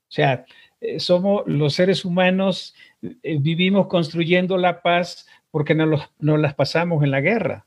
O 0.09 0.11
sea, 0.11 0.47
eh, 0.81 1.01
somos 1.01 1.43
los 1.47 1.75
seres 1.75 2.05
humanos, 2.05 2.75
eh, 3.03 3.39
vivimos 3.41 3.89
construyendo 3.89 4.57
la 4.57 4.81
paz 4.81 5.27
porque 5.51 5.75
nos 5.75 6.09
las 6.19 6.55
pasamos 6.55 7.03
en 7.05 7.11
la 7.11 7.21
guerra. 7.21 7.67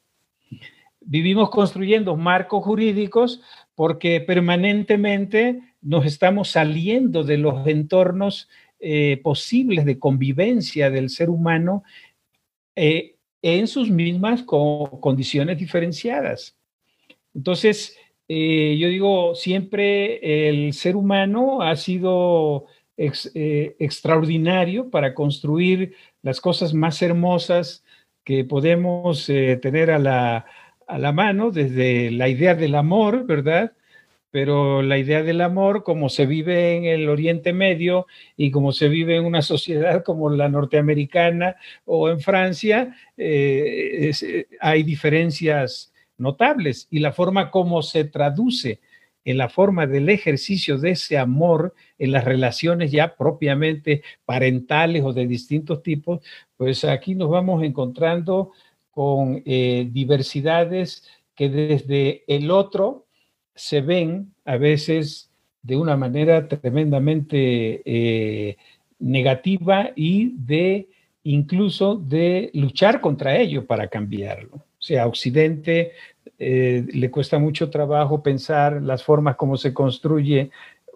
Vivimos 1.01 1.49
construyendo 1.49 2.16
marcos 2.16 2.64
jurídicos 2.64 3.41
porque 3.76 4.22
permanentemente 4.22 5.62
nos 5.82 6.05
estamos 6.05 6.49
saliendo 6.49 7.24
de 7.24 7.38
los 7.38 7.66
entornos 7.68 8.49
eh, 8.80 9.20
posibles 9.24 9.86
de 9.86 9.99
convivencia 9.99 10.89
del 10.89 11.09
ser 11.09 11.30
humano 11.30 11.84
en 12.76 13.68
sus 13.68 13.89
mismas 13.89 14.43
condiciones 14.43 15.57
diferenciadas. 15.57 16.57
Entonces, 17.34 17.97
eh, 18.34 18.77
yo 18.77 18.88
digo, 18.88 19.36
siempre 19.36 20.49
el 20.49 20.73
ser 20.73 20.95
humano 20.95 21.61
ha 21.61 21.75
sido 21.75 22.67
extraordinario 22.97 24.89
para 24.89 25.15
construir 25.15 25.95
las 26.21 26.39
cosas 26.39 26.73
más 26.73 27.01
hermosas 27.01 27.84
que 28.23 28.43
podemos 28.43 29.25
tener 29.25 29.89
a 29.89 29.97
la, 29.97 30.45
a 30.88 30.97
la 30.99 31.11
mano, 31.11 31.49
desde 31.49 32.11
la 32.11 32.29
idea 32.29 32.53
del 32.53 32.75
amor, 32.75 33.25
¿verdad? 33.25 33.73
pero 34.32 34.82
la 34.82 34.97
idea 34.97 35.21
del 35.21 35.41
amor, 35.41 35.84
como 35.84 36.09
se 36.09 36.25
vive 36.25 36.77
en 36.77 36.86
el 36.86 37.09
Oriente 37.09 37.51
Medio 37.53 38.07
y 38.38 38.49
como 38.49 38.71
se 38.71 38.88
vive 38.88 39.17
en 39.17 39.25
una 39.25 39.41
sociedad 39.41 40.03
como 40.05 40.29
la 40.29 40.49
norteamericana 40.49 41.57
o 41.86 42.09
en 42.09 42.21
Francia, 42.21 42.95
eh, 43.17 44.11
eh, 44.21 44.47
hay 44.59 44.84
diferencias 44.84 45.90
notables 46.22 46.88
y 46.89 46.99
la 46.99 47.11
forma 47.11 47.51
como 47.51 47.82
se 47.82 48.05
traduce 48.05 48.80
en 49.26 49.38
la 49.38 49.49
forma 49.49 49.86
del 49.86 50.09
ejercicio 50.09 50.78
de 50.78 50.91
ese 50.91 51.17
amor 51.17 51.76
en 51.99 52.11
las 52.11 52.24
relaciones 52.24 52.91
ya 52.91 53.15
propiamente 53.15 54.03
parentales 54.26 55.03
o 55.03 55.13
de 55.13 55.28
distintos 55.28 55.84
tipos, 55.84 56.22
pues 56.57 56.84
aquí 56.86 57.13
nos 57.13 57.30
vamos 57.30 57.63
encontrando 57.63 58.51
con 58.89 59.41
eh, 59.45 59.88
diversidades 59.91 61.07
que 61.36 61.49
desde 61.49 62.24
el 62.28 62.51
otro, 62.51 63.05
se 63.55 63.82
ven 63.82 64.34
a 64.45 64.57
veces 64.57 65.30
de 65.61 65.76
una 65.78 65.95
manera 65.95 66.47
tremendamente 66.47 67.82
eh, 67.86 68.57
negativa 68.99 69.91
y 69.95 70.34
de 70.36 70.88
incluso 71.24 71.95
de 71.95 72.49
luchar 72.53 73.01
contra 73.01 73.38
ello 73.38 73.65
para 73.65 73.88
cambiarlo. 73.88 74.63
O 74.82 74.84
sea, 74.84 75.07
Occidente 75.07 75.91
eh, 76.39 76.86
le 76.91 77.11
cuesta 77.11 77.39
mucho 77.39 77.69
trabajo 77.69 78.23
pensar 78.23 78.82
las 78.82 79.03
formas 79.03 79.36
como 79.36 79.57
se 79.57 79.73
construye, 79.73 80.49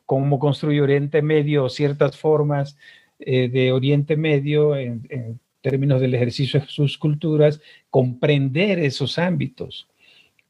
cómo 0.05 0.39
construye 0.39 0.81
Oriente 0.81 1.21
Medio, 1.21 1.69
ciertas 1.69 2.17
formas 2.17 2.77
eh, 3.19 3.47
de 3.47 3.71
Oriente 3.71 4.17
Medio 4.17 4.75
en 4.75 5.39
términos 5.61 6.01
del 6.01 6.15
ejercicio 6.15 6.59
de 6.59 6.67
sus 6.67 6.97
culturas, 6.97 7.61
comprender 7.89 8.79
esos 8.79 9.17
ámbitos 9.17 9.88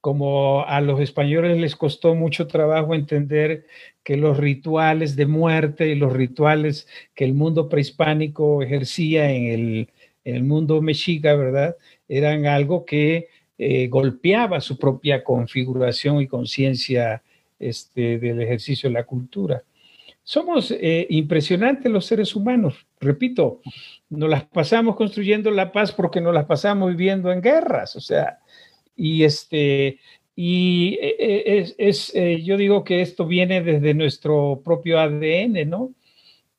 como 0.06 0.64
a 0.68 0.82
los 0.82 1.00
españoles 1.00 1.58
les 1.58 1.76
costó 1.76 2.14
mucho 2.14 2.46
trabajo 2.46 2.94
entender 2.94 3.66
que 4.04 4.18
los 4.18 4.38
rituales 4.38 5.16
de 5.16 5.26
muerte 5.26 5.88
y 5.88 5.96
los 5.96 6.14
rituales 6.14 6.88
que 7.16 7.26
el 7.26 7.34
mundo 7.34 7.70
prehispánico 7.70 8.62
ejercía 8.62 9.32
en 9.32 9.90
el, 10.24 10.44
mundo 10.44 10.80
mexica, 10.84 11.34
¿verdad? 11.34 11.76
Eran 12.08 12.46
algo 12.46 12.86
que 12.86 13.28
eh, 13.58 13.88
golpeaba 13.88 14.62
su 14.62 14.78
propia 14.78 15.24
configuración 15.24 16.22
y 16.22 16.28
conciencia 16.28 17.24
este, 17.60 18.20
del 18.20 18.42
ejercicio 18.42 18.90
de 18.90 18.94
la 18.94 19.06
cultura. 19.06 19.64
Somos 20.24 20.72
eh, 20.72 21.06
impresionantes 21.12 21.92
los 21.92 22.06
seres 22.06 22.36
humanos, 22.36 22.88
repito, 23.00 23.62
nos 24.10 24.30
las 24.30 24.44
pasamos 24.46 24.96
construyendo 24.96 25.52
la 25.52 25.72
paz 25.72 25.92
porque 25.92 26.20
nos 26.20 26.34
las 26.34 26.46
pasamos 26.46 26.90
viviendo 26.90 27.32
en 27.32 27.42
guerras, 27.42 27.96
o 27.96 28.02
sea, 28.02 28.40
y 28.96 29.24
este, 29.24 30.00
y 30.36 30.98
e, 31.02 31.16
e, 31.20 31.76
es, 31.78 32.14
eh, 32.14 32.42
yo 32.44 32.58
digo 32.58 32.84
que 32.84 33.02
esto 33.02 33.26
viene 33.26 33.62
desde 33.62 33.94
nuestro 33.94 34.62
propio 34.64 35.00
ADN, 35.00 35.70
¿no? 35.70 35.94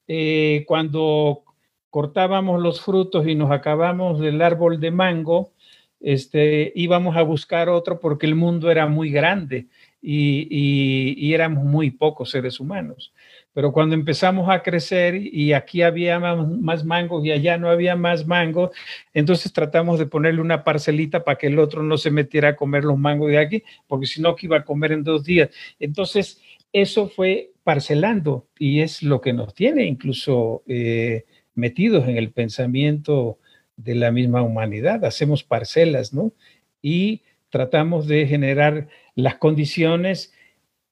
Eh, 0.09 0.65
cuando 0.67 1.43
cortábamos 1.91 2.61
los 2.61 2.81
frutos 2.81 3.27
y 3.27 3.35
nos 3.35 3.51
acabamos 3.51 4.21
del 4.21 4.43
árbol 4.43 4.81
de 4.81 4.91
mango, 4.91 5.53
este, 6.01 6.73
íbamos 6.75 7.17
a 7.17 7.23
buscar 7.23 7.69
otro 7.69 8.01
porque 8.01 8.27
el 8.27 8.35
mundo 8.35 8.71
era 8.71 8.87
muy 8.87 9.11
grande 9.11 9.67
y 10.01 11.35
éramos 11.35 11.65
muy 11.65 11.91
pocos 11.91 12.31
seres 12.31 12.61
humanos. 12.61 13.13
Pero 13.57 13.73
cuando 13.73 13.95
empezamos 13.95 14.51
a 14.51 14.63
crecer 14.63 15.17
y 15.17 15.55
aquí 15.55 15.81
había 15.81 16.21
más, 16.21 16.85
mangos 16.85 17.25
y 17.25 17.33
allá 17.33 17.57
no 17.57 17.71
había 17.71 17.97
más 17.97 18.27
mangos, 18.27 18.69
entonces 19.15 19.51
tratamos 19.51 19.99
de 19.99 20.05
ponerle 20.05 20.43
una 20.43 20.63
parcelita 20.63 21.25
para 21.25 21.39
que 21.39 21.47
el 21.47 21.59
otro 21.59 21.83
no 21.83 21.97
se 21.97 22.11
metiera 22.11 22.51
a 22.51 22.57
comer 22.57 22.85
los 22.85 22.99
mangos 22.99 23.31
de 23.31 23.39
aquí, 23.39 23.63
porque 23.87 24.05
si 24.05 24.21
no, 24.21 24.37
que 24.37 24.45
iba 24.45 24.59
a 24.59 24.65
comer 24.67 24.93
en 24.93 25.05
dos 25.05 25.25
días. 25.25 25.49
Entonces, 25.81 26.43
eso 26.71 27.09
fue 27.09 27.53
parcelando 27.65 28.47
y 28.59 28.83
es 28.83 29.03
lo 29.03 29.23
que 29.23 29.33
nos 29.33 29.55
tiene 29.55 29.87
incluso 29.87 30.63
eh, 30.67 31.25
metidos 31.57 32.07
en 32.09 32.17
el 32.17 32.31
pensamiento 32.31 33.39
de 33.77 33.95
la 33.95 34.13
misma 34.13 34.43
humanidad. 34.43 35.05
Hacemos 35.05 35.43
parcelas, 35.43 36.13
¿no? 36.13 36.33
Y 36.81 37.23
tratamos 37.51 38.07
de 38.07 38.27
generar 38.27 38.89
las 39.15 39.37
condiciones 39.37 40.33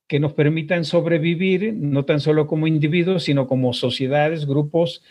que 0.07 0.21
nos 0.21 0.33
permitan 0.35 0.85
sobrevivir, 0.85 1.75
no 1.75 2.05
tan 2.05 2.21
solo 2.21 2.47
como 2.47 2.67
individuos, 2.67 3.25
sino 3.25 3.47
como 3.47 3.73
sociedades, 3.73 4.47
grupos 4.47 5.03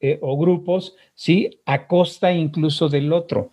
eh, 0.00 0.18
o 0.20 0.36
grupos, 0.36 0.96
¿sí? 1.14 1.60
A 1.64 1.86
costa 1.86 2.32
incluso 2.32 2.88
del 2.88 3.12
otro. 3.12 3.52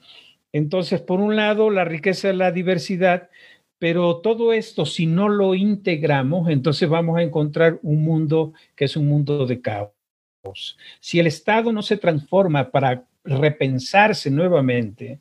Entonces, 0.52 1.00
por 1.00 1.20
un 1.20 1.36
lado, 1.36 1.70
la 1.70 1.86
riqueza 1.86 2.30
de 2.30 2.34
la 2.34 2.52
diversidad, 2.52 3.30
pero 3.78 4.18
todo 4.18 4.52
esto, 4.52 4.86
si 4.86 5.06
no 5.06 5.30
lo 5.30 5.56
integramos, 5.56 6.50
entonces 6.50 6.90
vamos 6.90 7.18
a 7.18 7.24
encontrar 7.24 7.80
un 7.84 8.04
mundo 8.04 8.54
que 8.76 8.86
es 8.86 8.98
un 8.98 9.08
mundo 9.08 9.46
de 9.46 9.62
caos. 9.62 9.90
Si 11.00 11.20
el 11.20 11.28
Estado 11.28 11.72
no 11.72 11.82
se 11.82 11.98
transforma 11.98 12.72
para 12.72 13.06
repensarse 13.24 14.32
nuevamente 14.32 15.20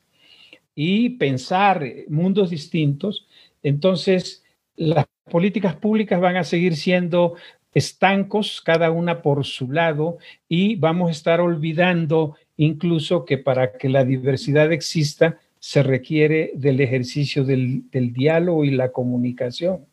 y 0.75 1.11
pensar 1.11 1.85
mundos 2.09 2.51
distintos, 2.51 3.27
entonces 3.63 4.45
las 4.77 5.07
políticas 5.31 5.75
públicas 5.75 6.21
van 6.21 6.37
a 6.37 6.45
seguir 6.45 6.77
siendo 6.77 7.35
estancos, 7.75 8.61
cada 8.61 8.91
una 8.91 9.23
por 9.23 9.45
su 9.45 9.71
lado, 9.71 10.19
y 10.49 10.77
vamos 10.77 11.09
a 11.09 11.13
estar 11.13 11.41
olvidando 11.41 12.37
incluso 12.57 13.25
que 13.25 13.39
para 13.39 13.73
que 13.73 13.89
la 13.89 14.05
diversidad 14.05 14.73
exista 14.73 15.39
se 15.61 15.83
requiere 15.83 16.53
del 16.55 16.81
ejercicio 16.81 17.45
del, 17.45 17.85
diálogo 17.91 18.65
y 18.65 18.71
la 18.71 18.91
comunicación. 18.91 19.87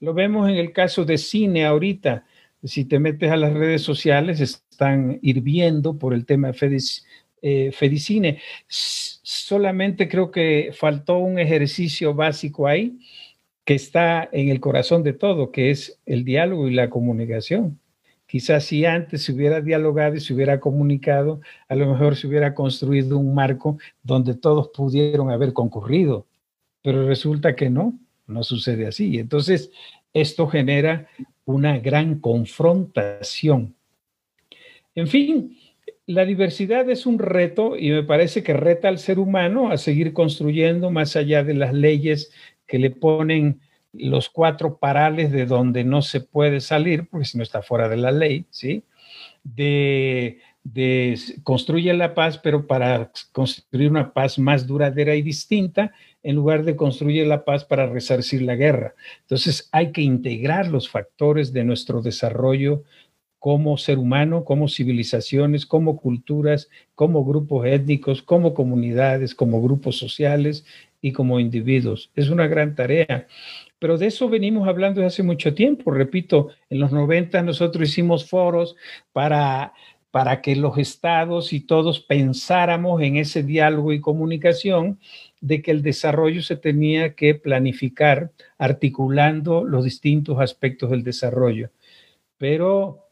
Lo 0.00 0.14
vemos 0.14 0.48
en 0.48 0.56
el 0.56 0.72
caso 0.72 1.04
de 1.04 1.18
cine 1.18 1.64
ahorita. 1.64 2.24
Si 2.64 2.84
te 2.84 2.98
metes 2.98 3.30
a 3.30 3.36
las 3.36 3.52
redes 3.52 3.82
sociales, 3.82 4.40
están 4.40 5.18
hirviendo 5.22 5.98
por 5.98 6.14
el 6.14 6.26
tema 6.26 6.52
de 6.52 6.78
eh, 7.42 7.70
Fedicine. 7.72 8.38
Solamente 8.68 10.08
creo 10.08 10.30
que 10.30 10.70
faltó 10.74 11.18
un 11.18 11.38
ejercicio 11.38 12.14
básico 12.14 12.66
ahí 12.66 12.98
que 13.64 13.74
está 13.74 14.28
en 14.32 14.48
el 14.48 14.60
corazón 14.60 15.02
de 15.02 15.12
todo, 15.12 15.52
que 15.52 15.70
es 15.70 16.00
el 16.06 16.24
diálogo 16.24 16.68
y 16.68 16.74
la 16.74 16.90
comunicación. 16.90 17.78
Quizás 18.26 18.64
si 18.64 18.84
antes 18.84 19.24
se 19.24 19.32
hubiera 19.32 19.60
dialogado 19.60 20.14
y 20.14 20.20
se 20.20 20.32
hubiera 20.34 20.60
comunicado, 20.60 21.40
a 21.68 21.74
lo 21.74 21.90
mejor 21.90 22.16
se 22.16 22.26
hubiera 22.26 22.54
construido 22.54 23.18
un 23.18 23.34
marco 23.34 23.78
donde 24.02 24.34
todos 24.34 24.68
pudieron 24.68 25.30
haber 25.30 25.52
concurrido, 25.52 26.26
pero 26.82 27.06
resulta 27.06 27.56
que 27.56 27.70
no, 27.70 27.98
no 28.26 28.44
sucede 28.44 28.86
así. 28.86 29.18
Entonces, 29.18 29.70
esto 30.14 30.46
genera 30.46 31.08
una 31.44 31.78
gran 31.78 32.20
confrontación. 32.20 33.74
En 34.94 35.06
fin, 35.06 35.56
la 36.06 36.24
diversidad 36.24 36.90
es 36.90 37.06
un 37.06 37.18
reto 37.18 37.76
y 37.76 37.90
me 37.90 38.02
parece 38.02 38.42
que 38.42 38.52
reta 38.52 38.88
al 38.88 38.98
ser 38.98 39.18
humano 39.18 39.70
a 39.70 39.76
seguir 39.76 40.12
construyendo 40.12 40.90
más 40.90 41.16
allá 41.16 41.44
de 41.44 41.54
las 41.54 41.72
leyes 41.72 42.32
que 42.66 42.78
le 42.78 42.90
ponen 42.90 43.60
los 43.92 44.28
cuatro 44.28 44.78
parales 44.78 45.32
de 45.32 45.46
donde 45.46 45.84
no 45.84 46.02
se 46.02 46.20
puede 46.20 46.60
salir, 46.60 47.08
porque 47.08 47.26
si 47.26 47.36
no 47.36 47.42
está 47.42 47.62
fuera 47.62 47.88
de 47.88 47.96
la 47.96 48.12
ley, 48.12 48.44
¿sí? 48.50 48.82
De, 49.42 50.38
de 50.62 51.18
construye 51.42 51.92
la 51.94 52.14
paz, 52.14 52.38
pero 52.38 52.66
para 52.66 53.10
construir 53.32 53.90
una 53.90 54.12
paz 54.12 54.38
más 54.38 54.66
duradera 54.66 55.14
y 55.14 55.22
distinta, 55.22 55.92
en 56.22 56.36
lugar 56.36 56.64
de 56.64 56.76
construir 56.76 57.26
la 57.26 57.44
paz 57.44 57.64
para 57.64 57.86
resarcir 57.86 58.42
la 58.42 58.56
guerra. 58.56 58.94
Entonces 59.22 59.68
hay 59.72 59.92
que 59.92 60.02
integrar 60.02 60.68
los 60.68 60.88
factores 60.88 61.52
de 61.52 61.64
nuestro 61.64 62.02
desarrollo 62.02 62.82
como 63.38 63.78
ser 63.78 63.98
humano, 63.98 64.44
como 64.44 64.68
civilizaciones, 64.68 65.64
como 65.64 65.96
culturas, 65.96 66.68
como 66.94 67.24
grupos 67.24 67.66
étnicos, 67.66 68.22
como 68.22 68.52
comunidades, 68.52 69.34
como 69.34 69.62
grupos 69.62 69.96
sociales 69.96 70.66
y 71.00 71.12
como 71.12 71.40
individuos. 71.40 72.10
Es 72.14 72.28
una 72.28 72.46
gran 72.46 72.74
tarea. 72.74 73.26
Pero 73.78 73.96
de 73.96 74.08
eso 74.08 74.28
venimos 74.28 74.68
hablando 74.68 75.00
desde 75.00 75.14
hace 75.14 75.22
mucho 75.22 75.54
tiempo. 75.54 75.90
Repito, 75.90 76.50
en 76.68 76.80
los 76.80 76.92
90 76.92 77.42
nosotros 77.42 77.88
hicimos 77.88 78.28
foros 78.28 78.76
para 79.12 79.72
para 80.10 80.42
que 80.42 80.56
los 80.56 80.76
estados 80.78 81.52
y 81.52 81.60
todos 81.60 82.00
pensáramos 82.00 83.00
en 83.02 83.16
ese 83.16 83.42
diálogo 83.42 83.92
y 83.92 84.00
comunicación 84.00 84.98
de 85.40 85.62
que 85.62 85.70
el 85.70 85.82
desarrollo 85.82 86.42
se 86.42 86.56
tenía 86.56 87.14
que 87.14 87.34
planificar 87.34 88.32
articulando 88.58 89.64
los 89.64 89.84
distintos 89.84 90.40
aspectos 90.40 90.90
del 90.90 91.04
desarrollo. 91.04 91.70
Pero 92.38 93.06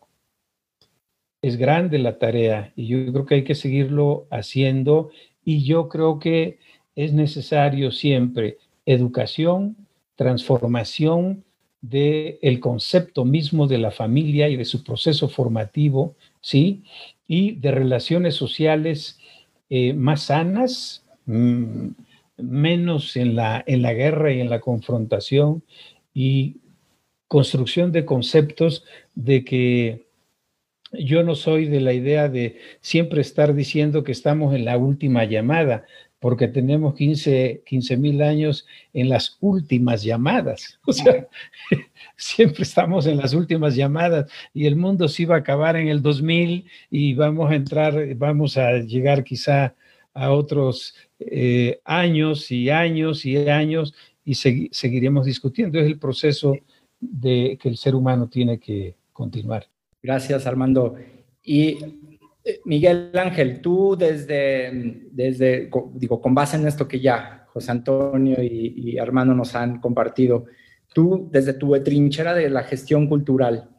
es 1.40 1.56
grande 1.56 1.98
la 1.98 2.18
tarea 2.18 2.72
y 2.74 2.86
yo 2.86 3.12
creo 3.12 3.26
que 3.26 3.34
hay 3.36 3.44
que 3.44 3.54
seguirlo 3.54 4.26
haciendo 4.30 5.10
y 5.44 5.64
yo 5.64 5.88
creo 5.88 6.18
que 6.18 6.58
es 6.96 7.12
necesario 7.12 7.92
siempre 7.92 8.58
educación, 8.84 9.76
transformación 10.16 11.44
del 11.80 12.38
el 12.42 12.58
concepto 12.58 13.24
mismo 13.24 13.68
de 13.68 13.78
la 13.78 13.92
familia 13.92 14.48
y 14.48 14.56
de 14.56 14.64
su 14.64 14.82
proceso 14.82 15.28
formativo, 15.28 16.16
¿sí? 16.48 16.82
Y 17.26 17.56
de 17.56 17.72
relaciones 17.72 18.34
sociales 18.34 19.18
eh, 19.68 19.92
más 19.92 20.22
sanas, 20.22 21.04
mm, 21.26 21.88
menos 22.38 23.16
en 23.16 23.36
la, 23.36 23.62
en 23.66 23.82
la 23.82 23.92
guerra 23.92 24.32
y 24.32 24.40
en 24.40 24.48
la 24.48 24.60
confrontación 24.60 25.62
y 26.14 26.56
construcción 27.26 27.92
de 27.92 28.06
conceptos 28.06 28.86
de 29.14 29.44
que 29.44 30.06
yo 30.92 31.22
no 31.22 31.34
soy 31.34 31.66
de 31.66 31.82
la 31.82 31.92
idea 31.92 32.30
de 32.30 32.56
siempre 32.80 33.20
estar 33.20 33.54
diciendo 33.54 34.02
que 34.02 34.12
estamos 34.12 34.54
en 34.54 34.64
la 34.64 34.78
última 34.78 35.24
llamada, 35.24 35.84
porque 36.18 36.48
tenemos 36.48 36.94
15 36.94 37.62
mil 37.98 38.22
años 38.22 38.66
en 38.94 39.10
las 39.10 39.36
últimas 39.40 40.02
llamadas. 40.02 40.80
O 40.86 40.94
sea, 40.94 41.28
siempre 42.18 42.64
estamos 42.64 43.06
en 43.06 43.16
las 43.16 43.32
últimas 43.32 43.76
llamadas 43.76 44.30
y 44.52 44.66
el 44.66 44.74
mundo 44.76 45.08
se 45.08 45.22
iba 45.22 45.36
a 45.36 45.38
acabar 45.38 45.76
en 45.76 45.88
el 45.88 46.02
2000 46.02 46.66
y 46.90 47.14
vamos 47.14 47.50
a 47.50 47.54
entrar, 47.54 48.14
vamos 48.16 48.58
a 48.58 48.78
llegar 48.78 49.22
quizá 49.22 49.74
a 50.12 50.32
otros 50.32 50.96
eh, 51.20 51.80
años 51.84 52.50
y 52.50 52.70
años 52.70 53.24
y 53.24 53.36
años 53.48 53.94
y 54.24 54.34
seguiremos 54.34 55.26
discutiendo. 55.26 55.78
Es 55.78 55.86
el 55.86 55.98
proceso 55.98 56.56
de 57.00 57.56
que 57.60 57.68
el 57.68 57.76
ser 57.76 57.94
humano 57.94 58.28
tiene 58.28 58.58
que 58.58 58.96
continuar. 59.12 59.66
Gracias, 60.02 60.44
Armando. 60.44 60.96
Y 61.44 61.78
eh, 62.44 62.60
Miguel 62.64 63.12
Ángel, 63.14 63.60
tú 63.60 63.96
desde, 63.96 65.06
desde, 65.12 65.70
digo, 65.94 66.20
con 66.20 66.34
base 66.34 66.56
en 66.56 66.66
esto 66.66 66.88
que 66.88 66.98
ya 66.98 67.46
José 67.52 67.70
Antonio 67.70 68.42
y, 68.42 68.74
y 68.76 68.98
Armando 68.98 69.34
nos 69.34 69.54
han 69.54 69.80
compartido, 69.80 70.46
tú 70.92 71.28
desde 71.30 71.54
tu 71.54 71.72
trinchera 71.82 72.34
de 72.34 72.50
la 72.50 72.62
gestión 72.62 73.08
cultural, 73.08 73.70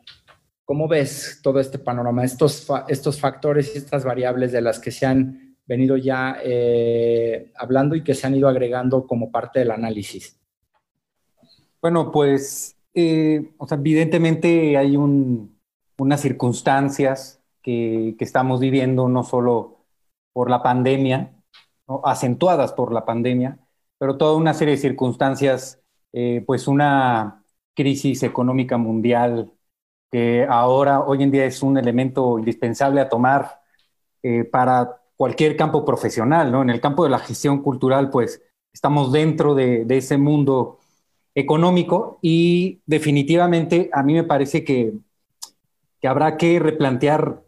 ¿cómo 0.65 0.87
ves 0.87 1.39
todo 1.41 1.59
este 1.59 1.79
panorama, 1.79 2.23
estos, 2.23 2.67
estos 2.87 3.19
factores 3.19 3.73
y 3.73 3.77
estas 3.77 4.03
variables 4.03 4.51
de 4.51 4.61
las 4.61 4.79
que 4.79 4.91
se 4.91 5.05
han 5.05 5.57
venido 5.65 5.97
ya 5.97 6.37
eh, 6.43 7.51
hablando 7.55 7.95
y 7.95 8.03
que 8.03 8.15
se 8.15 8.25
han 8.25 8.35
ido 8.35 8.47
agregando 8.47 9.05
como 9.05 9.31
parte 9.31 9.59
del 9.59 9.71
análisis? 9.71 10.39
Bueno, 11.81 12.11
pues, 12.11 12.75
eh, 12.93 13.51
o 13.57 13.67
sea, 13.67 13.77
evidentemente 13.77 14.75
hay 14.77 14.97
un, 14.97 15.59
unas 15.97 16.21
circunstancias 16.21 17.41
que, 17.61 18.15
estamos 18.19 18.59
viviendo, 18.59 19.07
no 19.07 19.23
solo 19.23 19.85
por 20.33 20.49
la 20.49 20.63
pandemia, 20.63 21.33
acentuadas 22.03 22.73
por 22.73 22.93
la 22.93 23.05
pandemia, 23.05 23.59
pero 23.97 24.17
toda 24.17 24.35
una 24.35 24.53
serie 24.53 24.75
de 24.75 24.81
circunstancias, 24.81 25.78
eh, 26.13 26.43
pues 26.45 26.67
una 26.67 27.43
crisis 27.75 28.23
económica 28.23 28.77
mundial 28.77 29.51
que 30.11 30.45
ahora, 30.49 31.01
hoy 31.01 31.23
en 31.23 31.31
día, 31.31 31.45
es 31.45 31.61
un 31.63 31.77
elemento 31.77 32.39
indispensable 32.39 33.01
a 33.01 33.09
tomar 33.09 33.61
eh, 34.23 34.43
para 34.43 35.01
cualquier 35.15 35.55
campo 35.55 35.85
profesional, 35.85 36.51
¿no? 36.51 36.61
En 36.61 36.69
el 36.69 36.81
campo 36.81 37.03
de 37.03 37.09
la 37.09 37.19
gestión 37.19 37.61
cultural, 37.61 38.09
pues 38.09 38.41
estamos 38.73 39.11
dentro 39.11 39.55
de, 39.55 39.85
ese 39.89 40.17
mundo 40.17 40.79
económico 41.35 42.19
y 42.21 42.81
definitivamente 42.85 43.89
a 43.93 44.03
mí 44.03 44.13
me 44.13 44.23
parece 44.23 44.63
que, 44.63 44.93
que 46.01 46.07
habrá 46.07 46.37
que 46.37 46.59
replantear 46.59 47.43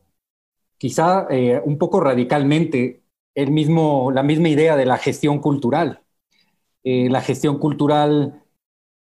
quizá 0.78 1.28
eh, 1.30 1.62
un 1.64 1.78
poco 1.78 2.00
radicalmente 2.00 3.04
el 3.36 3.52
mismo, 3.52 4.12
la 4.12 4.24
misma 4.24 4.50
idea 4.50 4.76
de 4.76 4.86
la 4.86 4.98
gestión 4.98 5.40
cultural. 5.40 6.02
Eh, 6.84 7.10
la 7.10 7.22
gestión 7.22 7.60
cultural 7.60 8.41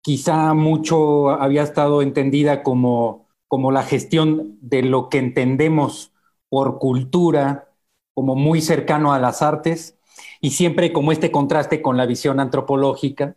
quizá 0.03 0.55
mucho 0.55 1.31
había 1.31 1.63
estado 1.63 2.03
entendida 2.03 2.63
como, 2.63 3.29
como 3.49 3.73
la 3.73 3.83
gestión 3.83 4.59
de 4.61 4.83
lo 4.83 5.09
que 5.09 5.19
entendemos 5.19 6.13
por 6.49 6.79
cultura, 6.79 7.69
como 8.15 8.35
muy 8.35 8.61
cercano 8.61 9.13
a 9.13 9.19
las 9.19 9.43
artes, 9.43 9.99
y 10.41 10.51
siempre 10.51 10.93
como 10.93 11.13
este 11.13 11.31
contraste 11.31 11.83
con 11.83 11.97
la 11.97 12.07
visión 12.07 12.41
antropológica 12.41 13.37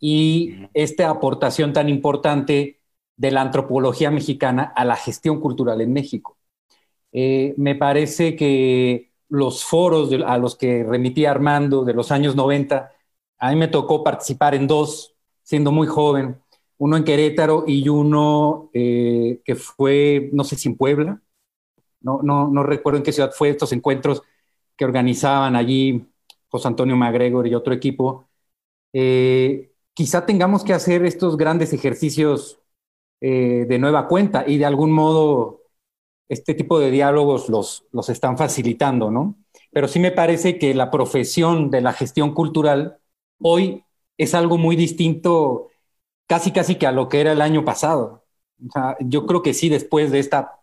y 0.00 0.68
esta 0.74 1.10
aportación 1.10 1.72
tan 1.72 1.88
importante 1.88 2.80
de 3.16 3.30
la 3.30 3.42
antropología 3.42 4.10
mexicana 4.10 4.72
a 4.76 4.84
la 4.84 4.96
gestión 4.96 5.40
cultural 5.40 5.80
en 5.80 5.92
México. 5.92 6.38
Eh, 7.12 7.54
me 7.56 7.74
parece 7.76 8.36
que 8.36 9.12
los 9.28 9.64
foros 9.64 10.10
a 10.26 10.38
los 10.38 10.56
que 10.56 10.84
remitía 10.84 11.30
Armando 11.30 11.84
de 11.84 11.94
los 11.94 12.10
años 12.10 12.36
90, 12.36 12.92
a 13.38 13.50
mí 13.50 13.56
me 13.56 13.68
tocó 13.68 14.04
participar 14.04 14.54
en 14.54 14.66
dos, 14.66 15.13
siendo 15.44 15.72
muy 15.72 15.86
joven, 15.86 16.38
uno 16.78 16.96
en 16.96 17.04
Querétaro 17.04 17.64
y 17.66 17.88
uno 17.88 18.70
eh, 18.74 19.40
que 19.44 19.54
fue, 19.54 20.30
no 20.32 20.44
sé 20.44 20.56
si 20.56 20.68
en 20.68 20.76
Puebla, 20.76 21.22
no, 22.00 22.20
no, 22.22 22.48
no 22.48 22.62
recuerdo 22.64 22.98
en 22.98 23.04
qué 23.04 23.12
ciudad 23.12 23.32
fue 23.32 23.50
estos 23.50 23.72
encuentros 23.72 24.22
que 24.76 24.84
organizaban 24.84 25.56
allí 25.56 26.06
José 26.48 26.68
Antonio 26.68 26.96
MacGregor 26.96 27.46
y 27.46 27.54
otro 27.54 27.72
equipo. 27.72 28.28
Eh, 28.92 29.72
quizá 29.94 30.26
tengamos 30.26 30.64
que 30.64 30.74
hacer 30.74 31.04
estos 31.04 31.36
grandes 31.36 31.72
ejercicios 31.72 32.60
de 33.20 33.78
nueva 33.78 34.06
cuenta 34.06 34.44
y 34.46 34.58
de 34.58 34.66
algún 34.66 34.92
modo 34.92 35.64
este 36.28 36.54
tipo 36.54 36.78
de 36.78 36.90
diálogos 36.90 37.48
los, 37.48 37.86
los 37.92 38.08
están 38.08 38.38
facilitando, 38.38 39.10
¿no? 39.10 39.36
Pero 39.70 39.88
sí 39.88 39.98
me 39.98 40.12
parece 40.12 40.58
que 40.58 40.74
la 40.74 40.90
profesión 40.90 41.70
de 41.70 41.80
la 41.80 41.92
gestión 41.92 42.32
cultural 42.34 42.98
hoy 43.40 43.84
es 44.16 44.34
algo 44.34 44.58
muy 44.58 44.76
distinto, 44.76 45.70
casi 46.26 46.52
casi 46.52 46.76
que 46.76 46.86
a 46.86 46.92
lo 46.92 47.08
que 47.08 47.20
era 47.20 47.32
el 47.32 47.40
año 47.40 47.64
pasado. 47.64 48.24
Yo 49.00 49.26
creo 49.26 49.42
que 49.42 49.54
sí, 49.54 49.68
después 49.68 50.10
de 50.10 50.20
esta, 50.20 50.60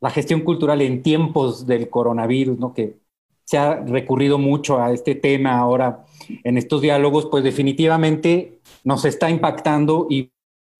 la 0.00 0.10
gestión 0.10 0.40
cultural 0.40 0.80
en 0.82 1.02
tiempos 1.02 1.66
del 1.66 1.90
coronavirus, 1.90 2.58
¿no? 2.58 2.72
Que 2.74 2.98
se 3.44 3.58
ha 3.58 3.76
recurrido 3.80 4.38
mucho 4.38 4.80
a 4.80 4.92
este 4.92 5.14
tema 5.14 5.58
ahora 5.58 6.04
en 6.44 6.56
estos 6.56 6.80
diálogos, 6.80 7.26
pues 7.26 7.44
definitivamente 7.44 8.60
nos 8.84 9.04
está 9.04 9.28
impactando 9.30 10.06
y 10.08 10.32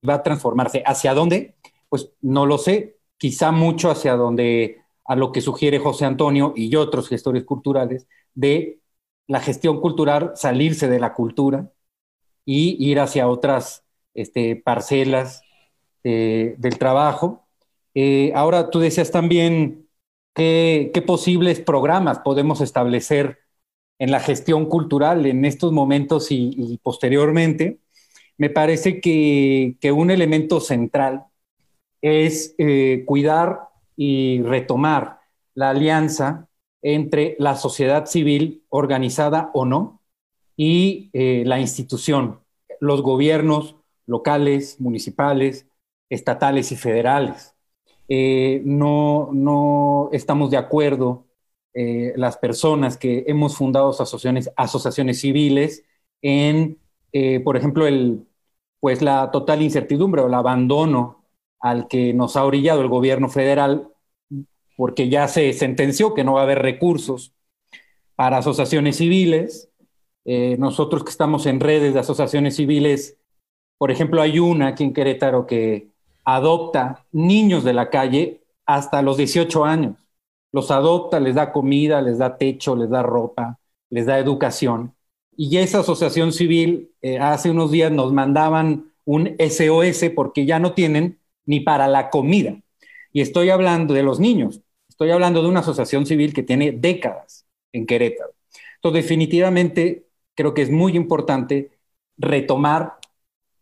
va 0.09 0.15
a 0.15 0.23
transformarse. 0.23 0.83
¿Hacia 0.87 1.15
dónde? 1.15 1.55
pues 1.93 2.11
no 2.23 2.47
lo 2.47 2.57
sé, 2.57 2.97
quizá 3.19 3.53
mucho 3.53 3.91
hacia 3.91 4.17
donde, 4.17 4.81
a 5.05 5.15
lo 5.15 5.31
que 5.31 5.43
sugiere 5.43 5.79
José 5.79 6.07
Antonio 6.07 6.55
y 6.57 6.75
otros 6.75 7.07
gestores 7.07 7.45
culturales, 7.45 8.09
de 8.33 8.81
la 9.33 9.41
gestión 9.41 9.81
cultural, 9.81 10.33
salirse 10.35 10.91
de 10.91 11.01
la 11.01 11.15
cultura 11.15 11.73
y 12.45 12.77
ir 12.87 13.01
hacia 13.01 13.29
otras 13.29 13.83
este, 14.13 14.57
parcelas 14.57 15.43
eh, 16.05 16.55
del 16.59 16.77
trabajo. 16.77 17.47
Eh, 17.95 18.33
ahora 18.35 18.69
tú 18.69 18.79
decías 18.79 19.11
también 19.11 19.89
qué, 20.35 21.03
posibles 21.07 21.61
programas 21.61 22.19
podemos 22.19 22.61
establecer 22.61 23.39
en 23.99 24.11
la 24.11 24.21
gestión 24.21 24.67
cultural 24.67 25.25
en 25.25 25.47
estos 25.47 25.73
momentos 25.73 26.27
y, 26.31 26.79
posteriormente. 26.83 27.79
Me 28.37 28.51
parece 28.51 29.01
que, 29.01 29.79
un 29.95 30.11
elemento 30.11 30.61
central 30.61 31.25
es 32.03 32.55
eh, 32.59 33.05
cuidar 33.07 33.61
y 33.97 34.43
retomar 34.43 35.21
la 35.55 35.71
alianza 35.71 36.51
entre 36.83 37.37
la 37.39 37.57
sociedad 37.57 38.07
civil 38.07 38.65
organizada 38.69 39.51
o 39.55 39.65
no 39.65 40.03
y 40.57 41.11
la 41.13 41.61
institución, 41.61 42.41
los 42.81 43.03
gobiernos 43.03 43.77
locales, 44.07 44.81
municipales, 44.81 45.67
estatales 46.11 46.73
y 46.73 46.77
federales. 46.77 47.55
Eh, 48.09 48.61
no, 48.65 49.31
no 49.33 50.11
estamos 50.13 50.51
de 50.51 50.59
acuerdo 50.59 51.27
eh, 51.75 52.13
las 52.17 52.37
personas 52.37 52.99
que 52.99 53.25
hemos 53.27 53.57
fundado 53.57 53.91
asociaciones, 53.91 54.51
asociaciones 54.57 55.21
civiles 55.21 55.85
en, 56.21 56.79
eh, 57.13 57.41
por 57.41 57.57
ejemplo, 57.57 57.87
el, 57.87 58.27
pues 58.81 59.01
la 59.01 59.31
total 59.31 59.63
incertidumbre 59.63 60.21
o 60.21 60.27
el 60.27 60.35
abandono 60.35 61.25
al 61.61 61.89
que 61.89 62.13
nos 62.13 62.37
ha 62.37 62.45
orillado 62.45 62.83
el 62.83 62.89
gobierno 62.89 63.29
federal, 63.29 63.89
porque 64.77 65.09
ya 65.09 65.29
se 65.29 65.53
sentenció 65.53 66.15
que 66.15 66.25
no 66.25 66.35
va 66.35 66.41
a 66.41 66.45
haber 66.45 66.61
recursos 66.61 67.33
para 68.15 68.39
asociaciones 68.39 68.97
civiles. 68.97 69.69
nosotros 70.59 71.05
que 71.05 71.11
estamos 71.11 71.47
en 71.47 71.61
redes 71.61 71.95
de 71.95 72.01
asociaciones 72.01 72.57
civiles, 72.57 73.19
por 73.79 73.91
ejemplo, 73.91 74.23
hay 74.23 74.39
una 74.39 74.69
aquí 74.69 74.85
en 74.85 74.93
Querétaro 74.93 75.47
que 75.47 75.89
adopta 76.25 77.05
niños 77.11 77.65
de 77.65 77.73
la 77.73 77.91
calle 77.91 78.43
hasta 78.67 79.03
los 79.03 79.17
18 79.17 79.65
años. 79.65 79.97
Los 80.53 80.71
adopta, 80.71 81.19
les 81.19 81.35
da 81.35 81.53
comida, 81.53 82.01
les 82.01 82.19
da 82.19 82.37
techo, 82.37 82.77
les 82.77 82.91
da 82.91 83.03
ropa, 83.03 83.59
les 83.91 84.07
da 84.07 84.19
educación. 84.19 84.95
Y 85.37 85.57
esa 85.57 85.81
asociación 85.81 86.33
civil 86.33 86.93
eh, 87.01 87.19
hace 87.19 87.51
unos 87.51 87.71
días 87.71 87.91
nos 87.91 88.13
mandaban 88.13 88.93
un 89.05 89.35
SOS 89.39 90.11
porque 90.15 90.47
ya 90.47 90.59
no 90.59 90.75
tienen 90.75 91.19
ni 91.47 91.61
para 91.61 91.89
la 91.89 92.11
comida. 92.11 92.62
Y 93.13 93.21
estoy 93.21 93.51
hablando 93.51 93.95
de 93.95 94.03
los 94.03 94.21
niños, 94.21 94.61
estoy 94.89 95.11
hablando 95.11 95.43
de 95.43 95.49
una 95.49 95.61
asociación 95.61 96.07
civil 96.07 96.33
que 96.33 96.43
tiene 96.43 96.73
décadas 96.73 97.47
en 97.73 97.87
Querétaro. 97.87 98.35
Entonces, 98.77 99.05
definitivamente 99.05 100.07
creo 100.35 100.55
que 100.55 100.63
es 100.63 100.71
muy 100.71 100.97
importante 100.97 101.71
retomar 102.17 102.95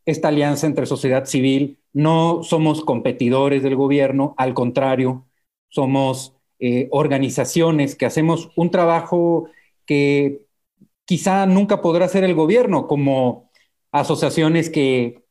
esta 0.07 0.29
alianza 0.29 0.67
entre 0.67 0.87
sociedad 0.87 1.27
civil, 1.27 1.79
no 1.93 2.43
somos 2.43 2.85
competidores 2.85 3.63
del 3.63 3.77
gobierno, 3.77 4.35
al 4.39 4.55
contrario, 4.55 5.27
somos 5.69 6.35
eh, 6.59 6.89
organizaciones 6.91 7.95
que 7.95 8.07
hacemos 8.07 8.51
un 8.57 8.71
trabajo 8.71 9.49
que 9.87 10.43
quizá 11.05 11.47
nunca 11.47 11.81
podrá 11.81 12.07
hacer 12.07 12.25
el 12.25 12.35
gobierno, 12.35 12.87
como 12.87 13.51
asociaciones 13.93 14.71
que 14.71 15.25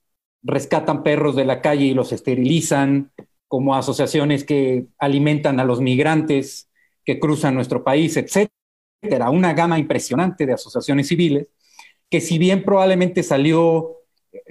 rescatan 0.44 1.04
perros 1.04 1.36
de 1.36 1.46
la 1.46 1.62
calle 1.62 1.86
y 1.86 1.94
los 1.94 2.12
esterilizan, 2.12 3.12
como 3.50 3.76
asociaciones 3.76 4.46
que 4.46 4.86
alimentan 4.98 5.60
a 5.60 5.66
los 5.66 5.82
migrantes 5.82 6.70
que 7.04 7.20
cruzan 7.20 7.56
nuestro 7.56 7.84
país, 7.84 8.16
etcétera. 8.16 9.30
Una 9.30 9.54
gama 9.54 9.78
impresionante 9.78 10.46
de 10.46 10.54
asociaciones 10.54 11.10
civiles 11.10 11.48
que 12.10 12.22
si 12.22 12.38
bien 12.38 12.64
probablemente 12.64 13.24
salió 13.24 13.98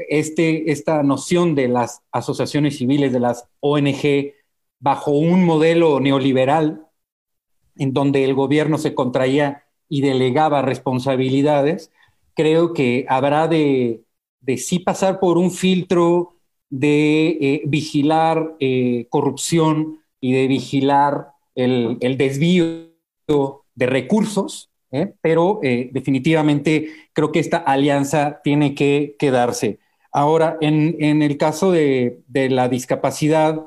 este, 0.09 0.71
esta 0.71 1.03
noción 1.03 1.55
de 1.55 1.69
las 1.69 2.03
asociaciones 2.13 2.77
civiles, 2.77 3.13
de 3.13 3.21
las 3.21 3.49
ONG, 3.61 4.35
bajo 4.81 5.13
un 5.13 5.45
modelo 5.45 6.01
neoliberal 6.01 6.87
en 7.77 7.93
donde 7.93 8.25
el 8.25 8.35
gobierno 8.35 8.79
se 8.79 8.95
contraía 8.95 9.65
y 9.89 10.03
delegaba 10.03 10.63
responsabilidades, 10.63 11.91
creo 12.35 12.73
que 12.73 13.07
habrá 13.09 13.49
de, 13.49 14.05
sí 14.57 14.79
pasar 14.79 15.19
por 15.21 15.39
un 15.39 15.51
filtro 15.51 16.37
de 16.71 17.29
eh, 17.29 17.62
vigilar 17.66 18.57
eh, 18.61 19.07
corrupción 19.11 20.01
y 20.21 20.33
de 20.33 20.47
vigilar 20.47 21.29
el, 21.55 21.99
desvío 22.16 22.91
de 23.75 23.87
recursos, 23.87 24.71
¿eh? 24.93 25.12
pero 25.21 25.61
definitivamente 25.62 26.89
creo 27.12 27.33
que 27.33 27.41
esta 27.41 27.59
alianza 27.59 28.41
tiene 28.45 28.75
que 28.75 29.16
quedarse. 29.19 29.79
Ahora, 30.12 30.57
en, 30.61 31.23
el 31.23 31.37
caso 31.37 31.73
de, 31.73 32.23
la 32.33 32.69
discapacidad, 32.69 33.66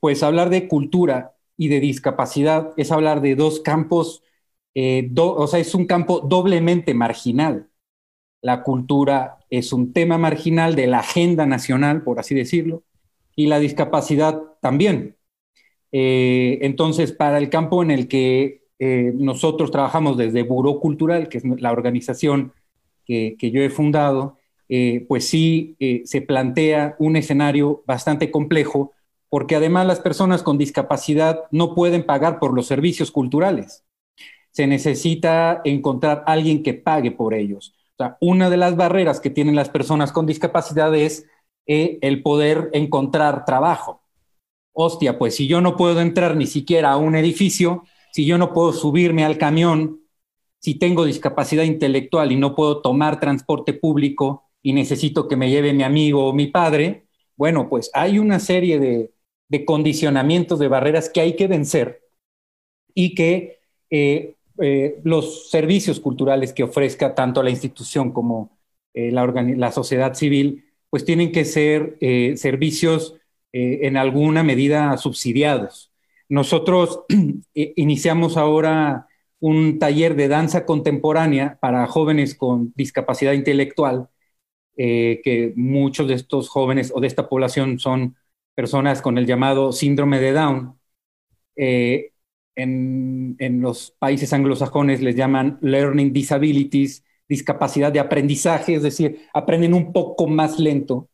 pues 0.00 0.22
hablar 0.22 0.50
de 0.50 0.68
cultura 0.68 1.34
y 1.58 1.68
de 1.68 1.80
discapacidad 1.80 2.72
es 2.76 2.90
hablar 2.92 3.20
de 3.20 3.34
dos 3.34 3.60
campos, 3.60 4.22
eh, 4.74 5.10
o 5.16 5.46
sea, 5.48 5.58
es 5.58 5.74
un 5.74 5.86
campo 5.86 6.20
doblemente 6.20 6.94
marginal. 6.94 7.68
La 8.40 8.62
cultura 8.62 9.38
es 9.50 9.72
un 9.72 9.92
tema 9.92 10.18
marginal 10.18 10.74
de 10.74 10.86
la 10.86 11.00
agenda 11.00 11.46
nacional, 11.46 12.02
por 12.02 12.20
así 12.20 12.34
decirlo, 12.34 12.82
y 13.36 13.46
la 13.46 13.58
discapacidad 13.58 14.40
también. 14.60 15.16
Eh, 15.92 16.58
entonces, 16.62 17.12
para 17.12 17.38
el 17.38 17.50
campo 17.50 17.82
en 17.82 17.90
el 17.90 18.08
que 18.08 18.58
nosotros 18.80 19.72
trabajamos 19.72 20.16
desde 20.16 20.44
Buró 20.44 20.78
Cultural, 20.78 21.28
que 21.28 21.38
es 21.38 21.44
la 21.44 21.72
organización 21.72 22.52
que 23.04 23.50
yo 23.50 23.60
he 23.60 23.70
fundado, 23.70 24.38
eh, 24.68 25.06
pues 25.08 25.26
sí 25.26 25.76
eh, 25.80 26.02
se 26.04 26.20
plantea 26.20 26.94
un 26.98 27.16
escenario 27.16 27.82
bastante 27.86 28.30
complejo, 28.30 28.92
porque 29.30 29.56
además 29.56 29.86
las 29.86 30.00
personas 30.00 30.42
con 30.42 30.58
discapacidad 30.58 31.44
no 31.50 31.74
pueden 31.74 32.04
pagar 32.04 32.38
por 32.38 32.52
los 32.54 32.66
servicios 32.66 33.10
culturales. 33.10 33.84
Se 34.50 34.66
necesita 34.66 35.62
encontrar 35.64 36.22
alguien 36.26 36.62
que 36.62 36.74
pague 36.74 37.10
por 37.10 37.34
ellos. 37.34 37.74
Una 38.20 38.50
de 38.50 38.56
las 38.56 38.76
barreras 38.76 39.20
que 39.20 39.30
tienen 39.30 39.56
las 39.56 39.68
personas 39.68 40.12
con 40.12 40.26
discapacidad 40.26 40.94
es 40.94 41.26
eh, 41.66 41.98
el 42.02 42.22
poder 42.22 42.70
encontrar 42.72 43.44
trabajo. 43.44 44.02
Hostia, 44.72 45.18
pues 45.18 45.34
si 45.34 45.48
yo 45.48 45.60
no 45.60 45.76
puedo 45.76 46.00
entrar 46.00 46.36
ni 46.36 46.46
siquiera 46.46 46.92
a 46.92 46.96
un 46.96 47.16
edificio, 47.16 47.84
si 48.12 48.24
yo 48.24 48.38
no 48.38 48.52
puedo 48.52 48.72
subirme 48.72 49.24
al 49.24 49.38
camión, 49.38 50.00
si 50.60 50.76
tengo 50.76 51.04
discapacidad 51.04 51.64
intelectual 51.64 52.32
y 52.32 52.36
no 52.36 52.54
puedo 52.54 52.80
tomar 52.80 53.20
transporte 53.20 53.74
público, 53.74 54.48
y 54.62 54.72
necesito 54.72 55.28
que 55.28 55.36
me 55.36 55.50
lleve 55.50 55.72
mi 55.72 55.82
amigo 55.82 56.26
o 56.28 56.32
mi 56.32 56.48
padre, 56.48 57.06
bueno, 57.36 57.68
pues 57.68 57.90
hay 57.94 58.18
una 58.18 58.40
serie 58.40 58.78
de, 58.78 59.64
condicionamientos, 59.64 60.58
de 60.58 60.68
barreras 60.68 61.08
que 61.08 61.20
hay 61.20 61.36
que 61.36 61.46
vencer 61.46 62.02
y 62.94 63.14
que 63.14 63.60
eh, 63.90 64.36
eh, 64.60 65.00
los 65.04 65.50
servicios 65.50 66.00
culturales 66.00 66.52
que 66.52 66.62
ofrezca 66.62 67.14
tanto 67.14 67.42
la 67.42 67.50
institución 67.50 68.12
como 68.12 68.58
eh, 68.94 69.10
la, 69.12 69.72
sociedad 69.72 70.14
civil, 70.14 70.64
pues 70.90 71.04
tienen 71.04 71.32
que 71.32 71.44
ser 71.44 71.98
servicios 72.36 73.14
en 73.52 73.96
alguna 73.96 74.42
medida 74.42 74.96
subsidiados. 74.96 75.92
Nosotros 76.28 77.04
iniciamos 77.54 78.36
ahora 78.36 79.08
un 79.40 79.78
taller 79.78 80.16
de 80.16 80.28
danza 80.28 80.66
contemporánea 80.66 81.58
para 81.60 81.86
jóvenes 81.86 82.34
con 82.34 82.72
discapacidad 82.76 83.32
intelectual 83.32 84.08
eh, 84.80 85.20
que 85.24 85.52
muchos 85.56 86.06
de 86.08 86.14
estos 86.14 86.48
jóvenes 86.48 86.92
o 86.94 87.00
de 87.00 87.08
esta 87.08 87.28
población 87.28 87.80
son 87.80 88.16
personas 88.54 89.02
con 89.02 89.18
el 89.18 89.26
llamado 89.26 89.72
síndrome 89.72 90.20
de 90.20 90.32
Down. 90.32 90.78
Eh, 91.56 92.12
en, 92.58 93.60
los 93.60 93.92
países 93.98 94.32
anglosajones 94.32 95.00
les 95.00 95.14
llaman 95.16 95.58
learning 95.60 96.12
disabilities, 96.12 97.04
discapacidad 97.28 97.92
de 97.92 98.00
aprendizaje, 98.00 98.74
es 98.74 98.82
decir, 98.82 99.26
aprenden 99.32 99.74
un 99.74 99.92
poco 99.92 100.26
más 100.26 100.58
lento 100.58 101.08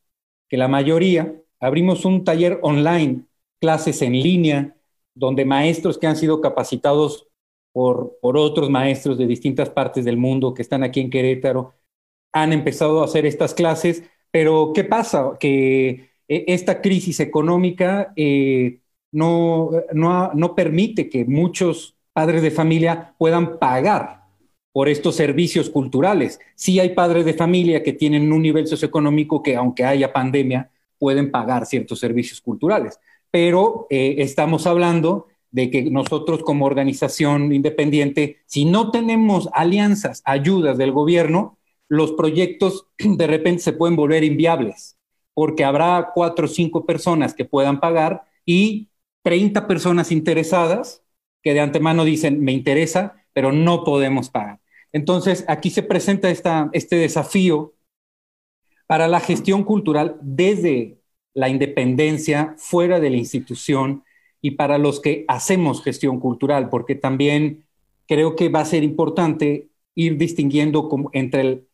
que 0.49 0.57
la 0.57 0.68
mayoría. 0.68 1.34
Abrimos 1.61 2.05
un 2.05 2.24
taller 2.24 2.59
online, 2.62 3.26
clases 3.61 4.03
en 4.03 4.12
línea, 4.12 4.76
donde 5.14 5.45
maestros 5.45 5.99
que 5.99 6.07
han 6.07 6.16
sido 6.16 6.40
capacitados 6.40 7.28
por, 7.72 8.18
por 8.20 8.36
otros 8.36 8.70
maestros 8.70 9.18
de 9.18 9.26
distintas 9.26 9.70
partes 9.70 10.05
del 10.05 10.16
mundo 10.16 10.55
que 10.55 10.62
están 10.62 10.82
aquí 10.82 11.01
en 11.01 11.11
Querétaro 11.11 11.74
han 12.32 12.53
empezado 12.53 13.01
a 13.03 13.05
hacer 13.05 13.26
estas 13.26 13.55
clases, 13.55 14.05
pero 14.30 14.72
¿qué 14.74 14.84
pasa? 14.84 15.36
Que 15.38 16.11
eh, 16.28 16.45
esta 16.49 16.80
crisis 16.80 17.20
económica 17.20 18.12
eh, 18.16 18.80
no, 19.14 19.70
no, 19.92 20.54
permite 20.54 21.08
que 21.08 21.24
muchos 21.24 21.94
padres 22.12 22.42
de 22.42 22.50
familia 22.50 23.14
puedan 23.16 23.58
pagar 23.58 24.24
por 24.72 24.88
estos 24.88 25.14
servicios 25.14 25.70
culturales. 25.70 26.40
Sí 26.56 26.80
hay 26.80 26.90
padres 26.90 27.24
de 27.24 27.34
familia 27.34 27.82
que 27.82 27.92
tienen 27.92 28.32
un 28.32 28.42
nivel 28.42 28.66
socioeconómico 28.66 29.42
que, 29.42 29.56
aunque 29.56 29.84
haya 29.84 30.12
pandemia, 30.12 30.70
pueden 30.98 31.30
pagar 31.30 31.64
ciertos 31.64 32.00
servicios 32.00 32.40
culturales. 32.40 32.98
Pero 33.30 33.86
eh, 33.88 34.16
estamos 34.18 34.66
hablando 34.66 35.28
de 35.52 35.70
que 35.70 35.82
nosotros 35.82 36.42
como 36.42 36.66
organización 36.66 37.52
independiente, 37.52 38.38
si 38.46 38.64
no 38.64 38.90
tenemos 38.90 39.48
alianzas, 39.52 40.22
ayudas 40.24 40.76
del 40.76 40.90
gobierno, 40.90 41.56
los 41.88 42.12
proyectos 42.12 42.88
de 42.98 43.26
repente 43.28 43.62
se 43.62 43.72
pueden 43.72 43.94
volver 43.94 44.24
inviables, 44.24 44.96
porque 45.34 45.64
habrá 45.64 46.10
cuatro 46.12 46.46
o 46.46 46.48
cinco 46.48 46.84
personas 46.84 47.34
que 47.34 47.44
puedan 47.44 47.78
pagar 47.78 48.24
y 48.44 48.88
30 49.25 49.66
personas 49.66 50.12
interesadas 50.12 51.03
que 51.43 51.55
de 51.55 51.61
antemano 51.61 52.05
dicen, 52.05 52.41
me 52.41 52.53
interesa, 52.53 53.16
pero 53.33 53.53
no 53.53 53.83
podemos 53.85 54.31
pagar. 54.31 54.61
Entonces, 54.93 55.45
aquí 55.49 55.70
se 55.70 55.83
presenta 55.83 56.31
este 56.31 56.97
desafío 56.97 57.75
para 58.87 59.09
la 59.09 59.20
gestión 59.20 59.64
cultural 59.64 60.18
desde 60.22 61.01
la 61.33 61.49
independencia, 61.49 62.55
fuera 62.59 63.01
de 63.01 63.11
la 63.11 63.16
institución 63.16 64.05
y 64.41 64.53
para 64.53 64.79
los 64.79 65.01
que 65.01 65.25
hacemos 65.27 65.83
gestión 65.83 66.20
cultural, 66.20 66.68
porque 66.68 66.95
también 66.95 67.66
creo 68.07 68.37
que 68.37 68.51
va 68.51 68.61
a 68.61 68.66
ser 68.66 68.85
importante 68.85 69.70
ir 69.95 70.18
distinguiendo 70.18 70.89
entre 71.12 71.64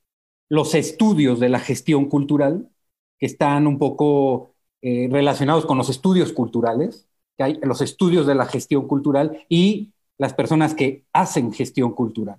los 0.48 0.74
estudios 0.74 1.40
de 1.40 1.48
la 1.48 1.58
gestión 1.58 2.06
cultural, 2.06 2.70
que 3.18 3.26
están 3.26 3.66
un 3.66 3.78
poco 3.78 4.54
eh, 4.82 5.08
relacionados 5.10 5.66
con 5.66 5.76
los 5.76 5.90
estudios 5.90 6.32
culturales, 6.32 7.09
que 7.40 7.44
hay 7.44 7.58
los 7.62 7.80
estudios 7.80 8.26
de 8.26 8.34
la 8.34 8.44
gestión 8.44 8.86
cultural 8.86 9.46
y 9.48 9.94
las 10.18 10.34
personas 10.34 10.74
que 10.74 11.06
hacen 11.14 11.54
gestión 11.54 11.92
cultural 11.94 12.38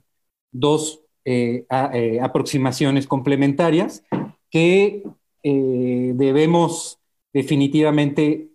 dos 0.52 1.02
eh, 1.26 1.66
eh, 1.94 2.20
aproximaciones 2.22 3.08
complementarias 3.08 4.04
que 4.50 5.04
eh, 5.44 6.12
debemos 6.16 7.00
definitivamente 7.34 8.50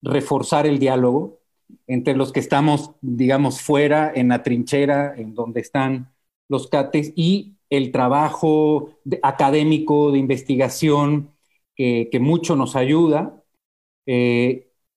reforzar 0.00 0.66
el 0.66 0.80
diálogo 0.80 1.38
entre 1.86 2.16
los 2.16 2.32
que 2.32 2.40
estamos, 2.40 2.92
digamos, 3.00 3.60
fuera, 3.60 4.12
en 4.14 4.28
la 4.28 4.42
trinchera, 4.42 5.14
en 5.16 5.34
donde 5.34 5.60
están 5.60 6.12
los 6.48 6.68
CATES, 6.68 7.12
y 7.16 7.54
el 7.70 7.92
trabajo 7.92 8.90
académico 9.22 10.12
de 10.12 10.18
investigación 10.18 11.30
que, 11.76 12.08
que 12.10 12.20
mucho 12.20 12.56
nos 12.56 12.76
ayuda. 12.76 13.42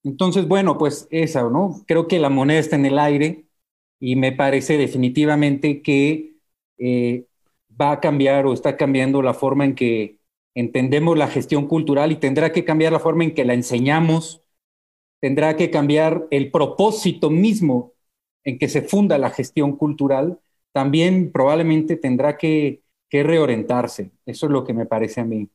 Entonces, 0.06 0.48
bueno, 0.48 0.78
pues 0.78 1.08
esa, 1.12 1.44
¿no? 1.50 1.84
Creo 1.88 2.08
que 2.08 2.20
la 2.20 2.30
moneda 2.30 2.60
está 2.60 2.76
en 2.78 2.86
el 2.86 3.00
aire 3.00 3.48
y 4.00 4.16
me 4.16 4.32
parece 4.32 4.78
definitivamente 4.78 5.82
que 5.82 6.36
eh, 6.78 7.26
va 7.80 7.94
a 7.94 8.00
cambiar 8.00 8.46
o 8.46 8.54
está 8.54 8.78
cambiando 8.78 9.22
la 9.22 9.34
forma 9.34 9.66
en 9.66 9.76
que 9.76 10.20
entendemos 10.56 11.18
la 11.18 11.28
gestión 11.28 11.68
cultural 11.68 12.12
y 12.12 12.18
tendrá 12.18 12.52
que 12.52 12.66
cambiar 12.66 12.94
la 12.94 13.00
forma 13.00 13.26
en 13.26 13.34
que 13.34 13.46
la 13.46 13.54
enseñamos, 13.54 14.44
tendrá 15.22 15.58
que 15.58 15.72
cambiar 15.72 16.28
el 16.32 16.52
propósito 16.52 17.30
mismo 17.30 17.94
en 18.44 18.60
que 18.60 18.70
se 18.70 18.82
funda 18.84 19.18
la 19.18 19.32
gestión 19.32 19.76
cultural, 19.78 20.40
también 20.72 21.32
probablemente 21.32 21.98
tendrá 21.98 22.38
que, 22.38 22.84
reorientarse. 23.12 24.12
Eso 24.26 24.48
es 24.48 24.52
lo 24.52 24.66
que 24.66 24.74
me 24.74 24.86
parece 24.86 25.22
a 25.22 25.24
mí. 25.24 25.50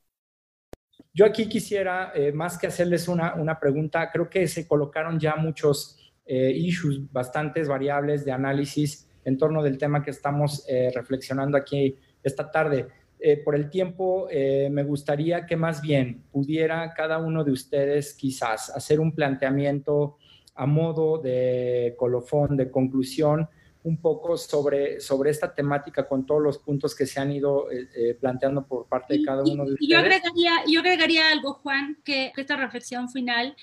Yo 1.12 1.26
aquí 1.26 1.48
quisiera, 1.48 2.12
eh, 2.14 2.30
más 2.30 2.56
que 2.56 2.68
hacerles 2.68 3.08
una, 3.08 3.34
una, 3.34 3.58
pregunta, 3.58 4.10
creo 4.12 4.30
que 4.30 4.46
se 4.46 4.66
colocaron 4.68 5.18
ya 5.18 5.34
muchos 5.34 5.98
eh, 6.24 6.52
issues, 6.54 7.00
bastantes 7.12 7.66
variables 7.66 8.24
de 8.24 8.30
análisis 8.30 9.08
en 9.24 9.36
torno 9.36 9.62
del 9.62 9.76
tema 9.76 10.02
que 10.04 10.12
estamos 10.12 10.64
eh, 10.68 10.90
reflexionando 10.94 11.56
aquí 11.56 11.96
esta 12.22 12.50
tarde. 12.50 12.86
Por 13.44 13.54
el 13.54 13.68
tiempo, 13.68 14.28
me 14.32 14.82
gustaría 14.82 15.44
que 15.44 15.54
más 15.54 15.82
bien 15.82 16.24
pudiera 16.32 16.94
cada 16.94 17.18
uno 17.18 17.44
de 17.44 17.52
ustedes 17.52 18.14
quizás 18.14 18.70
hacer 18.70 18.98
un 18.98 19.14
planteamiento 19.14 20.16
a 20.54 20.64
modo 20.64 21.18
de 21.18 21.94
colofón, 21.98 22.56
de 22.56 22.70
conclusión, 22.70 23.46
un 23.82 23.96
poco 24.00 24.36
sobre, 24.36 25.00
sobre 25.00 25.30
esta 25.30 25.54
temática 25.54 26.06
con 26.06 26.26
todos 26.26 26.42
los 26.42 26.58
puntos 26.58 26.94
que 26.94 27.06
se 27.06 27.20
han 27.20 27.32
ido 27.32 27.66
planteando 28.20 28.66
por 28.66 28.86
parte 28.86 29.14
de 29.18 29.24
cada 29.24 29.42
uno 29.42 29.64
de 29.64 29.72
ustedes. 29.72 29.90
Yo 29.90 29.98
agregaría, 29.98 30.52
yo 30.66 30.80
agregaría 30.80 31.30
algo, 31.30 31.54
Juan, 31.54 31.98
que 32.04 32.32
esta 32.36 32.56
reflexión 32.56 33.08
final 33.08 33.56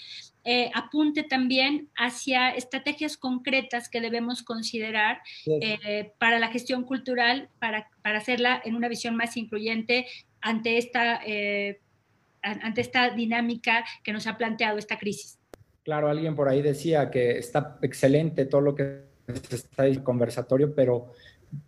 eh, 0.49 0.72
apunte 0.74 1.24
también 1.24 1.89
hacia 1.97 2.51
estrategias 2.51 3.18
concretas 3.18 3.89
que 3.89 3.99
debemos 3.99 4.43
considerar 4.43 5.20
eh, 5.45 6.13
para 6.20 6.39
la 6.39 6.47
gestión 6.47 6.86
cultural, 6.86 7.49
para, 7.59 7.89
para, 8.01 8.20
hacerla 8.20 8.61
en 8.63 8.76
una 8.76 8.88
visión 8.88 9.18
más 9.18 9.36
incluyente 9.36 10.05
ante 10.39 10.78
esta, 10.78 11.20
eh, 11.26 11.82
ante 12.41 12.80
esta 12.80 13.09
dinámica 13.09 13.84
que 14.05 14.13
nos 14.13 14.26
ha 14.26 14.38
planteado 14.38 14.78
esta 14.78 14.97
crisis. 14.97 15.38
Claro, 15.84 16.07
alguien 16.07 16.34
por 16.34 16.47
ahí 16.47 16.61
decía 16.61 17.11
que 17.11 17.38
está 17.38 17.78
excelente 17.82 18.45
todo 18.45 18.61
lo 18.61 18.74
que 18.74 19.03
está 19.28 19.86
conversatorio, 20.03 20.73
pero 20.73 21.11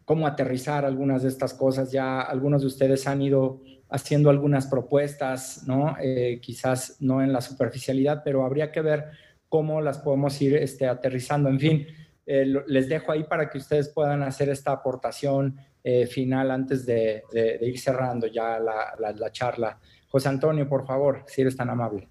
cómo 0.05 0.27
aterrizar 0.27 0.85
algunas 0.85 1.23
de 1.23 1.29
estas 1.29 1.53
cosas. 1.53 1.91
Ya 1.91 2.21
algunos 2.21 2.61
de 2.61 2.67
ustedes 2.67 3.07
han 3.07 3.21
ido 3.21 3.61
haciendo 3.89 4.29
algunas 4.29 4.67
propuestas, 4.67 5.63
¿no? 5.65 5.95
Eh, 6.01 6.39
quizás 6.41 6.97
no 6.99 7.21
en 7.21 7.33
la 7.33 7.41
superficialidad, 7.41 8.21
pero 8.23 8.45
habría 8.45 8.71
que 8.71 8.81
ver 8.81 9.05
cómo 9.47 9.81
las 9.81 9.97
podemos 9.99 10.39
ir 10.41 10.55
este, 10.55 10.87
aterrizando. 10.87 11.49
En 11.49 11.59
fin, 11.59 11.87
eh, 12.25 12.45
les 12.67 12.87
dejo 12.87 13.11
ahí 13.11 13.23
para 13.23 13.49
que 13.49 13.57
ustedes 13.57 13.89
puedan 13.89 14.21
hacer 14.21 14.49
esta 14.49 14.71
aportación 14.71 15.57
eh, 15.83 16.05
final 16.05 16.51
antes 16.51 16.85
de, 16.85 17.23
ir 17.61 17.79
cerrando 17.79 18.27
ya 18.27 18.59
la, 18.59 18.95
la, 18.97 19.31
charla. 19.31 19.79
José 20.07 20.29
Antonio, 20.29 20.67
por 20.67 20.85
favor, 20.85 21.23
si 21.27 21.41
eres 21.41 21.55
tan 21.55 21.69
amable. 21.69 22.07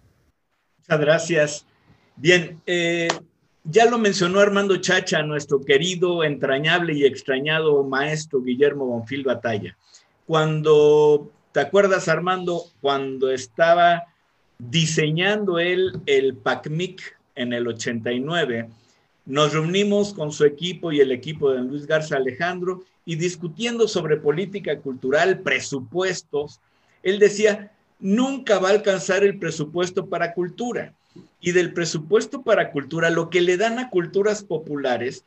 Muchas 0.78 1.00
gracias. 1.00 1.66
Bien, 2.16 2.60
ya 3.64 3.86
lo 3.86 3.98
mencionó 3.98 4.40
Armando 4.40 4.76
Chacha, 4.76 5.22
nuestro 5.22 5.60
querido, 5.60 6.24
entrañable 6.24 6.94
y 6.94 7.04
extrañado 7.04 7.84
maestro 7.84 8.42
Guillermo 8.42 8.86
Bonfil 8.86 9.24
Batalla. 9.24 9.76
Cuando 10.26 11.30
¿Te 11.52 11.60
acuerdas, 11.60 12.08
Armando, 12.08 12.62
cuando 12.80 13.30
estaba 13.32 14.04
diseñando 14.58 15.58
él 15.58 16.00
el 16.04 16.36
PACMIC 16.36 17.18
en 17.34 17.52
el 17.52 17.66
89? 17.66 18.68
Nos 19.24 19.54
reunimos 19.54 20.12
con 20.12 20.30
su 20.30 20.44
equipo 20.44 20.92
y 20.92 21.00
el 21.00 21.10
equipo 21.10 21.50
de 21.50 21.62
Luis 21.62 21.86
Garza 21.86 22.16
Alejandro 22.16 22.84
y 23.06 23.16
discutiendo 23.16 23.88
sobre 23.88 24.18
política 24.18 24.78
cultural, 24.78 25.40
presupuestos. 25.40 26.60
Él 27.02 27.18
decía, 27.18 27.72
nunca 27.98 28.58
va 28.58 28.68
a 28.68 28.72
alcanzar 28.72 29.24
el 29.24 29.38
presupuesto 29.38 30.06
para 30.06 30.34
cultura. 30.34 30.92
Y 31.40 31.52
del 31.52 31.72
presupuesto 31.72 32.42
para 32.42 32.72
cultura, 32.72 33.10
lo 33.10 33.30
que 33.30 33.40
le 33.40 33.56
dan 33.56 33.78
a 33.78 33.90
culturas 33.90 34.42
populares, 34.42 35.24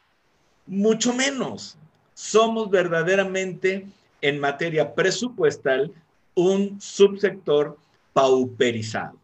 mucho 0.66 1.14
menos. 1.14 1.78
Somos 2.14 2.70
verdaderamente 2.70 3.88
en 4.22 4.40
materia 4.40 4.94
presupuestal 4.94 5.94
un 6.36 6.80
subsector 6.82 7.78
pauperizado. 8.14 9.18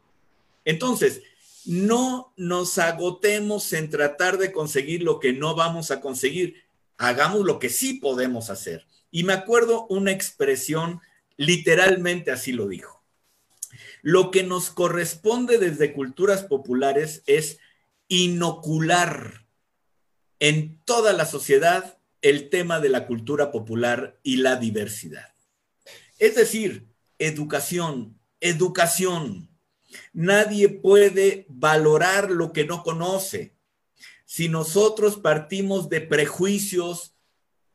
Entonces, 0.66 1.22
no 1.66 2.32
nos 2.38 2.78
agotemos 2.78 3.74
en 3.74 3.90
tratar 3.90 4.38
de 4.38 4.52
conseguir 4.52 5.04
lo 5.04 5.20
que 5.20 5.34
no 5.34 5.56
vamos 5.56 5.92
a 5.92 6.00
conseguir. 6.00 6.64
Hagamos 6.98 7.46
lo 7.46 7.60
que 7.60 7.70
sí 7.70 7.96
podemos 7.96 8.50
hacer. 8.50 8.86
Y 9.12 9.24
me 9.24 9.34
acuerdo 9.34 9.86
una 9.90 10.12
expresión, 10.12 11.02
literalmente 11.36 12.32
así 12.32 12.54
lo 12.54 12.68
dijo. 12.68 12.97
Lo 14.08 14.32
que 14.32 14.42
nos 14.42 14.70
corresponde 14.70 15.58
desde 15.58 15.92
culturas 15.92 16.46
populares 16.46 17.24
es 17.26 17.60
inocular 18.08 19.46
en 20.40 20.80
toda 20.86 21.12
la 21.12 21.26
sociedad 21.26 22.00
el 22.22 22.50
tema 22.50 22.80
de 22.80 22.88
la 22.88 23.06
cultura 23.06 23.52
popular 23.52 24.18
y 24.24 24.38
la 24.38 24.56
diversidad. 24.56 25.36
Es 26.20 26.36
decir, 26.36 26.88
educación, 27.20 28.18
educación. 28.40 29.50
Nadie 30.14 30.70
puede 30.70 31.46
valorar 31.50 32.32
lo 32.32 32.54
que 32.54 32.64
no 32.64 32.84
conoce. 32.84 33.58
Si 34.24 34.48
nosotros 34.48 35.18
partimos 35.18 35.90
de 35.90 36.00
prejuicios 36.00 37.14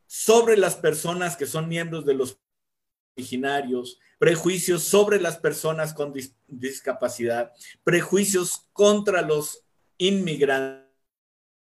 sobre 0.06 0.56
las 0.56 0.76
personas 0.76 1.36
que 1.36 1.44
son 1.44 1.68
miembros 1.68 2.06
de 2.06 2.14
los 2.14 2.38
originarios, 3.18 3.98
prejuicios 4.22 4.84
sobre 4.84 5.20
las 5.20 5.38
personas 5.38 5.94
con 5.94 6.14
discapacidad, 6.46 7.50
prejuicios 7.82 8.68
contra 8.72 9.20
los 9.20 9.64
inmigrantes, 9.98 10.86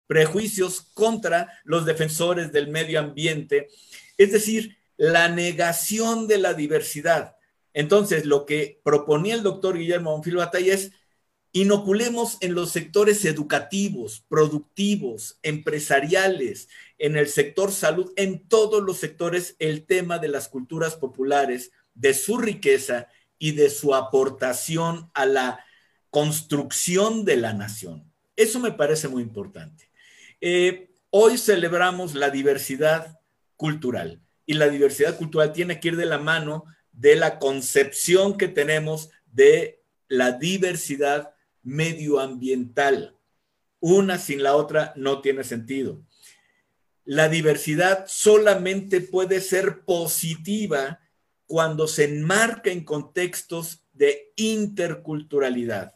prejuicios 0.08 0.80
contra 0.94 1.52
los 1.66 1.86
defensores 1.86 2.54
del 2.54 2.70
medio 2.70 3.02
ambiente, 3.02 3.68
es 4.18 4.32
decir, 4.32 4.78
la 4.96 5.28
negación 5.28 6.30
de 6.30 6.38
la 6.38 6.54
diversidad. 6.54 7.36
Entonces, 7.74 8.24
lo 8.24 8.46
que 8.46 8.80
proponía 8.86 9.36
el 9.36 9.44
doctor 9.44 9.78
Guillermo 9.78 10.12
Bonfil 10.12 10.38
Batalla 10.38 10.76
es 10.76 10.94
inoculemos 11.52 12.38
en 12.40 12.56
los 12.56 12.72
sectores 12.72 13.26
educativos, 13.26 14.24
productivos, 14.30 15.40
empresariales, 15.44 16.70
en 17.00 17.18
el 17.18 17.28
sector 17.28 17.74
salud, 17.74 18.14
en 18.16 18.48
todos 18.48 18.82
los 18.82 18.98
sectores, 18.98 19.58
el 19.60 19.86
tema 19.86 20.20
de 20.20 20.30
las 20.30 20.48
culturas 20.48 20.96
populares, 20.96 21.74
de 21.96 22.14
su 22.14 22.38
riqueza 22.38 23.08
y 23.40 23.52
de 23.52 23.70
su 23.70 23.96
aportación 23.96 25.10
a 25.14 25.26
la 25.26 25.66
construcción 26.10 27.26
de 27.26 27.38
la 27.38 27.54
nación. 27.54 28.12
Eso 28.36 28.60
me 28.60 28.72
parece 28.72 29.08
muy 29.08 29.24
importante. 29.24 29.90
Eh, 30.42 30.92
hoy 31.10 31.38
celebramos 31.38 32.14
la 32.14 32.30
diversidad 32.30 33.20
cultural 33.56 34.22
y 34.46 34.54
la 34.54 34.70
diversidad 34.70 35.18
cultural 35.18 35.54
tiene 35.54 35.80
que 35.80 35.90
ir 35.90 35.98
de 35.98 36.06
la 36.06 36.18
mano 36.18 36.66
de 36.92 37.16
la 37.16 37.40
concepción 37.40 38.38
que 38.38 38.48
tenemos 38.48 39.10
de 39.26 39.84
la 40.08 40.32
diversidad 40.32 41.34
medioambiental. 41.64 43.18
Una 43.80 44.18
sin 44.18 44.44
la 44.44 44.56
otra 44.56 44.94
no 44.96 45.22
tiene 45.22 45.44
sentido. 45.44 46.02
La 47.04 47.30
diversidad 47.30 48.06
solamente 48.08 49.02
puede 49.02 49.42
ser 49.42 49.84
positiva 49.84 51.00
cuando 51.48 51.88
se 51.88 52.06
enmarca 52.06 52.72
en 52.72 52.84
contextos 52.84 53.84
de 53.94 54.34
interculturalidad, 54.36 55.96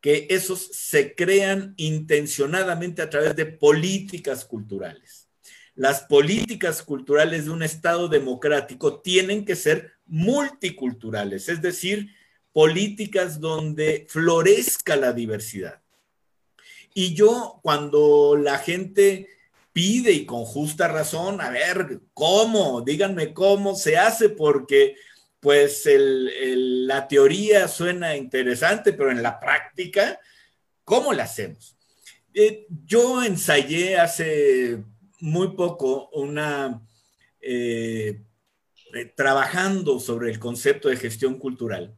que 0.00 0.26
esos 0.30 0.60
se 0.60 1.14
crean 1.14 1.74
intencionadamente 1.76 3.02
a 3.02 3.10
través 3.10 3.34
de 3.36 3.46
políticas 3.46 4.44
culturales. 4.44 5.28
Las 5.74 6.02
políticas 6.02 6.82
culturales 6.82 7.44
de 7.44 7.50
un 7.50 7.62
Estado 7.62 8.08
democrático 8.08 9.00
tienen 9.00 9.44
que 9.44 9.56
ser 9.56 9.92
multiculturales, 10.06 11.48
es 11.48 11.60
decir, 11.60 12.14
políticas 12.52 13.40
donde 13.40 14.06
florezca 14.08 14.96
la 14.96 15.12
diversidad. 15.12 15.82
Y 16.94 17.14
yo, 17.14 17.60
cuando 17.62 18.36
la 18.36 18.58
gente 18.58 19.28
pide 19.76 20.10
y 20.10 20.24
con 20.24 20.46
justa 20.46 20.88
razón, 20.88 21.38
a 21.38 21.50
ver, 21.50 22.00
¿cómo? 22.14 22.80
Díganme 22.80 23.34
cómo 23.34 23.74
se 23.74 23.98
hace, 23.98 24.30
porque 24.30 24.96
pues 25.38 25.86
la 25.86 27.06
teoría 27.06 27.68
suena 27.68 28.16
interesante, 28.16 28.94
pero 28.94 29.10
en 29.10 29.22
la 29.22 29.38
práctica, 29.38 30.18
¿cómo 30.82 31.12
la 31.12 31.24
hacemos? 31.24 31.76
Eh, 32.32 32.66
yo 32.86 33.22
ensayé 33.22 33.98
hace 33.98 34.82
muy 35.20 35.48
poco 35.48 36.08
una, 36.14 36.80
eh, 37.42 38.22
eh, 38.94 39.12
trabajando 39.14 40.00
sobre 40.00 40.30
el 40.30 40.38
concepto 40.38 40.88
de 40.88 40.96
gestión 40.96 41.38
cultural. 41.38 41.94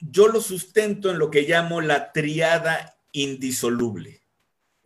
yo 0.00 0.28
lo 0.28 0.40
sustento 0.40 1.10
en 1.10 1.18
lo 1.18 1.30
que 1.30 1.42
llamo 1.42 1.82
la 1.82 2.10
triada 2.10 2.96
indisoluble. 3.12 4.22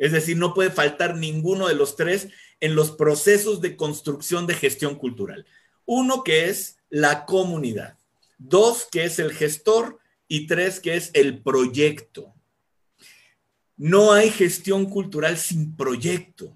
Es 0.02 0.10
decir, 0.10 0.36
no 0.36 0.52
puede 0.52 0.72
faltar 0.72 1.14
ninguno 1.14 1.68
de 1.68 1.76
los 1.76 1.94
tres 1.94 2.26
en 2.58 2.74
los 2.74 2.90
procesos 2.90 3.60
de 3.60 3.76
construcción 3.76 4.48
de 4.48 4.54
gestión 4.54 4.96
cultural. 4.96 5.46
Uno 5.84 6.24
que 6.24 6.48
es 6.48 6.78
la 6.90 7.24
comunidad, 7.24 7.96
dos 8.36 8.88
que 8.90 9.04
es 9.04 9.20
el 9.20 9.32
gestor 9.32 10.00
y 10.26 10.48
tres 10.48 10.80
que 10.80 10.96
es 10.96 11.12
el 11.14 11.40
proyecto. 11.40 12.34
No 13.76 14.12
hay 14.12 14.30
gestión 14.30 14.86
cultural 14.86 15.38
sin 15.38 15.76
proyecto. 15.76 16.52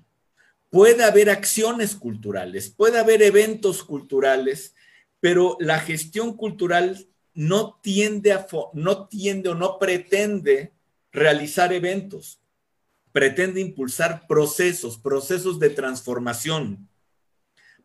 Puede 0.69 1.05
haber 1.05 1.31
acciones 1.31 1.95
culturales, 1.95 2.69
puede 2.69 2.99
haber 2.99 3.23
eventos 3.23 3.85
culturales, 3.85 4.75
pero 5.21 5.57
la 5.61 5.79
gestión 5.79 6.37
cultural 6.37 7.07
no 7.33 7.79
tiende, 7.81 8.33
a, 8.33 8.45
no 8.73 9.07
tiende 9.07 9.51
o 9.51 9.55
no 9.55 9.79
pretende 9.79 10.73
realizar 11.13 11.73
eventos 11.73 12.41
pretende 13.17 13.63
impulsar 13.63 14.27
procesos, 14.27 14.99
procesos 14.99 15.59
de 15.59 15.71
transformación, 15.71 16.87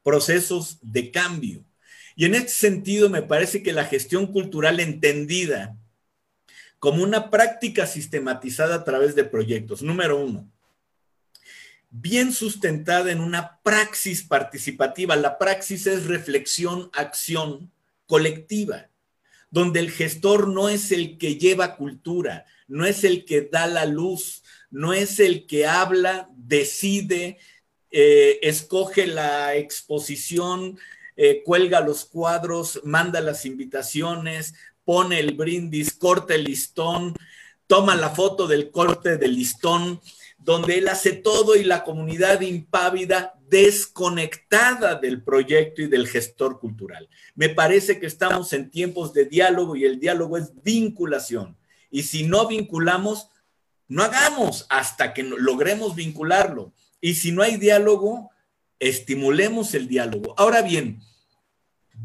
procesos 0.04 0.78
de 0.82 1.10
cambio. 1.10 1.64
Y 2.18 2.26
en 2.26 2.36
este 2.36 2.50
sentido 2.50 3.10
me 3.10 3.22
parece 3.22 3.64
que 3.64 3.72
la 3.72 3.86
gestión 3.86 4.28
cultural 4.28 4.82
entendida 4.82 5.78
como 6.80 7.02
una 7.02 7.30
práctica 7.30 7.88
sistematizada 7.88 8.76
a 8.76 8.84
través 8.84 9.16
de 9.16 9.24
proyectos, 9.24 9.82
número 9.82 10.20
uno, 10.20 10.52
bien 11.90 12.34
sustentada 12.34 13.10
en 13.10 13.22
una 13.22 13.62
praxis 13.64 14.24
participativa. 14.24 15.16
La 15.16 15.38
praxis 15.38 15.88
es 15.88 16.08
reflexión, 16.08 16.90
acción 16.92 17.72
colectiva, 18.06 18.90
donde 19.50 19.80
el 19.80 19.92
gestor 19.92 20.50
no 20.50 20.68
es 20.68 20.92
el 20.92 21.18
que 21.18 21.38
lleva 21.38 21.78
cultura, 21.78 22.46
no 22.68 22.86
es 22.86 23.06
el 23.06 23.24
que 23.24 23.48
da 23.50 23.66
la 23.68 23.86
luz, 23.86 24.41
no 24.72 24.94
es 24.94 25.20
el 25.20 25.46
que 25.46 25.68
habla, 25.68 26.30
decide, 26.36 27.38
eh, 27.92 28.40
escoge 28.42 29.06
la 29.06 29.56
exposición, 29.56 30.80
eh, 31.18 31.44
cuelga 31.44 31.82
los 31.82 32.06
cuadros, 32.06 32.80
manda 32.84 33.20
las 33.22 33.46
invitaciones, 33.46 34.56
pone 34.86 35.20
el 35.20 35.36
brindis, 35.36 35.94
corta 35.94 36.34
el 36.34 36.46
listón, 36.46 37.16
toma 37.68 37.96
la 37.96 38.10
foto 38.10 38.48
del 38.48 38.72
corte 38.72 39.18
del 39.18 39.36
listón, 39.36 40.02
donde 40.38 40.80
él 40.80 40.88
hace 40.88 41.12
todo 41.12 41.56
y 41.56 41.64
la 41.64 41.84
comunidad 41.84 42.42
impávida 42.42 43.36
desconectada 43.48 44.96
del 44.96 45.22
proyecto 45.22 45.82
y 45.82 45.88
del 45.88 46.08
gestor 46.08 46.60
cultural. 46.60 47.10
Me 47.36 47.50
parece 47.50 48.00
que 48.00 48.08
estamos 48.08 48.54
en 48.54 48.72
tiempos 48.72 49.14
de 49.14 49.26
diálogo 49.26 49.76
y 49.76 49.84
el 49.84 50.00
diálogo 50.00 50.38
es 50.38 50.52
vinculación. 50.64 51.58
Y 51.92 52.04
si 52.04 52.24
no 52.24 52.48
vinculamos, 52.48 53.28
no 53.92 54.04
hagamos 54.04 54.66
hasta 54.70 55.14
que 55.14 55.22
logremos 55.22 55.96
vincularlo. 55.96 56.72
Y 57.02 57.16
si 57.16 57.34
no 57.34 57.42
hay 57.42 57.58
diálogo, 57.58 58.32
estimulemos 58.80 59.74
el 59.74 59.90
diálogo. 59.90 60.34
Ahora 60.38 60.62
bien, 60.62 61.02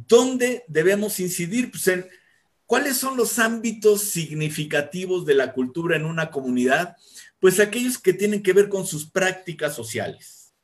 ¿dónde 0.09 0.64
debemos 0.66 1.20
incidir? 1.20 1.70
Pues 1.70 1.87
en, 1.87 2.09
¿Cuáles 2.66 2.97
son 2.97 3.16
los 3.16 3.39
ámbitos 3.39 4.03
significativos 4.03 5.24
de 5.26 5.34
la 5.34 5.53
cultura 5.53 5.95
en 5.95 6.07
una 6.07 6.32
comunidad? 6.32 6.97
Pues 7.39 7.61
aquellos 7.61 7.99
que 7.99 8.12
tienen 8.12 8.43
que 8.43 8.53
ver 8.53 8.68
con 8.68 8.84
sus 8.84 9.09
prácticas 9.09 9.72
sociales. 9.72 10.55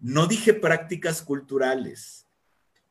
No 0.00 0.26
dije 0.26 0.54
prácticas 0.54 1.22
culturales, 1.22 2.26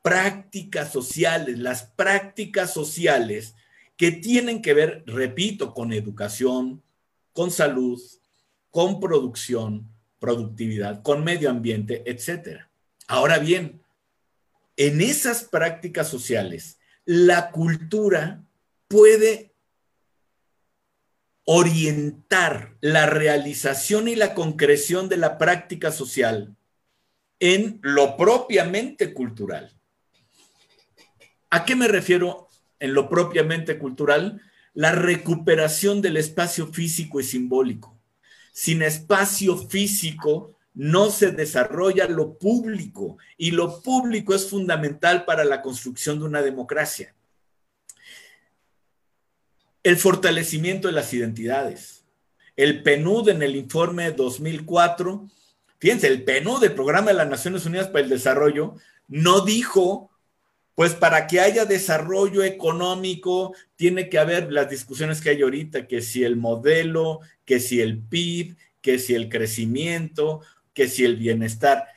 prácticas 0.00 0.90
sociales. 0.90 1.58
Las 1.58 1.82
prácticas 1.82 2.72
sociales 2.72 3.54
que 3.98 4.10
tienen 4.10 4.62
que 4.62 4.72
ver, 4.72 5.04
repito, 5.06 5.74
con 5.74 5.92
educación, 5.92 6.82
con 7.32 7.50
salud, 7.50 8.00
con 8.70 9.00
producción, 9.00 9.88
productividad, 10.18 11.02
con 11.02 11.24
medio 11.24 11.50
ambiente, 11.50 12.02
etcétera. 12.06 12.70
Ahora 13.08 13.38
bien, 13.38 13.82
en 14.76 15.00
esas 15.00 15.44
prácticas 15.44 16.08
sociales, 16.08 16.78
la 17.04 17.50
cultura 17.50 18.44
puede 18.88 19.52
orientar 21.44 22.76
la 22.80 23.06
realización 23.06 24.08
y 24.08 24.14
la 24.14 24.34
concreción 24.34 25.08
de 25.08 25.16
la 25.16 25.38
práctica 25.38 25.90
social 25.90 26.56
en 27.40 27.80
lo 27.82 28.16
propiamente 28.16 29.12
cultural. 29.12 29.72
¿A 31.50 31.64
qué 31.64 31.74
me 31.74 31.88
refiero 31.88 32.48
en 32.78 32.94
lo 32.94 33.08
propiamente 33.08 33.78
cultural? 33.78 34.40
La 34.74 34.92
recuperación 34.92 36.00
del 36.00 36.16
espacio 36.16 36.66
físico 36.66 37.20
y 37.20 37.24
simbólico. 37.24 37.98
Sin 38.52 38.82
espacio 38.82 39.56
físico 39.56 40.56
no 40.74 41.10
se 41.10 41.32
desarrolla 41.32 42.06
lo 42.06 42.38
público 42.38 43.18
y 43.36 43.50
lo 43.50 43.82
público 43.82 44.34
es 44.34 44.48
fundamental 44.48 45.24
para 45.24 45.44
la 45.44 45.60
construcción 45.60 46.18
de 46.18 46.24
una 46.24 46.42
democracia. 46.42 47.14
El 49.82 49.96
fortalecimiento 49.96 50.88
de 50.88 50.94
las 50.94 51.12
identidades. 51.12 52.04
El 52.56 52.82
PNUD 52.82 53.30
en 53.30 53.42
el 53.42 53.56
informe 53.56 54.12
2004, 54.12 55.28
fíjense, 55.78 56.06
el 56.06 56.22
PNUD, 56.22 56.64
el 56.64 56.74
Programa 56.74 57.08
de 57.08 57.14
las 57.14 57.28
Naciones 57.28 57.66
Unidas 57.66 57.88
para 57.88 58.04
el 58.04 58.10
Desarrollo, 58.10 58.76
no 59.08 59.40
dijo 59.40 60.11
pues 60.74 60.94
para 60.94 61.26
que 61.26 61.40
haya 61.40 61.64
desarrollo 61.64 62.42
económico, 62.42 63.54
tiene 63.76 64.08
que 64.08 64.18
haber 64.18 64.52
las 64.52 64.70
discusiones 64.70 65.20
que 65.20 65.30
hay 65.30 65.42
ahorita, 65.42 65.86
que 65.86 66.00
si 66.00 66.24
el 66.24 66.36
modelo, 66.36 67.20
que 67.44 67.60
si 67.60 67.80
el 67.80 67.98
PIB, 67.98 68.56
que 68.80 68.98
si 68.98 69.14
el 69.14 69.28
crecimiento, 69.28 70.40
que 70.72 70.88
si 70.88 71.04
el 71.04 71.16
bienestar. 71.16 71.88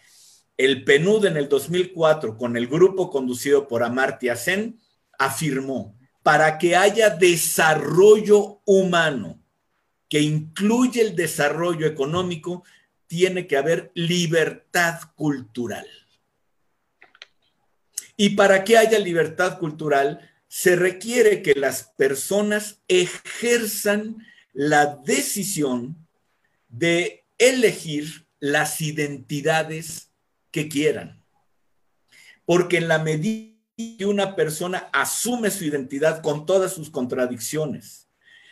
El 0.58 0.84
PNUD 0.84 1.26
en 1.26 1.38
el 1.38 1.50
2004, 1.50 2.38
con 2.38 2.58
el 2.58 2.68
grupo 2.68 3.10
conducido 3.10 3.68
por 3.68 3.84
Amartya 3.84 4.36
Sen, 4.36 4.80
afirmó, 5.18 5.98
para 6.24 6.58
que 6.58 6.76
haya 6.76 7.10
desarrollo 7.10 8.62
humano 8.66 9.40
que 10.10 10.22
incluye 10.22 11.02
el 11.02 11.16
desarrollo 11.16 11.86
económico, 11.86 12.64
tiene 13.08 13.48
que 13.48 13.58
haber 13.58 13.92
libertad 13.94 15.00
cultural. 15.16 15.88
Y 18.18 18.32
para 18.32 18.64
que 18.64 18.78
haya 18.78 19.00
libertad 19.00 19.60
cultural, 19.60 20.32
se 20.48 20.76
requiere 20.76 21.42
que 21.42 21.54
las 21.54 21.84
personas 21.98 22.80
ejerzan 22.88 24.26
la 24.54 24.96
decisión 25.06 25.98
de 26.70 27.26
elegir 27.38 28.26
las 28.40 28.80
identidades 28.80 30.12
que 30.52 30.70
quieran. 30.70 31.22
Porque 32.46 32.78
en 32.78 32.88
la 32.88 33.00
medida 33.00 33.56
que 33.76 34.06
una 34.06 34.36
persona 34.36 34.90
asume 34.94 35.52
su 35.52 35.66
identidad 35.66 36.22
con 36.22 36.46
todas 36.46 36.72
sus 36.72 36.90
contradicciones, 36.90 38.08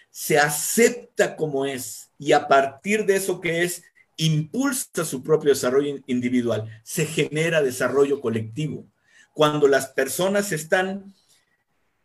se 0.10 0.38
acepta 0.38 1.36
como 1.36 1.66
es 1.66 2.12
y 2.20 2.34
a 2.34 2.48
partir 2.48 3.06
de 3.06 3.16
eso 3.16 3.40
que 3.40 3.64
es, 3.64 3.84
impulsa 4.18 5.06
su 5.06 5.24
propio 5.24 5.50
desarrollo 5.50 6.00
individual, 6.06 6.70
se 6.84 7.06
genera 7.06 7.64
desarrollo 7.64 8.22
colectivo. 8.22 8.86
Cuando 9.34 9.68
las 9.68 9.88
personas 9.88 10.52
están 10.52 11.14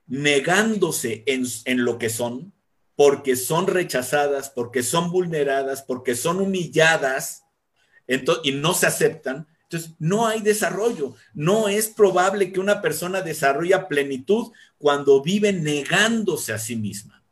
negándose 0.06 1.22
en, 1.26 1.84
lo 1.84 1.98
que 1.98 2.08
son, 2.08 2.52
porque 2.96 3.36
son 3.36 3.66
rechazadas, 3.66 4.50
porque 4.50 4.82
son 4.82 5.10
vulneradas, 5.10 5.82
porque 5.82 6.16
son 6.16 6.40
humilladas 6.40 7.44
y 8.42 8.52
no 8.52 8.74
se 8.74 8.86
aceptan, 8.86 9.46
entonces 9.64 9.92
no 9.98 10.26
hay 10.26 10.40
desarrollo. 10.40 11.14
No 11.34 11.68
es 11.68 11.88
probable 11.88 12.52
que 12.52 12.58
una 12.58 12.80
persona 12.80 13.20
desarrolle 13.20 13.78
plenitud 13.80 14.50
cuando 14.78 15.22
vive 15.22 15.52
negándose 15.52 16.54
a 16.54 16.58
sí 16.58 16.74
misma. 16.74 17.22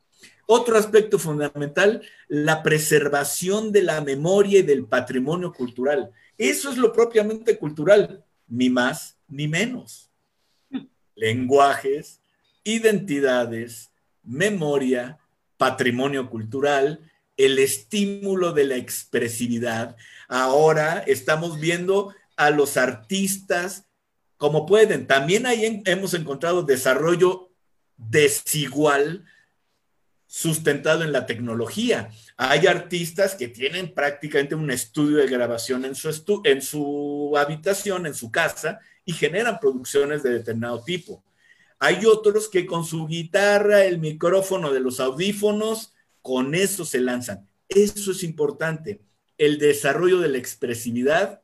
Otro 0.47 0.77
aspecto 0.77 1.19
fundamental, 1.19 2.03
la 2.29 2.63
preservación 2.63 3.73
de 3.73 3.83
la 3.83 4.01
memoria 4.03 4.61
y 4.61 4.63
del 4.63 4.85
patrimonio 4.85 5.53
cultural. 5.53 6.13
Eso 6.37 6.71
es 6.71 6.77
lo 6.77 6.93
propiamente 6.93 7.59
cultural, 7.59 8.23
ni 8.47 8.69
más 8.69 9.16
ni 9.29 9.49
menos. 9.49 10.11
Lenguajes, 11.15 12.21
identidades, 12.65 13.91
memoria, 14.23 15.19
patrimonio 15.57 16.29
cultural, 16.29 17.11
el 17.37 17.59
estímulo 17.59 18.53
de 18.53 18.65
la 18.65 18.77
expresividad. 18.77 19.97
Ahora 20.29 21.05
estamos 21.07 21.61
viendo 21.61 22.15
a 22.37 22.51
los 22.51 22.77
artistas 22.77 23.87
como 24.37 24.67
pueden. 24.67 25.07
También 25.07 25.47
ahí 25.47 25.83
hemos 25.87 26.15
encontrado 26.15 26.63
desarrollo 26.63 27.51
desigual 27.97 29.25
sustentado 30.27 31.05
en 31.05 31.13
la 31.13 31.25
tecnología. 31.25 32.11
Hay 32.37 32.67
artistas 32.67 33.35
que 33.35 33.49
tienen 33.49 33.95
prácticamente 33.95 34.55
un 34.55 34.71
estudio 34.71 35.19
de 35.19 35.29
grabación 35.29 35.85
en 35.85 35.95
su, 35.95 36.43
en 36.45 36.61
su 36.61 37.35
habitación, 37.39 38.07
en 38.07 38.15
su 38.15 38.31
casa, 38.31 38.81
y 39.07 39.13
generan 39.15 39.59
producciones 39.59 40.23
de 40.23 40.31
determinado 40.31 40.85
tipo. 40.85 41.25
Hay 41.79 42.05
otros 42.05 42.49
que 42.49 42.67
con 42.67 42.85
su 42.85 43.07
guitarra, 43.07 43.85
el 43.85 43.99
micrófono 43.99 44.73
de 44.73 44.81
los 44.81 45.01
audífonos, 45.01 45.95
con 46.21 46.55
eso 46.55 46.85
se 46.85 47.01
lanzan. 47.01 47.49
Eso 47.69 48.11
es 48.11 48.23
importante. 48.25 49.01
El 49.39 49.59
desarrollo 49.59 50.19
de 50.19 50.29
la 50.29 50.39
expresividad. 50.39 51.43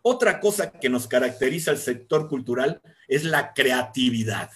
Otra 0.00 0.40
cosa 0.40 0.72
que 0.72 0.88
nos 0.88 1.06
caracteriza 1.06 1.70
al 1.70 1.78
sector 1.78 2.28
cultural 2.28 2.80
es 3.06 3.24
la 3.24 3.52
creatividad. 3.52 4.50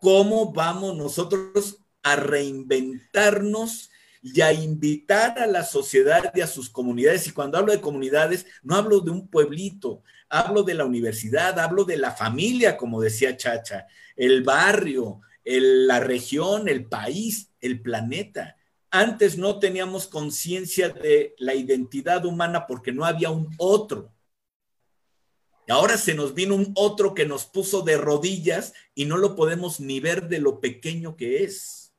¿Cómo 0.00 0.52
vamos 0.52 0.96
nosotros 0.96 1.78
a 2.02 2.16
reinventarnos 2.16 3.90
y 4.22 4.40
a 4.40 4.52
invitar 4.52 5.38
a 5.38 5.46
la 5.46 5.64
sociedad 5.64 6.32
y 6.34 6.40
a 6.40 6.46
sus 6.46 6.68
comunidades? 6.68 7.26
Y 7.28 7.30
cuando 7.30 7.58
hablo 7.58 7.72
de 7.72 7.80
comunidades, 7.80 8.46
no 8.62 8.74
hablo 8.74 9.00
de 9.00 9.12
un 9.12 9.28
pueblito, 9.28 10.02
hablo 10.32 10.62
de 10.62 10.74
la 10.74 10.86
universidad, 10.86 11.58
hablo 11.60 11.84
de 11.84 11.98
la 11.98 12.12
familia, 12.12 12.76
como 12.78 13.02
decía 13.02 13.36
Chacha, 13.36 13.86
el 14.16 14.42
barrio, 14.42 15.20
la 15.44 16.00
región, 16.00 16.68
el 16.68 16.86
país, 16.86 17.50
el 17.60 17.82
planeta. 17.82 18.56
Antes 18.90 19.36
no 19.36 19.58
teníamos 19.58 20.08
conciencia 20.08 20.88
de 20.88 21.34
la 21.38 21.54
identidad 21.54 22.24
humana 22.24 22.66
porque 22.66 22.92
no 22.92 23.04
había 23.04 23.30
un 23.30 23.54
otro. 23.58 24.10
Y 25.68 25.72
ahora 25.72 25.98
se 25.98 26.14
nos 26.14 26.34
vino 26.34 26.54
un 26.54 26.72
otro 26.76 27.14
que 27.14 27.26
nos 27.26 27.44
puso 27.44 27.82
de 27.82 27.98
rodillas 27.98 28.72
y 28.94 29.04
no 29.04 29.18
lo 29.18 29.36
podemos 29.36 29.80
ni 29.80 30.00
ver 30.00 30.28
de 30.28 30.38
lo 30.38 30.60
pequeño 30.60 31.14
que 31.14 31.44
es. 31.44 31.92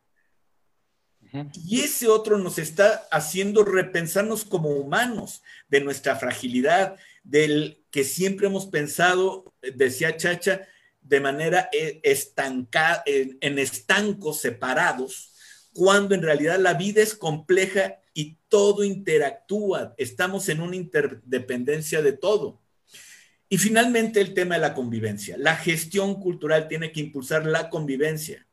Y 1.65 1.81
ese 1.81 2.07
otro 2.07 2.37
nos 2.37 2.59
está 2.59 3.07
haciendo 3.11 3.63
repensarnos 3.63 4.43
como 4.45 4.69
humanos, 4.69 5.41
de 5.67 5.81
nuestra 5.81 6.15
fragilidad, 6.15 6.97
del 7.23 7.83
que 7.91 8.03
siempre 8.03 8.47
hemos 8.47 8.67
pensado, 8.67 9.53
decía 9.75 10.17
Chacha, 10.17 10.67
de 11.01 11.19
manera 11.19 11.69
eh, 11.71 11.99
estancada, 12.03 13.03
en 13.05 13.59
estancos 13.59 14.39
separados, 14.39 15.33
cuando 15.73 16.15
en 16.15 16.21
realidad 16.21 16.59
la 16.59 16.75
vida 16.75 17.01
es 17.01 17.15
compleja 17.15 17.99
y 18.13 18.37
todo 18.47 18.83
interactúa, 18.83 19.95
estamos 19.97 20.47
en 20.49 20.61
una 20.61 20.75
interdependencia 20.75 22.01
de 22.01 22.13
todo. 22.13 22.61
Y 23.49 23.57
finalmente 23.57 24.21
el 24.21 24.33
tema 24.33 24.55
de 24.55 24.61
la 24.61 24.73
convivencia. 24.73 25.35
La 25.37 25.55
gestión 25.55 26.19
cultural 26.19 26.67
tiene 26.67 26.91
que 26.91 27.01
impulsar 27.01 27.45
la 27.45 27.69
convivencia. 27.69 28.47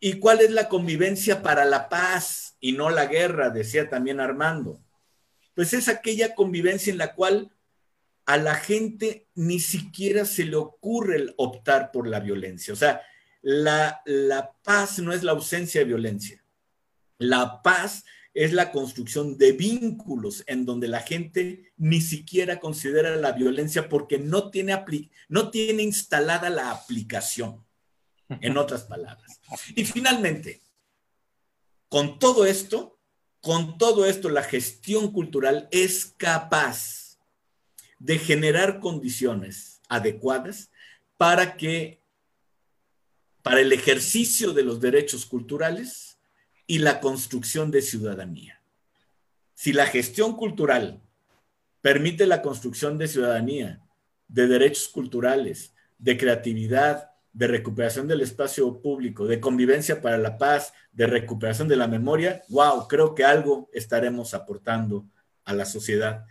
¿Y 0.00 0.14
cuál 0.14 0.40
es 0.40 0.50
la 0.50 0.68
convivencia 0.68 1.42
para 1.42 1.64
la 1.64 1.88
paz 1.88 2.56
y 2.60 2.72
no 2.72 2.90
la 2.90 3.06
guerra? 3.06 3.50
Decía 3.50 3.88
también 3.88 4.20
Armando. 4.20 4.80
Pues 5.54 5.72
es 5.74 5.88
aquella 5.88 6.34
convivencia 6.34 6.90
en 6.90 6.98
la 6.98 7.14
cual 7.14 7.51
a 8.32 8.38
la 8.38 8.54
gente 8.54 9.28
ni 9.34 9.60
siquiera 9.60 10.24
se 10.24 10.46
le 10.46 10.56
ocurre 10.56 11.34
optar 11.36 11.90
por 11.92 12.08
la 12.08 12.18
violencia. 12.18 12.72
O 12.72 12.76
sea, 12.76 13.02
la, 13.42 14.00
la 14.06 14.54
paz 14.62 15.00
no 15.00 15.12
es 15.12 15.22
la 15.22 15.32
ausencia 15.32 15.82
de 15.82 15.84
violencia. 15.84 16.42
La 17.18 17.60
paz 17.60 18.06
es 18.32 18.54
la 18.54 18.72
construcción 18.72 19.36
de 19.36 19.52
vínculos 19.52 20.44
en 20.46 20.64
donde 20.64 20.88
la 20.88 21.00
gente 21.00 21.74
ni 21.76 22.00
siquiera 22.00 22.58
considera 22.58 23.14
la 23.16 23.32
violencia 23.32 23.90
porque 23.90 24.18
no 24.18 24.50
tiene, 24.50 24.82
no 25.28 25.50
tiene 25.50 25.82
instalada 25.82 26.48
la 26.48 26.70
aplicación, 26.70 27.62
en 28.40 28.56
otras 28.56 28.84
palabras. 28.84 29.40
Y 29.76 29.84
finalmente, 29.84 30.62
con 31.90 32.18
todo 32.18 32.46
esto, 32.46 32.98
con 33.42 33.76
todo 33.76 34.06
esto, 34.06 34.30
la 34.30 34.42
gestión 34.42 35.12
cultural 35.12 35.68
es 35.70 36.14
capaz 36.16 37.01
de 38.02 38.18
generar 38.18 38.80
condiciones 38.80 39.80
adecuadas 39.88 40.72
para 41.16 41.56
que, 41.56 42.00
para 43.42 43.60
el 43.60 43.72
ejercicio 43.72 44.52
de 44.52 44.64
los 44.64 44.80
derechos 44.80 45.24
culturales 45.24 46.18
y 46.66 46.78
la 46.78 46.98
construcción 46.98 47.70
de 47.70 47.80
ciudadanía. 47.80 48.60
Si 49.54 49.72
la 49.72 49.86
gestión 49.86 50.34
cultural 50.34 51.00
permite 51.80 52.26
la 52.26 52.42
construcción 52.42 52.98
de 52.98 53.06
ciudadanía, 53.06 53.80
de 54.26 54.48
derechos 54.48 54.88
culturales, 54.88 55.72
de 55.98 56.18
creatividad, 56.18 57.12
de 57.32 57.46
recuperación 57.46 58.08
del 58.08 58.22
espacio 58.22 58.82
público, 58.82 59.26
de 59.26 59.38
convivencia 59.38 60.02
para 60.02 60.18
la 60.18 60.38
paz, 60.38 60.72
de 60.90 61.06
recuperación 61.06 61.68
de 61.68 61.76
la 61.76 61.86
memoria, 61.86 62.42
wow, 62.48 62.88
creo 62.88 63.14
que 63.14 63.24
algo 63.24 63.70
estaremos 63.72 64.34
aportando 64.34 65.06
a 65.44 65.54
la 65.54 65.64
sociedad 65.64 66.26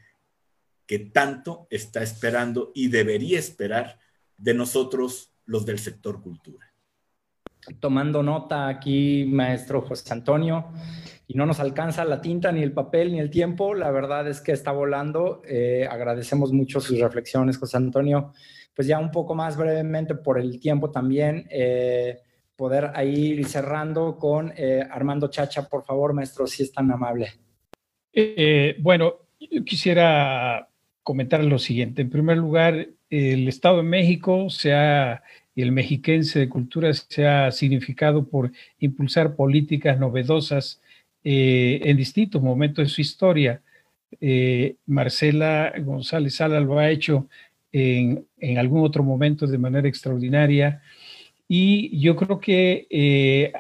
que 0.92 1.00
tanto 1.00 1.68
está 1.70 2.04
esperando 2.04 2.74
y 2.76 2.90
debería 2.90 3.40
esperar 3.40 3.98
de 4.36 4.54
nosotros 4.54 5.32
los 5.46 5.66
del 5.66 5.80
sector 5.80 6.22
cultura. 6.22 6.74
Tomando 7.80 8.22
nota 8.22 8.68
aquí, 8.68 9.24
maestro 9.26 9.84
José 9.84 10.12
Antonio, 10.12 10.74
y 11.28 11.36
no 11.36 11.46
nos 11.46 11.62
alcanza 11.62 12.04
la 12.04 12.20
tinta, 12.20 12.52
ni 12.52 12.62
el 12.62 12.74
papel, 12.74 13.14
ni 13.14 13.22
el 13.22 13.30
tiempo, 13.30 13.74
la 13.74 13.90
verdad 13.90 14.28
es 14.28 14.42
que 14.42 14.52
está 14.52 14.74
volando. 14.74 15.42
Eh, 15.48 15.88
agradecemos 15.90 16.52
mucho 16.52 16.82
sus 16.82 17.00
reflexiones, 17.00 17.58
José 17.58 17.78
Antonio. 17.78 18.34
Pues 18.76 18.86
ya 18.86 19.00
un 19.00 19.12
poco 19.12 19.34
más 19.34 19.56
brevemente 19.56 20.16
por 20.16 20.42
el 20.42 20.60
tiempo 20.60 20.92
también, 20.92 21.48
eh, 21.50 22.20
poder 22.58 22.92
ir 23.08 23.46
cerrando 23.46 24.18
con 24.18 24.52
eh, 24.58 24.86
Armando 24.92 25.30
Chacha, 25.30 25.70
por 25.70 25.86
favor, 25.86 26.14
maestro, 26.14 26.48
si 26.48 26.64
es 26.64 26.74
tan 26.74 26.92
amable. 26.92 27.30
bueno, 28.82 29.14
yo 29.40 29.64
quisiera 29.64 30.68
comentar 31.04 31.44
lo 31.44 31.60
siguiente. 31.60 32.02
En 32.02 32.10
primer 32.10 32.38
lugar, 32.38 32.88
el 33.10 33.48
Estado 33.48 33.78
de 33.78 33.84
México 33.84 34.50
se 34.50 34.74
ha, 34.74 35.24
el 35.56 35.72
mexiquense 35.72 36.40
de 36.40 36.50
cultura 36.50 36.94
se 36.94 37.28
ha 37.28 37.52
significado 37.52 38.28
por 38.28 38.52
impulsar 38.80 39.36
políticas 39.36 40.00
novedosas 40.00 40.82
eh, 41.24 41.82
en 41.84 41.98
distintos 41.98 42.42
momentos 42.42 42.86
de 42.86 42.90
su 42.90 43.02
historia. 43.02 43.62
Eh, 44.20 44.76
Marcela 44.86 45.74
González 45.80 46.36
Sala 46.36 46.60
lo 46.60 46.80
ha 46.80 46.90
hecho 46.90 47.28
en, 47.72 48.26
en, 48.40 48.58
algún 48.58 48.84
otro 48.84 49.04
momento 49.04 49.48
de 49.48 49.58
manera 49.58 49.88
extraordinaria 49.88 50.82
y 51.48 52.00
yo 52.00 52.16
creo 52.16 52.40
que 52.40 52.88
eh, 52.90 53.54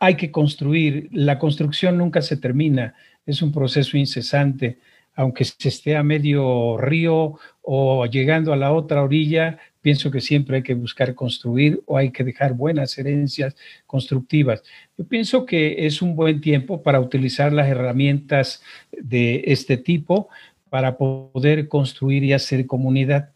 hay 0.00 0.14
que 0.16 0.30
construir, 0.30 1.08
la 1.12 1.38
construcción 1.38 1.98
nunca 1.98 2.22
se 2.22 2.36
termina, 2.36 2.94
es 3.24 3.42
un 3.42 3.52
proceso 3.52 3.96
incesante 3.96 4.78
aunque 5.16 5.44
se 5.44 5.68
esté 5.68 5.96
a 5.96 6.02
medio 6.02 6.76
río 6.76 7.38
o 7.62 8.06
llegando 8.06 8.52
a 8.52 8.56
la 8.56 8.72
otra 8.72 9.02
orilla, 9.02 9.58
pienso 9.80 10.10
que 10.10 10.20
siempre 10.20 10.56
hay 10.58 10.62
que 10.62 10.74
buscar 10.74 11.14
construir 11.14 11.80
o 11.86 11.96
hay 11.96 12.10
que 12.10 12.22
dejar 12.22 12.52
buenas 12.52 12.96
herencias 12.98 13.56
constructivas. 13.86 14.62
Yo 14.96 15.06
pienso 15.06 15.46
que 15.46 15.86
es 15.86 16.02
un 16.02 16.14
buen 16.14 16.40
tiempo 16.40 16.82
para 16.82 17.00
utilizar 17.00 17.52
las 17.52 17.68
herramientas 17.68 18.62
de 18.92 19.42
este 19.46 19.78
tipo 19.78 20.28
para 20.68 20.98
poder 20.98 21.68
construir 21.68 22.22
y 22.24 22.34
hacer 22.34 22.66
comunidad. 22.66 23.30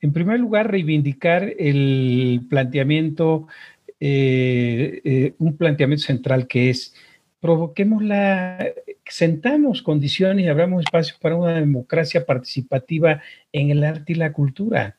En 0.00 0.12
primer 0.12 0.40
lugar, 0.40 0.70
reivindicar 0.70 1.52
el 1.58 2.46
planteamiento, 2.48 3.46
eh, 4.00 5.00
eh, 5.04 5.34
un 5.38 5.56
planteamiento 5.56 6.04
central 6.04 6.46
que 6.46 6.70
es 6.70 6.94
provoquemos 7.40 8.02
la, 8.02 8.66
sentamos 9.08 9.82
condiciones 9.82 10.44
y 10.44 10.48
abramos 10.48 10.84
espacios 10.84 11.18
para 11.18 11.36
una 11.36 11.54
democracia 11.54 12.24
participativa 12.26 13.22
en 13.52 13.70
el 13.70 13.84
arte 13.84 14.12
y 14.12 14.16
la 14.16 14.32
cultura 14.32 14.96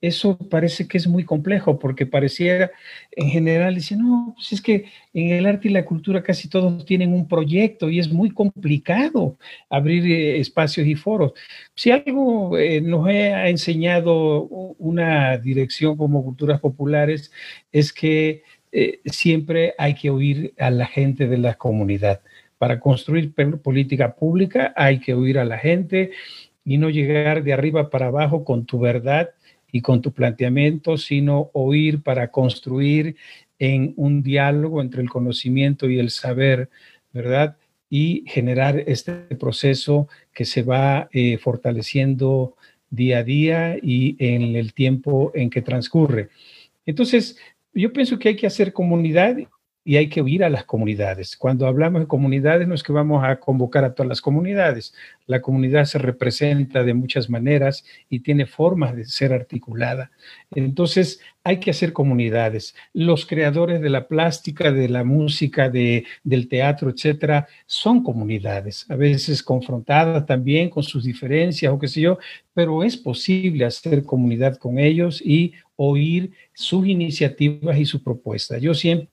eso 0.00 0.38
parece 0.38 0.88
que 0.88 0.96
es 0.96 1.06
muy 1.06 1.24
complejo 1.24 1.78
porque 1.78 2.06
pareciera 2.06 2.70
en 3.12 3.28
general 3.28 3.74
decir, 3.74 3.98
no, 3.98 4.32
pues 4.34 4.52
es 4.52 4.62
que 4.62 4.86
en 5.12 5.30
el 5.30 5.46
arte 5.46 5.68
y 5.68 5.72
la 5.72 5.84
cultura 5.84 6.22
casi 6.22 6.48
todos 6.48 6.84
tienen 6.86 7.12
un 7.12 7.28
proyecto 7.28 7.90
y 7.90 7.98
es 7.98 8.10
muy 8.10 8.30
complicado 8.30 9.36
abrir 9.68 10.06
eh, 10.06 10.40
espacios 10.40 10.86
y 10.86 10.94
foros. 10.94 11.32
Si 11.74 11.90
algo 11.90 12.56
eh, 12.56 12.80
nos 12.80 13.06
ha 13.06 13.48
enseñado 13.48 14.44
una 14.78 15.36
dirección 15.38 15.96
como 15.96 16.24
Culturas 16.24 16.60
Populares 16.60 17.30
es 17.70 17.92
que 17.92 18.42
eh, 18.72 19.00
siempre 19.04 19.74
hay 19.78 19.94
que 19.94 20.10
oír 20.10 20.54
a 20.58 20.70
la 20.70 20.86
gente 20.86 21.26
de 21.26 21.38
la 21.38 21.54
comunidad. 21.54 22.22
Para 22.60 22.78
construir 22.78 23.32
política 23.62 24.14
pública 24.14 24.74
hay 24.76 25.00
que 25.00 25.14
oír 25.14 25.38
a 25.38 25.46
la 25.46 25.56
gente 25.56 26.10
y 26.62 26.76
no 26.76 26.90
llegar 26.90 27.42
de 27.42 27.54
arriba 27.54 27.88
para 27.88 28.08
abajo 28.08 28.44
con 28.44 28.66
tu 28.66 28.78
verdad 28.78 29.30
y 29.72 29.80
con 29.80 30.02
tu 30.02 30.12
planteamiento, 30.12 30.98
sino 30.98 31.48
oír 31.54 32.02
para 32.02 32.30
construir 32.30 33.16
en 33.58 33.94
un 33.96 34.22
diálogo 34.22 34.82
entre 34.82 35.00
el 35.00 35.08
conocimiento 35.08 35.88
y 35.88 35.98
el 35.98 36.10
saber, 36.10 36.68
¿verdad? 37.14 37.56
Y 37.88 38.24
generar 38.26 38.84
este 38.86 39.12
proceso 39.40 40.06
que 40.34 40.44
se 40.44 40.62
va 40.62 41.08
eh, 41.12 41.38
fortaleciendo 41.38 42.56
día 42.90 43.20
a 43.20 43.24
día 43.24 43.76
y 43.80 44.16
en 44.18 44.54
el 44.54 44.74
tiempo 44.74 45.32
en 45.34 45.48
que 45.48 45.62
transcurre. 45.62 46.28
Entonces, 46.84 47.38
yo 47.72 47.90
pienso 47.90 48.18
que 48.18 48.28
hay 48.28 48.36
que 48.36 48.46
hacer 48.46 48.74
comunidad 48.74 49.38
y 49.82 49.96
hay 49.96 50.08
que 50.08 50.20
oír 50.20 50.44
a 50.44 50.50
las 50.50 50.64
comunidades. 50.64 51.36
Cuando 51.36 51.66
hablamos 51.66 52.02
de 52.02 52.06
comunidades, 52.06 52.68
no 52.68 52.74
es 52.74 52.82
que 52.82 52.92
vamos 52.92 53.24
a 53.24 53.40
convocar 53.40 53.84
a 53.84 53.94
todas 53.94 54.08
las 54.08 54.20
comunidades. 54.20 54.94
La 55.26 55.40
comunidad 55.40 55.86
se 55.86 55.98
representa 55.98 56.84
de 56.84 56.92
muchas 56.92 57.30
maneras 57.30 57.84
y 58.10 58.20
tiene 58.20 58.44
formas 58.44 58.94
de 58.94 59.06
ser 59.06 59.32
articulada. 59.32 60.10
Entonces, 60.50 61.20
hay 61.44 61.60
que 61.60 61.70
hacer 61.70 61.94
comunidades. 61.94 62.74
Los 62.92 63.24
creadores 63.24 63.80
de 63.80 63.88
la 63.88 64.06
plástica, 64.06 64.70
de 64.70 64.88
la 64.88 65.02
música, 65.02 65.70
de, 65.70 66.04
del 66.22 66.48
teatro, 66.48 66.90
etcétera, 66.90 67.48
son 67.64 68.02
comunidades, 68.02 68.84
a 68.90 68.96
veces 68.96 69.42
confrontadas 69.42 70.26
también 70.26 70.68
con 70.68 70.82
sus 70.82 71.04
diferencias 71.04 71.72
o 71.72 71.78
qué 71.78 71.88
sé 71.88 72.02
yo, 72.02 72.18
pero 72.52 72.82
es 72.82 72.96
posible 72.98 73.64
hacer 73.64 74.04
comunidad 74.04 74.58
con 74.58 74.78
ellos 74.78 75.22
y 75.24 75.54
oír 75.76 76.32
sus 76.52 76.86
iniciativas 76.86 77.78
y 77.78 77.86
sus 77.86 78.02
propuestas. 78.02 78.60
Yo 78.60 78.74
siempre 78.74 79.08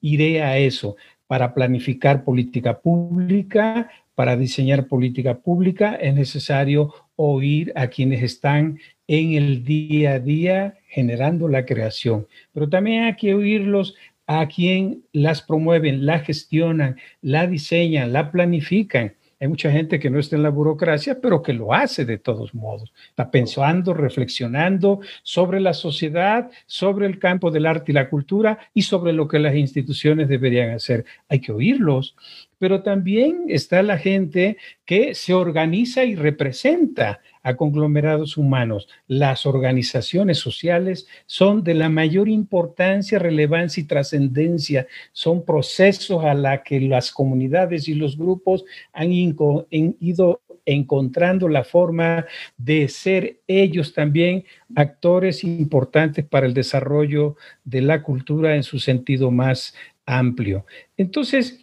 iré 0.00 0.42
a 0.42 0.58
eso 0.58 0.96
para 1.26 1.54
planificar 1.54 2.24
política 2.24 2.80
pública, 2.80 3.90
para 4.14 4.36
diseñar 4.36 4.86
política 4.86 5.38
pública, 5.38 5.94
es 5.96 6.14
necesario 6.14 6.94
oír 7.16 7.72
a 7.74 7.88
quienes 7.88 8.22
están 8.22 8.78
en 9.06 9.32
el 9.34 9.64
día 9.64 10.12
a 10.12 10.18
día 10.18 10.74
generando 10.88 11.48
la 11.48 11.66
creación, 11.66 12.26
pero 12.52 12.68
también 12.68 13.04
hay 13.04 13.16
que 13.16 13.34
oírlos 13.34 13.94
a 14.26 14.46
quien 14.48 15.02
las 15.12 15.42
promueven, 15.42 16.06
la 16.06 16.20
gestionan, 16.20 16.96
la 17.20 17.46
diseñan, 17.46 18.12
la 18.12 18.30
planifican. 18.30 19.14
Hay 19.40 19.48
mucha 19.48 19.70
gente 19.70 19.98
que 19.98 20.10
no 20.10 20.18
está 20.18 20.36
en 20.36 20.42
la 20.42 20.50
burocracia, 20.50 21.20
pero 21.20 21.42
que 21.42 21.52
lo 21.52 21.72
hace 21.74 22.04
de 22.04 22.18
todos 22.18 22.54
modos. 22.54 22.92
Está 23.08 23.30
pensando, 23.30 23.94
reflexionando 23.94 25.00
sobre 25.22 25.60
la 25.60 25.74
sociedad, 25.74 26.50
sobre 26.66 27.06
el 27.06 27.18
campo 27.18 27.50
del 27.50 27.66
arte 27.66 27.92
y 27.92 27.94
la 27.94 28.08
cultura 28.08 28.58
y 28.72 28.82
sobre 28.82 29.12
lo 29.12 29.28
que 29.28 29.38
las 29.38 29.54
instituciones 29.54 30.28
deberían 30.28 30.70
hacer. 30.70 31.04
Hay 31.28 31.40
que 31.40 31.52
oírlos, 31.52 32.16
pero 32.64 32.82
también 32.82 33.44
está 33.48 33.82
la 33.82 33.98
gente 33.98 34.56
que 34.86 35.14
se 35.14 35.34
organiza 35.34 36.02
y 36.02 36.14
representa 36.14 37.20
a 37.42 37.56
conglomerados 37.56 38.38
humanos. 38.38 38.88
Las 39.06 39.44
organizaciones 39.44 40.38
sociales 40.38 41.06
son 41.26 41.62
de 41.62 41.74
la 41.74 41.90
mayor 41.90 42.26
importancia, 42.26 43.18
relevancia 43.18 43.82
y 43.82 43.84
trascendencia. 43.84 44.86
Son 45.12 45.44
procesos 45.44 46.24
a 46.24 46.32
la 46.32 46.62
que 46.62 46.80
las 46.80 47.12
comunidades 47.12 47.86
y 47.86 47.96
los 47.96 48.16
grupos 48.16 48.64
han 48.94 49.12
ido 49.12 50.40
encontrando 50.64 51.48
la 51.48 51.64
forma 51.64 52.24
de 52.56 52.88
ser 52.88 53.40
ellos 53.46 53.92
también 53.92 54.46
actores 54.74 55.44
importantes 55.44 56.24
para 56.24 56.46
el 56.46 56.54
desarrollo 56.54 57.36
de 57.62 57.82
la 57.82 58.02
cultura 58.02 58.56
en 58.56 58.62
su 58.62 58.78
sentido 58.78 59.30
más 59.30 59.74
amplio. 60.06 60.64
Entonces, 60.96 61.60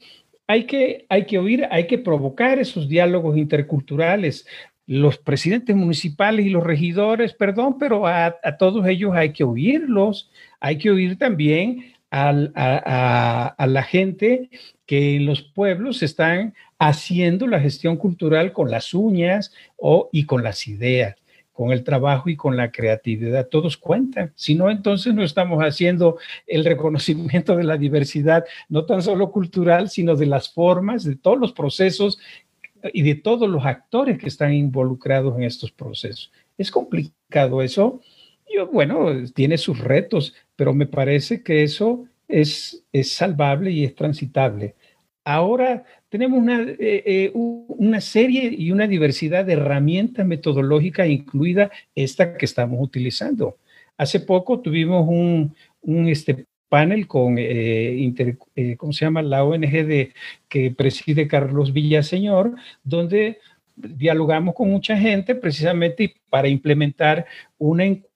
hay 0.52 0.65
que, 0.65 1.06
hay 1.07 1.26
que 1.26 1.40
oír, 1.40 1.65
hay 1.72 1.88
que 1.88 1.98
provocar 1.98 2.60
esos 2.60 2.90
diálogos 2.90 3.38
interculturales. 3.38 4.45
Los 4.86 5.18
presidentes 5.18 5.78
municipales 5.78 6.45
y 6.45 6.49
los 6.49 6.61
regidores, 6.61 7.34
perdón, 7.34 7.78
pero 7.80 8.06
a, 8.06 8.36
todos 8.60 8.86
ellos 8.86 9.14
hay 9.15 9.32
que 9.32 9.45
oírlos, 9.45 10.30
hay 10.60 10.78
que 10.78 10.91
oír 10.91 11.18
también 11.18 11.94
a, 12.11 12.34
la 13.65 13.84
gente 13.84 14.49
que 14.86 15.15
en 15.15 15.26
los 15.26 15.41
pueblos 15.41 16.03
están 16.03 16.53
haciendo 16.78 17.48
la 17.48 17.61
gestión 17.61 17.95
cultural 17.95 18.52
con 18.52 18.69
las 18.69 18.94
uñas 18.94 19.53
o, 19.78 20.10
y 20.11 20.26
con 20.26 20.44
las 20.44 20.68
ideas 20.68 21.15
con 21.52 21.72
el 21.72 21.84
trabajo 21.84 22.30
y 22.30 22.36
con 22.36 22.56
la 22.57 22.72
creatividad. 22.72 23.48
Todos 23.48 23.78
cuentan. 23.78 24.32
Si 24.36 24.56
no, 24.56 24.69
entonces 24.69 25.14
no 25.14 25.23
estamos 25.23 25.61
haciendo 25.64 26.18
el 26.48 26.65
reconocimiento 26.65 27.56
de 27.56 27.64
la 27.64 27.78
diversidad, 27.78 28.45
no 28.69 28.86
tan 28.86 29.02
solo 29.02 29.32
cultural, 29.32 29.90
sino 29.90 30.15
de 30.15 30.26
las 30.26 30.52
formas, 30.52 31.03
de 31.03 31.15
todos 31.15 31.40
los 31.40 31.52
procesos 31.52 32.19
y 32.94 33.02
de 33.03 33.15
todos 33.15 33.49
los 33.49 33.65
actores 33.65 34.18
que 34.18 34.28
están 34.28 34.53
involucrados 34.53 35.38
en 35.38 35.44
estos 35.44 35.72
procesos. 35.72 36.32
Es 36.57 36.72
complicado 36.72 37.61
eso. 37.61 38.02
Yo, 38.53 38.68
bueno, 38.68 39.07
tiene 39.34 39.57
sus 39.57 39.80
retos, 39.80 40.34
pero 40.56 40.73
me 40.73 40.86
parece 40.86 41.44
que 41.44 41.64
eso 41.64 42.06
es, 42.28 42.84
es 42.91 43.11
salvable 43.11 43.72
y 43.72 43.84
es 43.84 43.95
transitable. 43.95 44.76
Ahora 45.23 45.84
tenemos 46.10 46.39
una, 46.39 46.61
eh, 46.61 46.77
eh, 46.80 47.31
una 47.34 48.02
serie 48.02 48.53
y 48.57 48.72
una 48.72 48.88
diversidad 48.88 49.45
de 49.45 49.53
herramientas 49.53 50.26
metodológicas, 50.26 51.07
incluida 51.07 51.69
esta 51.93 52.38
que 52.38 52.45
estamos 52.45 52.80
utilizando. 52.81 53.57
Hace 53.98 54.19
poco 54.19 54.61
tuvimos 54.61 55.07
un, 55.07 55.56
un 55.81 56.07
este, 56.07 56.45
panel 56.69 57.06
con, 57.06 57.35
eh, 57.38 58.14
¿cómo 58.77 58.93
se 58.93 59.06
llama? 59.06 59.22
La 59.22 59.43
ONG 59.43 59.85
de, 59.85 60.14
que 60.48 60.72
preside 60.72 61.27
Carlos 61.27 61.73
Villaseñor, 61.73 62.56
donde 62.84 63.39
dialogamos 63.76 64.56
con 64.56 64.69
mucha 64.72 64.98
gente 64.98 65.35
precisamente 65.35 66.15
para 66.30 66.48
implementar 66.48 67.26
una 67.57 67.85
encuesta 67.85 68.11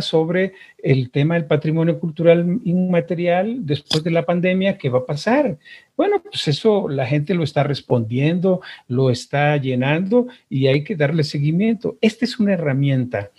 sobre 0.00 0.52
el 0.82 1.10
tema 1.10 1.34
del 1.34 1.46
patrimonio 1.46 1.98
cultural 1.98 2.60
inmaterial 2.64 3.66
después 3.66 4.04
de 4.04 4.10
la 4.10 4.24
pandemia, 4.24 4.78
¿qué 4.78 4.88
va 4.88 5.00
a 5.00 5.06
pasar? 5.06 5.58
Bueno, 5.96 6.22
pues 6.22 6.46
eso 6.48 6.88
la 6.88 7.06
gente 7.06 7.34
lo 7.34 7.42
está 7.42 7.64
respondiendo, 7.64 8.60
lo 8.86 9.10
está 9.10 9.56
llenando 9.56 10.28
y 10.48 10.68
hay 10.68 10.84
que 10.84 10.96
darle 10.96 11.24
seguimiento. 11.24 11.96
Esta 12.00 12.24
es 12.24 12.38
una 12.38 12.54
herramienta 12.54 13.30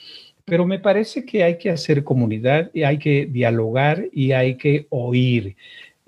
pero 0.49 0.65
me 0.65 0.79
parece 0.79 1.25
que 1.25 1.43
hay 1.43 1.59
que 1.59 1.69
hacer 1.69 2.03
comunidad 2.03 2.71
y 2.73 2.81
hay 2.81 2.97
que 2.97 3.27
dialogar 3.27 4.05
y 4.11 4.31
hay 4.31 4.55
que 4.55 4.87
oír. 4.89 5.55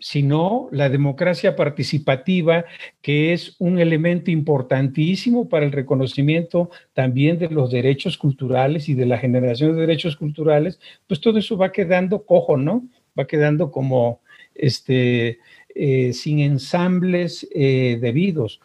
Si 0.03 0.23
no, 0.23 0.67
la 0.71 0.89
democracia 0.89 1.55
participativa, 1.55 2.65
que 3.03 3.33
es 3.33 3.55
un 3.59 3.77
elemento 3.77 4.31
importantísimo 4.31 5.47
para 5.47 5.63
el 5.63 5.71
reconocimiento 5.71 6.71
también 6.93 7.37
de 7.37 7.49
los 7.49 7.69
derechos 7.69 8.17
culturales 8.17 8.89
y 8.89 8.95
de 8.95 9.05
la 9.05 9.19
generación 9.19 9.75
de 9.75 9.81
derechos 9.81 10.17
culturales, 10.17 10.79
pues 11.05 11.21
todo 11.21 11.37
eso 11.37 11.55
va 11.55 11.71
quedando 11.71 12.25
cojo, 12.25 12.57
¿no? 12.57 12.89
Va 13.17 13.27
quedando 13.27 13.69
como 13.69 14.21
este, 14.55 15.37
eh, 15.75 16.13
sin 16.13 16.39
ensambles 16.39 17.47
eh, 17.53 17.99
debidos. 18.01 18.59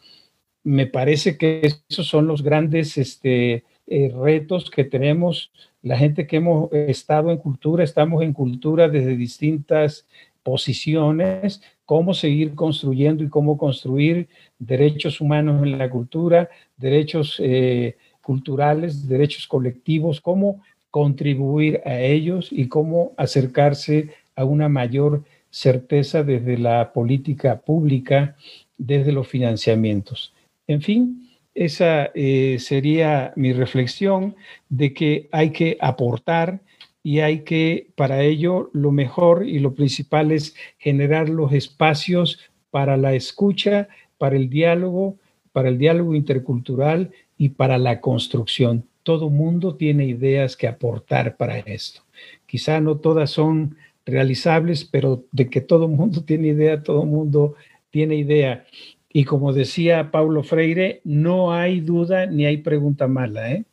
Me 0.64 0.86
parece 0.86 1.36
que 1.36 1.70
esos 1.90 2.06
son 2.06 2.26
los 2.26 2.42
grandes 2.42 2.96
este, 2.96 3.64
eh, 3.86 4.10
retos 4.18 4.70
que 4.70 4.84
tenemos, 4.84 5.52
la 5.82 5.98
gente 5.98 6.26
que 6.26 6.36
hemos 6.36 6.72
estado 6.72 7.30
en 7.30 7.36
cultura, 7.36 7.84
estamos 7.84 8.22
en 8.24 8.32
cultura 8.32 8.88
desde 8.88 9.16
distintas 9.16 10.06
posiciones, 10.46 11.60
cómo 11.84 12.14
seguir 12.14 12.54
construyendo 12.54 13.24
y 13.24 13.28
cómo 13.28 13.58
construir 13.58 14.28
derechos 14.60 15.20
humanos 15.20 15.60
en 15.64 15.76
la 15.76 15.90
cultura, 15.90 16.48
derechos 16.76 17.40
eh, 17.42 17.96
culturales, 18.22 19.08
derechos 19.08 19.48
colectivos, 19.48 20.20
cómo 20.20 20.62
contribuir 20.92 21.80
a 21.84 21.98
ellos 21.98 22.50
y 22.52 22.68
cómo 22.68 23.12
acercarse 23.16 24.10
a 24.36 24.44
una 24.44 24.68
mayor 24.68 25.24
certeza 25.50 26.22
desde 26.22 26.56
la 26.58 26.92
política 26.92 27.58
pública, 27.58 28.36
desde 28.78 29.10
los 29.10 29.26
financiamientos. 29.26 30.32
En 30.68 30.80
fin, 30.80 31.28
esa 31.56 32.12
eh, 32.14 32.58
sería 32.60 33.32
mi 33.34 33.52
reflexión 33.52 34.36
de 34.68 34.94
que 34.94 35.28
hay 35.32 35.50
que 35.50 35.76
aportar 35.80 36.60
y 37.06 37.20
hay 37.20 37.44
que, 37.44 37.86
para 37.94 38.24
ello, 38.24 38.68
lo 38.72 38.90
mejor 38.90 39.46
y 39.46 39.60
lo 39.60 39.74
principal 39.74 40.32
es 40.32 40.56
generar 40.76 41.28
los 41.28 41.52
espacios 41.52 42.40
para 42.72 42.96
la 42.96 43.14
escucha, 43.14 43.86
para 44.18 44.34
el 44.34 44.50
diálogo, 44.50 45.16
para 45.52 45.68
el 45.68 45.78
diálogo 45.78 46.16
intercultural 46.16 47.12
y 47.38 47.50
para 47.50 47.78
la 47.78 48.00
construcción. 48.00 48.88
Todo 49.04 49.30
mundo 49.30 49.76
tiene 49.76 50.04
ideas 50.06 50.56
que 50.56 50.66
aportar 50.66 51.36
para 51.36 51.60
esto. 51.60 52.02
Quizá 52.44 52.80
no 52.80 52.96
todas 52.96 53.30
son 53.30 53.76
realizables, 54.04 54.84
pero 54.84 55.22
de 55.30 55.48
que 55.48 55.60
todo 55.60 55.86
mundo 55.86 56.24
tiene 56.26 56.48
idea, 56.48 56.82
todo 56.82 57.04
mundo 57.04 57.54
tiene 57.90 58.16
idea. 58.16 58.64
Y 59.12 59.22
como 59.22 59.52
decía 59.52 60.10
Paulo 60.10 60.42
Freire, 60.42 61.02
no 61.04 61.52
hay 61.52 61.78
duda 61.82 62.26
ni 62.26 62.46
hay 62.46 62.56
pregunta 62.56 63.06
mala. 63.06 63.52
¿eh? 63.52 63.64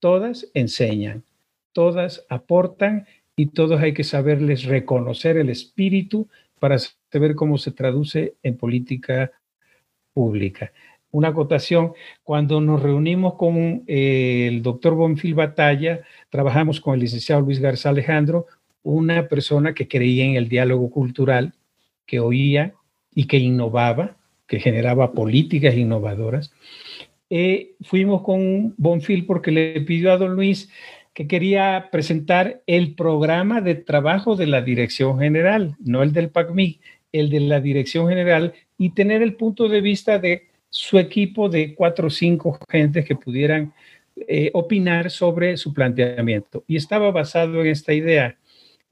Todas 0.00 0.48
enseñan, 0.54 1.22
todas 1.78 2.26
aportan 2.28 3.06
y 3.36 3.46
todos 3.46 3.80
hay 3.80 3.94
que 3.94 4.02
saberles 4.02 4.64
reconocer 4.64 5.36
el 5.36 5.48
espíritu 5.48 6.26
para 6.58 6.76
saber 6.76 7.36
cómo 7.36 7.56
se 7.56 7.70
traduce 7.70 8.34
en 8.42 8.56
política 8.56 9.30
pública. 10.12 10.72
Una 11.12 11.28
acotación, 11.28 11.92
cuando 12.24 12.60
nos 12.60 12.82
reunimos 12.82 13.34
con 13.34 13.84
eh, 13.86 14.48
el 14.48 14.60
doctor 14.60 14.96
Bonfil 14.96 15.34
Batalla, 15.34 16.00
trabajamos 16.30 16.80
con 16.80 16.94
el 16.94 17.00
licenciado 17.00 17.42
Luis 17.42 17.60
Garza 17.60 17.90
Alejandro, 17.90 18.46
una 18.82 19.28
persona 19.28 19.72
que 19.72 19.86
creía 19.86 20.24
en 20.24 20.34
el 20.34 20.48
diálogo 20.48 20.90
cultural, 20.90 21.54
que 22.06 22.18
oía 22.18 22.74
y 23.14 23.28
que 23.28 23.36
innovaba, 23.36 24.16
que 24.48 24.58
generaba 24.58 25.12
políticas 25.12 25.76
innovadoras. 25.76 26.50
Eh, 27.30 27.74
fuimos 27.82 28.22
con 28.22 28.74
Bonfil 28.78 29.26
porque 29.26 29.52
le 29.52 29.80
pidió 29.82 30.10
a 30.10 30.16
don 30.16 30.34
Luis 30.34 30.70
que 31.18 31.26
quería 31.26 31.88
presentar 31.90 32.62
el 32.68 32.94
programa 32.94 33.60
de 33.60 33.74
trabajo 33.74 34.36
de 34.36 34.46
la 34.46 34.62
Dirección 34.62 35.18
General, 35.18 35.74
no 35.80 36.04
el 36.04 36.12
del 36.12 36.30
PACMI, 36.30 36.78
el 37.10 37.28
de 37.28 37.40
la 37.40 37.60
Dirección 37.60 38.08
General, 38.08 38.54
y 38.78 38.90
tener 38.90 39.20
el 39.22 39.34
punto 39.34 39.68
de 39.68 39.80
vista 39.80 40.20
de 40.20 40.46
su 40.70 40.96
equipo 40.96 41.48
de 41.48 41.74
cuatro 41.74 42.06
o 42.06 42.10
cinco 42.10 42.56
gentes 42.70 43.04
que 43.04 43.16
pudieran 43.16 43.72
eh, 44.28 44.52
opinar 44.54 45.10
sobre 45.10 45.56
su 45.56 45.74
planteamiento. 45.74 46.62
Y 46.68 46.76
estaba 46.76 47.10
basado 47.10 47.62
en 47.62 47.66
esta 47.66 47.92
idea. 47.92 48.38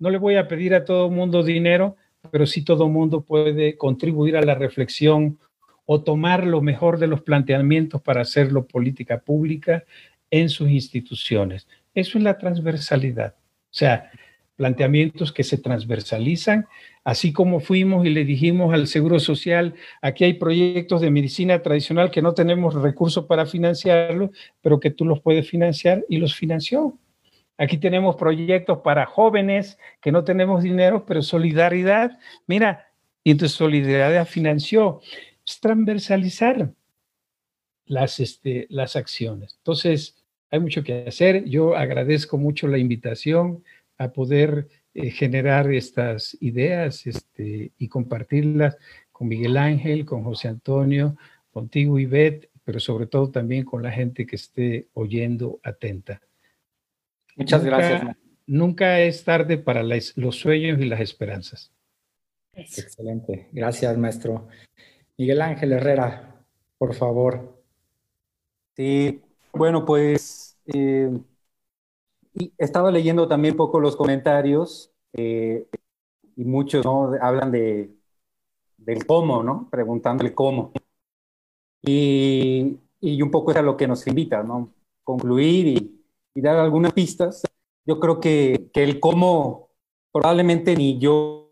No 0.01 0.11
le 0.11 0.19
voy 0.19 0.35
a 0.35 0.49
pedir 0.49 0.75
a 0.75 0.85
todo 0.85 1.09
mundo 1.09 1.45
dinero, 1.45 1.95
pero 2.33 2.45
sí 2.45 2.65
todo 2.65 2.89
mundo 2.89 3.21
puede 3.21 3.77
contribuir 3.77 4.37
a 4.37 4.43
la 4.43 4.57
reflexión 4.57 5.39
o 5.85 6.03
tomar 6.03 6.45
lo 6.45 6.61
mejor 6.61 6.99
de 6.99 7.07
los 7.07 7.23
planteamientos 7.23 8.03
para 8.03 8.23
hacerlo 8.23 8.67
política 8.67 9.21
pública 9.21 9.85
en 10.29 10.49
sus 10.49 10.71
instituciones. 10.71 11.69
Eso 11.97 12.19
es 12.19 12.25
la 12.25 12.37
transversalidad. 12.37 13.35
O 13.39 13.75
sea, 13.79 14.11
planteamientos 14.55 15.33
que 15.33 15.43
se 15.45 15.57
transversalizan, 15.57 16.67
así 17.05 17.33
como 17.33 17.59
fuimos 17.59 18.05
y 18.05 18.11
le 18.11 18.27
dijimos 18.27 18.75
al 18.75 18.87
Seguro 18.87 19.19
Social, 19.19 19.75
aquí 20.03 20.25
hay 20.25 20.35
proyectos 20.35 21.01
de 21.01 21.11
medicina 21.11 21.63
tradicional 21.63 22.11
que 22.11 22.21
no 22.21 22.35
tenemos 22.35 22.75
recursos 22.75 23.25
para 23.25 23.47
financiarlo, 23.47 24.31
pero 24.61 24.79
que 24.79 24.91
tú 24.91 25.07
los 25.07 25.21
puedes 25.21 25.49
financiar 25.49 26.05
y 26.07 26.19
los 26.19 26.35
financió. 26.35 26.99
Aquí 27.57 27.79
tenemos 27.79 28.17
proyectos 28.17 28.81
para 28.85 29.07
jóvenes 29.07 29.79
que 30.03 30.13
no 30.13 30.23
tenemos 30.23 30.63
dinero, 30.63 31.07
pero 31.07 31.23
solidaridad, 31.23 32.19
mira, 32.47 32.89
y 33.25 33.31
entonces 33.31 33.57
solidaridad 33.57 34.27
financió 34.27 35.01
es 35.47 35.61
transversalizar 35.61 36.75
las, 37.87 38.21
este, 38.21 38.67
las 38.69 38.97
acciones. 38.97 39.55
Entonces, 39.57 40.26
hay 40.51 40.61
mucho 40.61 40.83
que 40.83 41.07
hacer. 41.07 41.45
Yo 41.45 41.77
agradezco 41.77 42.39
mucho 42.39 42.69
la 42.69 42.79
invitación 42.79 43.65
a 43.99 44.13
poder 44.13 44.69
eh, 44.95 45.11
generar 45.11 45.73
estas 45.73 46.37
ideas 46.41 47.07
este, 47.07 47.73
y 47.79 47.89
compartirlas 47.89 48.77
con 49.13 49.29
Miguel 49.29 49.57
Ángel, 49.57 50.05
con 50.05 50.25
José 50.25 50.49
Antonio, 50.49 51.17
contigo, 51.51 51.99
Ivette, 51.99 52.51
pero 52.65 52.81
sobre 52.81 53.07
todo 53.07 53.31
también 53.31 53.65
con 53.65 53.83
la 53.83 53.91
gente 53.91 54.27
que 54.27 54.37
esté 54.37 54.89
oyendo 54.95 55.61
atenta. 55.63 56.21
Muchas 57.37 57.65
gracias. 57.65 58.17
Nunca 58.47 59.01
es 59.01 59.25
tarde 59.25 59.59
para 59.59 59.83
los 59.83 60.37
sueños 60.37 60.81
y 60.81 60.85
las 60.85 61.01
esperanzas. 61.01 61.73
Excelente. 62.53 63.49
Gracias, 63.53 63.97
maestro. 63.99 64.49
Miguel 65.19 65.43
Ángel 65.43 65.73
Herrera, 65.73 66.45
por 66.79 66.95
favor. 66.95 67.63
Sí, 68.75 69.21
bueno, 69.57 69.85
pues 69.85 70.59
eh, 70.67 71.11
estaba 72.59 72.91
leyendo 72.91 73.29
también 73.29 73.55
un 73.55 73.59
poco 73.59 73.81
los 73.81 73.97
comentarios 73.97 74.93
eh, 75.13 75.67
y 76.37 76.45
muchos 76.45 76.85
hablan 77.21 77.51
de, 77.51 77.95
del 78.77 79.07
cómo, 79.07 79.43
¿no? 79.43 79.69
Preguntando 79.71 80.25
el 80.25 80.35
cómo. 80.35 80.73
Y, 81.83 82.79
y, 83.01 83.23
un 83.23 83.31
poco 83.31 83.53
es 83.53 83.57
a 83.57 83.63
lo 83.63 83.77
que 83.77 83.87
nos 83.87 84.07
invita, 84.07 84.43
¿no? 84.43 84.73
Concluir 85.05 85.67
y, 85.67 86.05
y 86.35 86.41
dar 86.41 86.59
algunas 86.59 86.93
pistas. 86.93 87.43
Yo 87.85 88.01
creo 88.01 88.21
que, 88.21 88.71
que 88.73 88.83
el 88.83 89.01
cómo 89.01 89.71
probablemente 90.13 90.75
ni 90.77 90.99
yo 90.99 91.47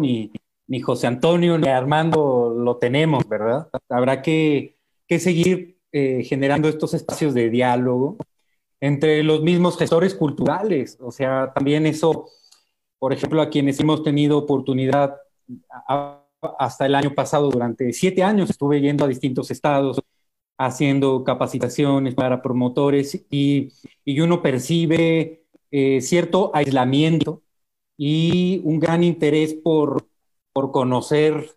ni, 0.00 0.32
ni 0.66 0.80
José 0.80 1.06
Antonio 1.06 1.58
ni 1.58 1.68
Armando 1.68 2.54
lo 2.56 2.76
tenemos, 2.76 3.28
¿verdad? 3.28 3.68
Habrá 3.88 4.22
que, 4.22 4.78
seguir 5.18 5.78
eh, 5.92 6.24
generando 6.24 6.68
estos 6.68 6.94
espacios 6.94 7.34
de 7.34 7.50
diálogo 7.50 8.16
entre 8.80 9.22
los 9.22 9.42
mismos 9.42 9.78
gestores 9.78 10.14
culturales. 10.14 10.98
O 11.00 11.12
sea, 11.12 11.52
también 11.54 11.86
eso, 11.86 12.26
por 12.98 13.12
ejemplo, 13.12 13.42
a 13.42 13.50
quienes 13.50 13.78
hemos 13.80 14.02
tenido 14.02 14.38
oportunidad 14.38 15.16
hasta 16.58 16.86
el 16.86 16.94
año 16.94 17.14
pasado, 17.14 17.50
durante 17.50 17.92
siete 17.92 18.22
años 18.22 18.50
estuve 18.50 18.80
yendo 18.80 19.04
a 19.04 19.08
distintos 19.08 19.50
estados 19.50 20.00
haciendo 20.58 21.24
capacitaciones 21.24 22.14
para 22.14 22.42
promotores 22.42 23.24
y, 23.30 23.72
uno 24.20 24.42
percibe 24.42 25.44
eh, 25.70 26.00
cierto 26.00 26.50
aislamiento 26.54 27.42
y 27.96 28.60
un 28.64 28.80
gran 28.80 29.04
interés 29.04 29.54
por 29.54 30.06
por 30.52 30.70
conocer, 30.70 31.56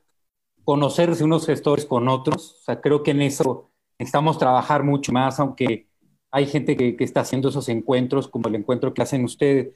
conocerse 0.63 1.23
unos 1.23 1.45
gestores 1.45 1.85
con 1.85 2.07
otros. 2.07 2.57
O 2.61 2.63
sea, 2.63 2.81
creo 2.81 3.03
que 3.03 3.11
en 3.11 3.21
eso 3.21 3.71
necesitamos 3.99 4.37
trabajar 4.37 4.83
mucho 4.83 5.11
más, 5.11 5.39
aunque 5.39 5.87
hay 6.31 6.45
gente 6.47 6.75
que, 6.75 6.95
está 6.99 7.21
haciendo 7.21 7.49
esos 7.49 7.69
encuentros, 7.69 8.27
como 8.27 8.49
el 8.49 8.55
encuentro 8.55 8.93
que 8.93 9.01
hacen 9.01 9.23
ustedes. 9.23 9.73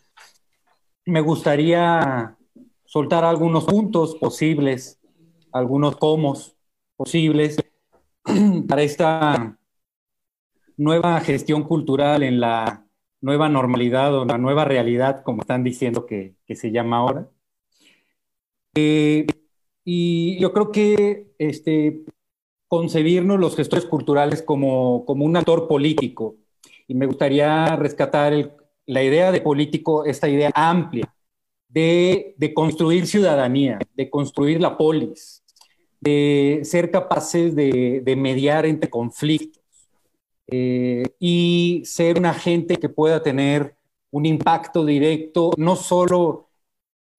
Me 1.06 1.22
gustaría 1.22 2.38
soltar 2.86 3.24
algunos 3.24 3.66
puntos 3.66 4.16
posibles, 4.16 5.00
algunos 5.52 5.96
comos 5.98 6.56
posibles 6.98 7.58
para 8.68 8.82
esta 8.84 9.58
nueva 10.78 11.20
gestión 11.22 11.64
cultural 11.64 12.24
en 12.24 12.40
la 12.40 12.86
nueva 13.22 13.50
normalidad 13.50 14.14
o 14.16 14.26
la 14.26 14.38
nueva 14.38 14.66
realidad, 14.66 15.24
como 15.24 15.42
están 15.42 15.64
diciendo 15.64 16.06
que, 16.06 16.36
que 16.46 16.56
se 16.56 16.72
llama 16.72 16.98
ahora. 16.98 17.30
Eh, 18.76 19.26
y 19.84 20.40
yo 20.40 20.54
creo 20.54 20.72
que 20.72 21.32
este, 21.38 22.04
concebirnos 22.70 23.40
los 23.40 23.56
gestores 23.58 23.86
culturales 23.86 24.42
como, 24.42 25.04
como 25.06 25.26
un 25.26 25.36
actor 25.36 25.68
político, 25.68 26.36
y 26.88 26.94
me 26.94 27.08
gustaría 27.08 27.76
rescatar 27.76 28.56
la 28.86 29.04
idea 29.04 29.32
de 29.32 29.42
político, 29.42 30.06
esta 30.06 30.30
idea 30.30 30.52
amplia 30.56 31.14
de, 31.68 32.36
de, 32.38 32.54
construir 32.54 33.06
ciudadanía, 33.08 33.80
de 33.96 34.10
construir 34.10 34.62
la 34.62 34.78
polis, 34.78 35.44
de 36.00 36.62
ser 36.64 36.90
capaces 36.90 37.56
de, 37.56 38.02
de 38.04 38.16
mediar 38.16 38.66
entre 38.66 38.90
conflictos 38.90 39.62
eh, 40.48 41.04
y 41.20 41.82
ser 41.86 42.18
un 42.18 42.26
agente 42.26 42.78
que 42.78 42.90
pueda 42.90 43.22
tener 43.22 43.76
un 44.12 44.26
impacto 44.26 44.86
directo, 44.86 45.52
no 45.58 45.76
solo 45.76 46.49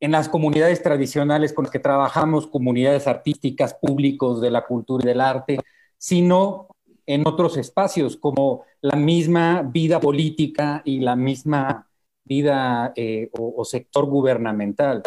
en 0.00 0.12
las 0.12 0.28
comunidades 0.28 0.82
tradicionales 0.82 1.52
con 1.52 1.64
las 1.64 1.72
que 1.72 1.78
trabajamos, 1.78 2.46
comunidades 2.46 3.06
artísticas, 3.06 3.74
públicos 3.74 4.40
de 4.40 4.50
la 4.50 4.64
cultura 4.64 5.04
y 5.04 5.08
del 5.08 5.20
arte, 5.20 5.60
sino 5.98 6.68
en 7.06 7.26
otros 7.28 7.58
espacios 7.58 8.16
como 8.16 8.64
la 8.80 8.96
misma 8.96 9.62
vida 9.62 10.00
política 10.00 10.80
y 10.84 11.00
la 11.00 11.16
misma 11.16 11.86
vida 12.24 12.92
eh, 12.96 13.28
o, 13.38 13.64
sector 13.64 14.06
gubernamental. 14.06 15.02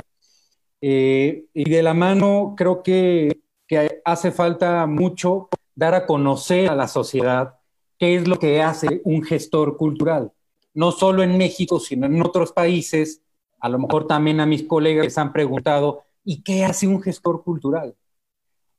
Eh, 0.80 1.46
y 1.54 1.70
de 1.70 1.82
la 1.82 1.94
mano 1.94 2.54
creo 2.56 2.84
que, 2.84 3.40
que 3.66 4.02
hace 4.06 4.32
falta 4.32 4.86
mucho 4.86 5.50
dar 5.74 5.96
a 5.96 6.06
conocer 6.06 6.70
a 6.70 6.76
la 6.76 6.88
sociedad 6.88 7.56
qué 7.98 8.16
es 8.16 8.28
lo 8.28 8.38
que 8.38 8.62
hace 8.62 9.02
un 9.06 9.24
gestor 9.24 9.78
cultural, 9.78 10.32
no 10.74 10.92
solo 10.92 11.24
en 11.24 11.38
México, 11.38 11.80
sino 11.80 12.06
en 12.06 12.22
otros 12.22 12.52
países 12.52 13.23
a 13.64 13.70
lo 13.70 13.80
mejor 13.80 14.08
también 14.08 14.42
a 14.42 14.46
mis 14.46 14.64
colegas 14.64 15.06
les 15.06 15.18
han 15.18 15.32
preguntado, 15.32 16.04
¿y 16.26 16.44
qué 16.44 16.66
hace 16.66 16.86
un 16.86 17.02
gestor 17.02 17.46
cultural? 17.46 17.96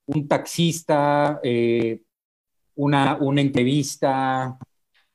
Un 0.05 0.29
taxista, 0.29 1.41
eh, 1.43 2.03
una, 2.75 3.17
una, 3.19 3.41
entrevista, 3.41 4.59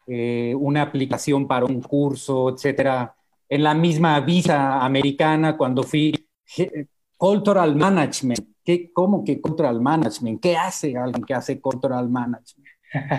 eh, 0.07 0.55
una 0.57 0.81
aplicación 0.81 1.47
para 1.47 1.67
un 1.67 1.83
curso, 1.83 2.49
etcétera. 2.49 3.15
En 3.47 3.61
la 3.61 3.75
misma 3.75 4.19
visa 4.21 4.83
americana, 4.83 5.55
cuando 5.55 5.83
fui 5.83 6.27
Cultural 7.15 7.75
Management, 7.75 8.39
¿qué, 8.63 8.91
¿cómo 8.91 9.23
que 9.23 9.39
control 9.39 9.81
management? 9.81 10.41
¿Qué 10.41 10.57
hace 10.57 10.97
alguien 10.97 11.23
que 11.23 11.35
hace 11.35 11.61
control 11.61 12.09
management? 12.09 12.69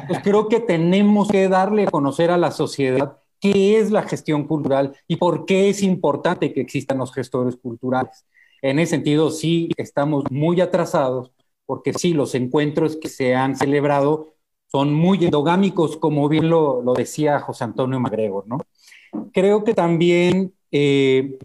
Pues 0.09 0.18
creo 0.24 0.48
que 0.48 0.59
tenemos 0.59 1.28
que 1.28 1.48
darle 1.48 1.85
a 1.85 1.90
conocer 1.93 2.32
a 2.32 2.39
la 2.39 2.51
sociedad 2.51 3.20
qué 3.41 3.79
es 3.79 3.91
la 3.91 4.03
gestión 4.03 4.47
cultural 4.47 4.95
y 5.09 5.17
por 5.17 5.47
qué 5.47 5.71
es 5.71 5.83
importante 5.83 6.53
que 6.53 6.61
existan 6.61 6.99
los 6.99 7.12
gestores 7.12 7.57
culturales. 7.57 8.25
En 8.62 8.79
ese 8.79 8.91
sentido, 8.91 9.31
sí 9.31 9.71
estamos 9.77 10.25
muy 10.31 10.61
atrasados, 10.61 11.33
porque 11.67 11.93
sí, 11.95 12.12
los 12.12 12.35
encuentros 12.35 12.97
que 12.97 13.09
se 13.09 13.35
han 13.35 13.57
celebrado 13.57 14.35
son 14.71 14.93
muy 14.93 15.25
endogámicos, 15.25 15.97
como 15.97 16.29
bien 16.29 16.49
lo, 16.49 16.83
decía 16.97 17.41
José 17.41 17.65
Antonio 17.65 17.99
Magregor, 17.99 18.47
¿no? 18.47 18.59
Creo 19.33 19.65
que 19.65 19.75
también, 19.75 20.55
eh, 20.71 21.39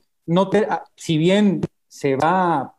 ah, 0.69 0.83
si 0.95 1.17
bien 1.17 1.61
se 1.87 2.15
va 2.15 2.75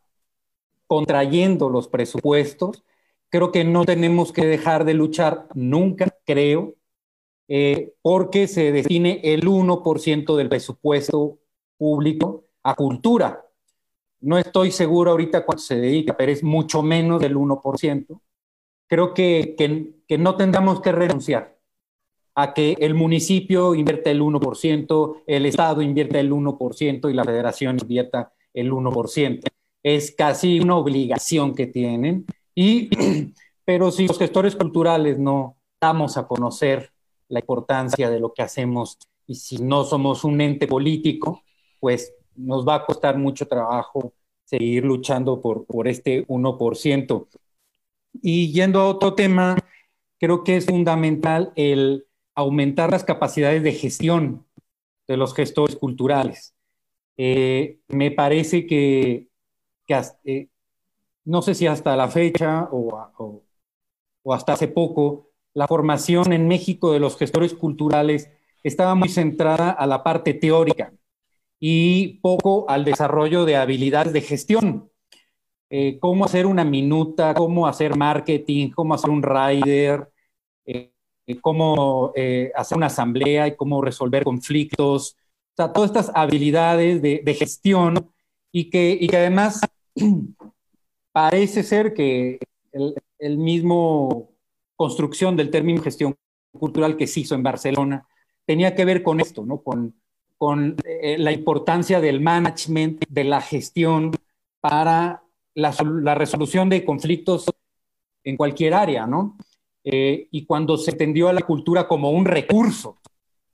contrayendo 0.87 1.69
los 1.69 1.89
presupuestos, 1.89 2.85
creo 3.29 3.51
que 3.51 3.65
no 3.65 3.85
tenemos 3.85 4.33
que 4.33 4.47
dejar 4.47 4.85
de 4.85 4.95
luchar 4.95 5.49
nunca, 5.55 6.07
creo, 6.25 6.75
eh, 7.49 7.95
porque 8.03 8.49
se 8.49 8.73
define 8.73 9.21
el 9.23 9.47
1% 9.47 10.37
del 10.37 10.49
presupuesto 10.49 11.39
público 11.77 12.45
a 12.63 12.75
cultura. 12.75 13.45
No 14.21 14.39
estoy 14.39 14.73
seguro 14.73 15.13
ahorita 15.13 15.45
cuánto 15.45 15.63
se 15.63 15.77
dedica, 15.77 16.17
pero 16.17 16.33
es 16.33 16.43
mucho 16.43 16.83
menos 16.83 17.21
del 17.21 17.37
1%. 17.37 18.21
Creo 18.89 19.15
que, 19.15 19.55
que, 19.57 19.95
que 20.07 20.19
no 20.19 20.37
tendremos 20.37 20.81
que 20.81 20.93
renunciar 20.93 21.57
a 22.35 22.53
que 22.53 22.77
el 22.79 22.95
municipio 22.95 23.75
invierta 23.75 24.11
el 24.11 24.21
1%, 24.21 25.23
el 25.27 25.47
Estado 25.47 25.83
invierta 25.83 26.21
el 26.21 26.31
1% 26.31 27.11
y 27.11 27.15
la 27.15 27.25
federación 27.25 27.79
invierta 27.81 28.33
el 28.53 28.73
1%. 28.73 29.41
Es 29.83 30.11
casi 30.13 30.61
una 30.61 30.77
obligación 30.77 31.55
que 31.55 31.67
tienen. 31.67 32.27
Y, 32.55 32.91
pero 33.65 33.91
si 33.91 34.07
los 34.07 34.19
gestores 34.19 34.55
culturales 34.55 35.19
no 35.19 35.57
damos 35.81 36.17
a 36.17 36.27
conocer 36.27 36.91
la 37.29 37.41
importancia 37.41 38.11
de 38.11 38.21
lo 38.21 38.33
que 38.33 38.43
hacemos 38.43 38.99
y 39.27 39.35
si 39.35 39.59
no 39.59 39.85
somos 39.85 40.25
un 40.25 40.41
ente 40.41 40.67
político, 40.67 41.43
pues 41.81 42.15
nos 42.37 42.67
va 42.67 42.77
a 42.77 42.85
costar 42.87 43.19
mucho 43.19 43.47
trabajo 43.47 44.13
seguir 44.45 44.85
luchando 44.85 45.41
por, 45.41 45.67
por 45.67 45.89
este 45.89 46.27
1%. 46.29 47.29
Y 48.23 48.53
yendo 48.53 48.81
a 48.81 48.89
otro 48.89 49.15
tema, 49.15 49.57
creo 50.19 50.45
que 50.45 50.57
es 50.57 50.67
fundamental 50.67 51.53
el 51.57 52.07
aumentar 52.35 52.91
las 52.91 53.05
capacidades 53.05 53.63
de 53.63 53.73
gestión 53.73 54.47
de 55.09 55.17
los 55.17 55.35
gestores 55.35 55.77
culturales. 55.77 56.55
Eh, 57.17 57.81
me 57.89 58.11
parece 58.11 58.67
que, 58.67 59.29
que 59.87 60.03
eh, 60.25 60.49
no 61.25 61.43
sé 61.43 61.55
si 61.55 61.67
hasta 61.67 61.97
la 61.97 62.09
fecha 62.09 62.69
o, 62.71 63.11
o, 63.19 63.43
o 64.23 64.35
hasta 64.35 64.53
hace 64.53 64.69
poco, 64.69 65.26
la 65.57 65.67
formación 65.67 66.35
en 66.35 66.49
México 66.49 66.93
de 66.93 67.01
los 67.01 67.17
gestores 67.17 67.55
culturales 67.55 68.31
estaba 68.63 68.95
muy 68.95 69.09
centrada 69.09 69.71
a 69.71 69.87
la 69.87 70.03
parte 70.03 70.35
teórica 70.35 70.93
y 71.59 72.19
poco 72.21 72.69
al 72.69 72.85
desarrollo 72.85 73.47
de 73.47 73.57
habilidades 73.57 74.13
de 74.13 74.21
gestión. 74.21 74.91
Eh, 75.71 75.99
cómo 75.99 76.27
hacer 76.27 76.45
una 76.45 76.63
minuta, 76.63 77.33
cómo 77.33 77.67
hacer 77.67 77.97
marketing, 77.97 78.69
cómo 78.69 78.93
hacer 78.93 79.09
un 79.09 79.23
rider, 79.23 80.11
eh, 80.67 80.93
cómo 81.41 82.13
eh, 82.15 82.53
hacer 82.55 82.77
una 82.77 82.89
asamblea 82.89 83.49
y 83.49 83.57
cómo 83.57 83.81
resolver 83.81 84.25
conflictos. 84.25 85.17
O 85.53 85.57
sea, 85.57 85.73
todas 85.73 85.89
estas 85.89 86.13
habilidades 86.15 87.01
de, 87.01 87.23
de 87.25 87.35
gestión 87.35 88.13
y 88.53 88.69
que, 88.69 88.95
y 89.01 89.09
que 89.09 89.17
además 89.17 89.63
parece 91.13 91.63
ser 91.63 91.95
que 91.95 92.41
el, 92.73 92.95
el 93.19 93.39
mismo 93.39 94.36
construcción 94.77 95.37
del 95.37 95.51
término 95.51 95.83
gestión 95.83 96.15
cultural 96.53 96.97
que 96.97 97.07
se 97.07 97.21
hizo 97.21 97.35
en 97.35 97.43
Barcelona 97.43 98.07
tenía 98.45 98.75
que 98.75 98.85
ver 98.85 99.03
con 99.03 99.21
esto, 99.21 99.45
¿no? 99.45 99.63
con, 99.63 99.95
con 100.39 100.77
eh, 100.85 101.19
la 101.19 101.33
importancia 101.33 102.01
del 102.01 102.21
management, 102.21 103.05
de 103.09 103.25
la 103.25 103.41
gestión 103.41 104.13
para 104.61 105.23
la, 105.55 105.75
la 106.01 106.15
resolución 106.15 106.69
de 106.69 106.85
conflictos 106.85 107.47
en 108.25 108.37
cualquier 108.37 108.75
área, 108.75 109.07
¿no? 109.07 109.37
Eh, 109.85 110.27
y 110.33 110.45
cuando 110.45 110.77
se 110.77 110.93
tendió 110.93 111.29
a 111.29 111.33
la 111.33 111.43
cultura 111.43 111.87
como 111.87 112.11
un 112.11 112.25
recurso, 112.25 112.99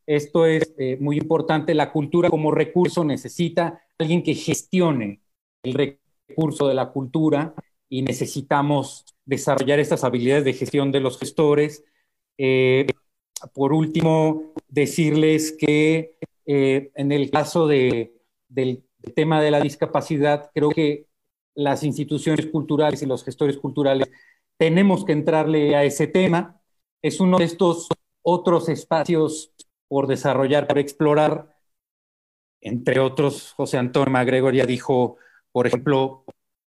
esto 0.07 0.47
es 0.47 0.75
eh, 0.79 0.97
muy 0.99 1.19
importante, 1.19 1.75
la 1.75 1.93
cultura 1.93 2.31
como 2.31 2.51
recurso 2.51 3.05
necesita 3.05 3.83
alguien 3.99 4.23
que 4.23 4.35
gestione 4.35 5.21
el 5.63 5.75
recurso 5.75 6.67
de 6.67 6.75
la 6.75 6.91
cultura 6.91 7.55
y 7.89 8.01
necesitamos 8.01 9.05
desarrollar 9.25 9.79
estas 9.81 10.05
habilidades 10.05 10.45
de 10.45 10.53
gestión 10.53 10.93
de 10.93 11.01
los 11.01 11.19
gestores. 11.19 11.85
Eh, 12.39 12.87
por 13.55 13.73
último, 13.73 14.53
decirles 14.69 15.57
que 15.59 16.17
eh, 16.47 16.91
en 16.95 17.13
el 17.13 17.31
caso 17.31 17.67
de, 17.67 18.15
del 18.49 18.85
tema 19.15 19.41
de 19.41 19.51
la 19.51 19.61
discapacidad, 19.61 20.51
creo 20.55 20.71
que 20.71 21.07
las 21.55 21.83
instituciones 21.83 22.47
culturales 22.47 23.03
y 23.03 23.07
los 23.07 23.25
gestores 23.25 23.59
culturales 23.59 24.09
tenemos 24.57 25.05
que 25.05 25.13
entrarle 25.13 25.77
a 25.77 25.85
ese 25.85 26.07
tema. 26.07 26.61
Es 27.03 27.21
uno 27.21 27.39
de 27.39 27.45
estos 27.45 27.89
otros 28.23 28.69
espacios 28.69 29.53
por 29.89 30.07
desarrollar, 30.07 30.67
por 30.67 30.79
explorar. 30.79 31.57
Entre 32.61 33.01
otros, 33.01 33.53
José 33.53 33.79
Antonio 33.79 34.13
MacGregor 34.13 34.55
ya 34.55 34.67
dijo, 34.67 35.17
por 35.51 35.67
ejemplo, 35.67 36.25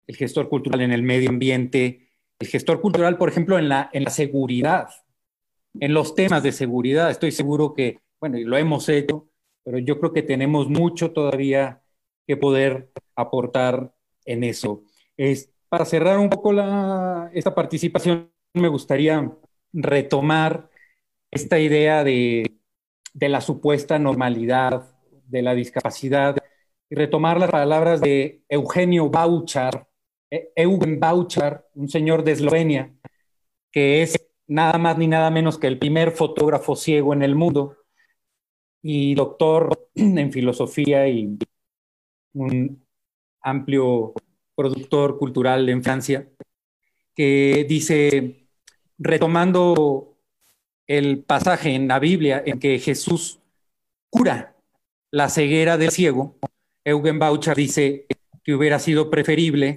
el 0.07 0.17
gestor 0.17 0.49
cultural 0.49 0.81
en 0.81 0.93
el 0.93 1.03
medio 1.03 1.31
ambiente, 1.31 2.04
el 2.39 2.47
gestor 2.49 2.81
cultural, 2.81 3.17
por 3.17 3.29
ejemplo, 3.29 3.59
en 3.59 3.69
la, 3.69 3.91
en 3.93 4.05
la 4.05 4.11
seguridad, 4.11 4.89
en 5.81 5.95
los 5.95 6.15
temas 6.15 6.43
de 6.43 6.53
seguridad. 6.53 7.11
Estoy 7.11 7.33
seguro 7.33 7.75
que, 7.75 8.01
bueno, 8.21 8.39
y 8.39 8.45
lo 8.45 8.57
hemos 8.57 8.89
hecho, 8.89 9.29
pero 9.63 9.79
yo 9.79 9.99
creo 9.99 10.13
que 10.13 10.23
tenemos 10.23 10.69
mucho 10.69 11.13
todavía 11.13 11.83
que 12.27 12.37
poder 12.37 12.91
aportar 13.17 13.95
en 14.25 14.45
eso. 14.45 14.83
Es, 15.17 15.51
para 15.69 15.85
cerrar 15.85 16.19
un 16.19 16.31
poco 16.31 16.53
la, 16.53 17.31
esta 17.35 17.55
participación, 17.55 18.31
me 18.55 18.69
gustaría 18.69 19.33
retomar 19.73 20.71
esta 21.31 21.59
idea 21.59 22.05
de, 22.05 22.59
de 23.13 23.29
la 23.29 23.41
supuesta 23.41 23.99
normalidad 23.99 24.95
de 25.27 25.43
la 25.43 25.55
discapacidad 25.55 26.37
y 26.89 26.95
retomar 26.95 27.41
las 27.41 27.51
palabras 27.51 28.01
de 28.01 28.43
Eugenio 28.49 29.09
Bauchar, 29.09 29.89
Eugen 30.57 31.01
Bauchar, 31.01 31.67
un 31.75 31.89
señor 31.89 32.25
de 32.25 32.33
Eslovenia, 32.33 32.95
que 33.71 34.03
es 34.03 34.17
nada 34.47 34.79
más 34.79 34.99
ni 34.99 35.07
nada 35.07 35.31
menos 35.31 35.59
que 35.59 35.67
el 35.67 35.79
primer 35.79 36.11
fotógrafo 36.13 36.77
ciego 36.77 37.13
en 37.13 37.23
el 37.23 37.35
mundo 37.35 37.77
y 38.83 39.15
doctor 39.15 39.89
en 39.95 40.33
filosofía 40.33 41.09
y 41.09 41.39
un 42.35 42.85
amplio 43.41 44.15
productor 44.55 45.19
cultural 45.19 45.69
en 45.69 45.83
Francia, 45.83 46.29
que 47.15 47.67
dice, 47.69 48.47
retomando 48.99 50.17
el 50.87 51.25
pasaje 51.25 51.75
en 51.75 51.89
la 51.89 51.99
Biblia 51.99 52.43
en 52.45 52.59
que 52.59 52.79
Jesús 52.79 53.41
cura 54.11 54.57
la 55.11 55.29
ceguera 55.29 55.77
del 55.77 55.91
ciego, 55.91 56.37
Eugen 56.85 57.19
Bauchar 57.19 57.57
dice 57.57 58.07
que 58.43 58.55
hubiera 58.55 58.79
sido 58.79 59.11
preferible 59.11 59.77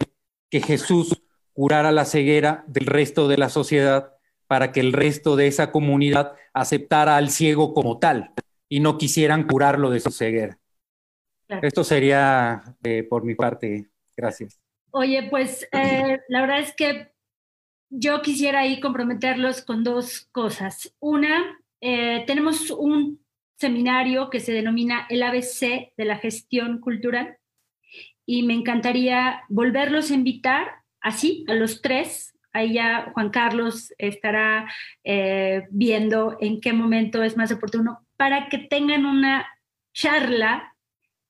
que 0.49 0.61
Jesús 0.61 1.21
curara 1.53 1.91
la 1.91 2.05
ceguera 2.05 2.63
del 2.67 2.85
resto 2.85 3.27
de 3.27 3.37
la 3.37 3.49
sociedad 3.49 4.13
para 4.47 4.71
que 4.71 4.79
el 4.79 4.93
resto 4.93 5.35
de 5.35 5.47
esa 5.47 5.71
comunidad 5.71 6.33
aceptara 6.53 7.17
al 7.17 7.29
ciego 7.29 7.73
como 7.73 7.99
tal 7.99 8.31
y 8.69 8.79
no 8.79 8.97
quisieran 8.97 9.47
curarlo 9.47 9.89
de 9.89 9.99
su 9.99 10.11
ceguera. 10.11 10.57
Claro. 11.47 11.67
Esto 11.67 11.83
sería 11.83 12.61
eh, 12.83 13.03
por 13.03 13.23
mi 13.23 13.35
parte. 13.35 13.89
Gracias. 14.15 14.59
Oye, 14.91 15.27
pues 15.29 15.67
eh, 15.71 16.19
la 16.27 16.41
verdad 16.41 16.59
es 16.59 16.73
que 16.73 17.11
yo 17.89 18.21
quisiera 18.21 18.61
ahí 18.61 18.79
comprometerlos 18.79 19.61
con 19.61 19.83
dos 19.83 20.27
cosas. 20.31 20.93
Una, 20.99 21.59
eh, 21.81 22.23
tenemos 22.25 22.71
un 22.71 23.23
seminario 23.55 24.29
que 24.29 24.39
se 24.39 24.51
denomina 24.51 25.07
el 25.09 25.23
ABC 25.23 25.93
de 25.95 26.05
la 26.05 26.17
gestión 26.17 26.79
cultural 26.79 27.37
y 28.27 28.43
me 28.43 28.53
encantaría 28.53 29.41
volverlos 29.47 30.11
a 30.11 30.13
invitar 30.13 30.67
así, 30.99 31.45
a 31.47 31.55
los 31.55 31.81
tres. 31.81 32.37
Ahí 32.51 32.73
ya 32.73 33.11
Juan 33.13 33.29
Carlos 33.29 33.93
estará 33.97 34.67
eh, 35.03 35.63
viendo 35.71 36.37
en 36.41 36.59
qué 36.59 36.73
momento 36.73 37.23
es 37.23 37.37
más 37.37 37.51
oportuno 37.51 38.05
para 38.17 38.49
que 38.49 38.57
tengan 38.57 39.05
una 39.05 39.47
charla 39.93 40.75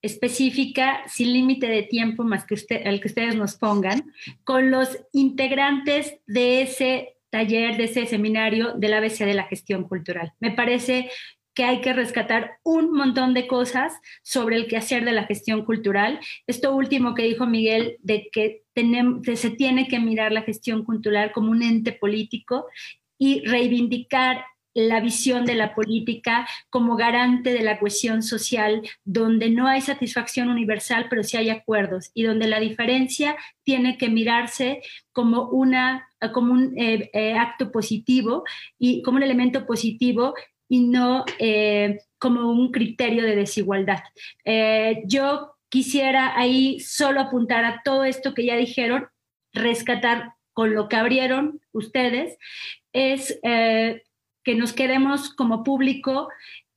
específica, 0.01 1.03
sin 1.07 1.33
límite 1.33 1.67
de 1.67 1.83
tiempo 1.83 2.23
más 2.23 2.45
que 2.45 2.55
usted, 2.55 2.81
el 2.85 2.99
que 2.99 3.09
ustedes 3.09 3.35
nos 3.35 3.55
pongan, 3.55 4.11
con 4.43 4.71
los 4.71 4.97
integrantes 5.11 6.17
de 6.25 6.61
ese 6.63 7.17
taller, 7.29 7.77
de 7.77 7.85
ese 7.85 8.05
seminario 8.05 8.73
del 8.73 8.93
ABC 8.93 9.19
de 9.19 9.33
la 9.33 9.43
gestión 9.43 9.83
cultural. 9.83 10.33
Me 10.39 10.51
parece 10.51 11.09
que 11.57 11.63
hay 11.63 11.81
que 11.81 11.91
rescatar 11.91 12.59
un 12.61 12.93
montón 12.93 13.33
de 13.33 13.47
cosas 13.47 13.91
sobre 14.21 14.57
el 14.57 14.67
quehacer 14.67 15.03
de 15.03 15.11
la 15.11 15.23
gestión 15.23 15.65
cultural. 15.65 16.19
Esto 16.45 16.75
último 16.75 17.15
que 17.15 17.23
dijo 17.23 17.47
Miguel, 17.47 17.97
de 18.03 18.29
que, 18.31 18.61
se 19.35 19.49
tiene 19.49 19.87
que 19.87 19.99
mirar 19.99 20.31
la 20.31 20.43
gestión 20.43 20.85
cultural 20.85 21.31
como 21.31 21.49
un 21.49 21.63
ente 21.63 21.93
político 21.93 22.67
y 23.17 23.43
reivindicar 23.43 24.45
la 24.75 24.99
visión 24.99 25.45
de 25.45 25.55
la 25.55 25.73
política 25.73 26.47
como 26.69 26.95
garante 26.95 27.51
de 27.51 27.63
la 27.63 27.79
cohesión 27.79 28.21
social, 28.21 28.83
donde 29.03 29.49
no 29.49 29.65
hay 29.65 29.81
satisfacción 29.81 30.49
universal, 30.49 31.07
pero 31.09 31.23
sí 31.23 31.37
hay 31.37 31.49
acuerdos, 31.49 32.11
y 32.13 32.21
donde 32.21 32.47
la 32.47 32.59
diferencia 32.59 33.35
tiene 33.63 33.97
que 33.97 34.09
mirarse 34.09 34.83
como, 35.11 35.49
una, 35.49 36.07
como 36.31 36.53
un 36.53 36.77
eh, 36.77 37.09
eh, 37.13 37.33
acto 37.33 37.71
positivo 37.71 38.43
y 38.77 39.01
como 39.01 39.17
un 39.17 39.23
elemento 39.23 39.65
positivo 39.65 40.35
y 40.69 40.87
no 40.87 41.25
eh, 41.39 41.99
como 42.19 42.51
un 42.51 42.71
criterio 42.71 43.23
de 43.23 43.35
desigualdad. 43.35 44.03
yo 45.05 45.53
quisiera 45.69 46.37
ahí 46.37 46.79
solo 46.79 47.21
apuntar 47.21 47.65
a 47.65 47.81
todo 47.83 48.05
esto 48.05 48.33
que 48.33 48.45
ya 48.45 48.55
dijeron, 48.55 49.07
rescatar 49.53 50.33
con 50.53 50.73
lo 50.73 50.87
que 50.87 50.95
abrieron 50.95 51.61
ustedes, 51.71 52.37
es 52.93 53.39
que 53.43 54.55
nos 54.55 54.73
quedemos 54.73 55.29
como 55.33 55.63
público 55.63 56.29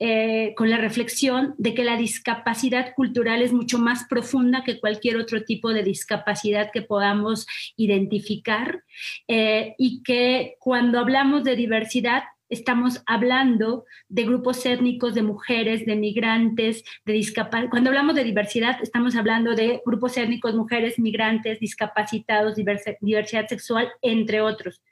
eh, 0.03 0.55
con 0.57 0.71
la 0.71 0.79
reflexión 0.79 1.55
de 1.59 1.75
que 1.75 1.85
la 1.85 1.99
discapacidad 1.99 2.95
cultural 2.95 3.43
es 3.43 3.53
mucho 3.53 3.79
más 3.79 4.07
profunda 4.09 4.65
que 4.65 4.81
cualquier 4.81 5.19
otro 5.19 5.45
tipo 5.45 5.75
de 5.75 5.83
discapacidad 5.83 6.71
que 6.73 6.81
podamos 6.81 7.47
identificar 7.77 8.83
eh, 9.29 9.75
y 9.77 10.03
que 10.03 10.57
cuando 10.59 10.99
hablamos 10.99 11.45
de 11.45 11.55
diversidad 11.55 12.23
estamos 12.51 13.03
hablando 13.07 13.87
de 14.09 14.25
grupos 14.25 14.67
étnicos, 14.67 15.15
de 15.15 15.23
mujeres, 15.23 15.87
de 15.87 15.97
migrantes, 15.97 16.85
de 17.07 17.13
discapacidad. 17.13 17.71
Cuando 17.71 17.91
hablamos 17.91 18.15
de 18.17 18.25
diversidad, 18.25 18.79
estamos 18.83 19.17
hablando 19.17 19.55
de 19.55 19.81
grupos 19.87 20.17
étnicos, 20.17 20.55
mujeres, 20.55 20.99
migrantes, 20.99 21.61
discapacitados, 21.61 22.57
diversidad 22.57 23.47
sexual, 23.47 23.91
entre 24.03 24.41
otros. 24.41 24.83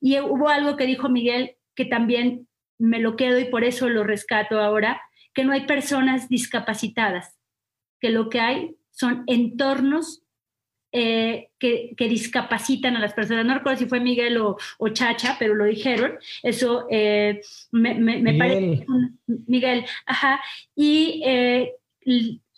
Y 0.00 0.18
hubo 0.20 0.48
algo 0.48 0.76
que 0.76 0.86
dijo 0.86 1.08
Miguel 1.08 1.56
que 1.74 1.84
también 1.84 2.48
me 2.78 3.00
lo 3.00 3.16
quedo 3.16 3.38
y 3.38 3.44
por 3.46 3.64
eso 3.64 3.88
lo 3.88 4.04
rescato 4.04 4.60
ahora, 4.60 5.00
que 5.34 5.44
no 5.44 5.52
hay 5.52 5.66
personas 5.66 6.28
discapacitadas, 6.28 7.36
que 8.00 8.10
lo 8.10 8.28
que 8.28 8.40
hay 8.40 8.76
son 8.90 9.24
entornos 9.26 10.22
eh, 10.92 11.50
que, 11.58 11.94
discapacitan 11.98 12.96
a 12.96 13.00
las 13.00 13.12
personas. 13.12 13.44
No 13.44 13.54
recuerdo 13.54 13.78
si 13.78 13.86
fue 13.86 14.00
Miguel 14.00 14.38
o, 14.38 14.56
Chacha, 14.92 15.36
pero 15.38 15.54
lo 15.54 15.64
dijeron. 15.64 16.14
Eso 16.42 16.86
eh, 16.90 17.40
me, 17.72 18.34
parece. 18.38 18.86
Miguel, 19.46 19.84
ajá. 20.06 20.40
Y 20.74 21.22
eh, 21.24 21.74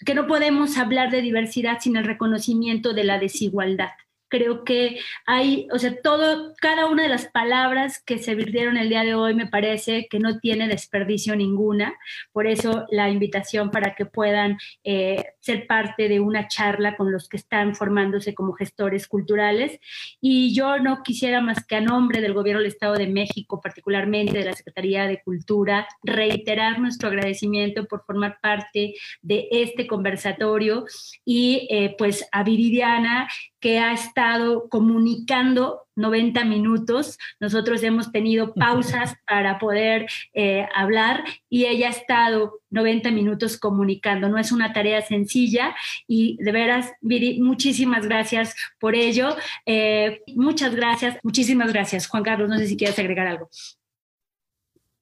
que 0.05 0.15
no 0.15 0.27
podemos 0.27 0.79
hablar 0.79 1.11
de 1.11 1.23
diversidad 1.23 1.79
sin 1.81 1.97
el 1.97 2.05
reconocimiento 2.05 2.93
de 2.93 3.05
la 3.05 3.19
desigualdad 3.19 3.91
creo 4.31 4.65
que 4.65 4.99
hay, 5.27 5.69
o 5.73 5.79
sea, 5.79 6.01
todo, 6.03 6.55
cada 6.61 6.87
una 6.87 7.03
de 7.03 7.09
las 7.11 7.27
palabras 7.27 8.03
que 8.03 8.19
se 8.19 8.35
virtieron 8.35 8.77
el 8.77 8.89
día 8.89 9.03
de 9.03 9.15
hoy 9.15 9.35
me 9.35 9.47
parece 9.47 10.07
que 10.09 10.19
no 10.21 10.39
tiene 10.39 10.69
desperdicio 10.69 11.37
ninguna. 11.37 11.95
Por 12.33 12.47
eso 12.47 12.87
la 12.91 13.11
invitación 13.11 13.71
para 13.71 13.95
que 13.95 14.07
puedan 14.07 14.57
eh, 14.85 15.25
ser 15.41 15.67
parte 15.67 16.09
de 16.09 16.21
una 16.21 16.49
charla 16.49 16.97
con 16.97 17.13
los 17.13 17.29
que 17.29 17.37
están 17.37 17.75
formándose 17.75 18.35
como 18.35 18.53
gestores 18.53 19.07
culturales. 19.09 19.79
Y 20.21 20.55
yo 20.55 20.79
no 20.79 21.03
quisiera 21.03 21.41
más 21.41 21.67
que 21.67 21.77
a 21.77 21.81
nombre 21.81 22.21
del 22.21 22.33
Gobierno 22.33 22.63
del 22.63 22.71
Estado 22.71 22.95
de 22.95 23.09
México, 23.09 23.61
particularmente 23.61 24.39
de 24.39 24.45
la 24.45 24.53
Secretaría 24.53 25.07
de 25.07 25.21
Cultura, 25.23 25.89
reiterar 26.03 26.79
nuestro 26.79 27.09
agradecimiento 27.09 27.87
por 27.87 28.05
formar 28.05 28.39
parte 28.41 28.95
de 29.23 29.49
este 29.51 29.87
conversatorio 29.87 30.85
y 31.25 31.67
eh, 31.71 31.97
pues 31.99 32.29
a 32.31 32.45
Viridiana 32.45 33.29
que 33.61 33.79
ha 33.79 33.93
estado 33.93 34.69
comunicando 34.69 35.87
90 35.97 36.45
minutos. 36.45 37.19
Nosotros 37.39 37.83
hemos 37.83 38.11
tenido 38.11 38.55
pausas 38.55 39.15
para 39.27 39.59
poder 39.59 40.07
eh, 40.33 40.67
hablar 40.75 41.25
y 41.49 41.67
ella 41.67 41.89
ha 41.89 41.91
estado 41.91 42.61
90 42.71 43.11
minutos 43.11 43.59
comunicando. 43.59 44.29
No 44.29 44.39
es 44.39 44.51
una 44.51 44.73
tarea 44.73 45.03
sencilla 45.03 45.75
y 46.07 46.37
de 46.43 46.53
veras, 46.53 46.93
Viri, 47.01 47.41
muchísimas 47.41 48.07
gracias 48.07 48.55
por 48.79 48.95
ello. 48.95 49.37
Eh, 49.67 50.23
muchas 50.35 50.75
gracias, 50.75 51.19
muchísimas 51.23 51.73
gracias. 51.73 52.07
Juan 52.09 52.23
Carlos, 52.23 52.49
no 52.49 52.59
sé 52.59 52.67
si 52.67 52.77
quieres 52.77 52.99
agregar 52.99 53.27
algo. 53.27 53.49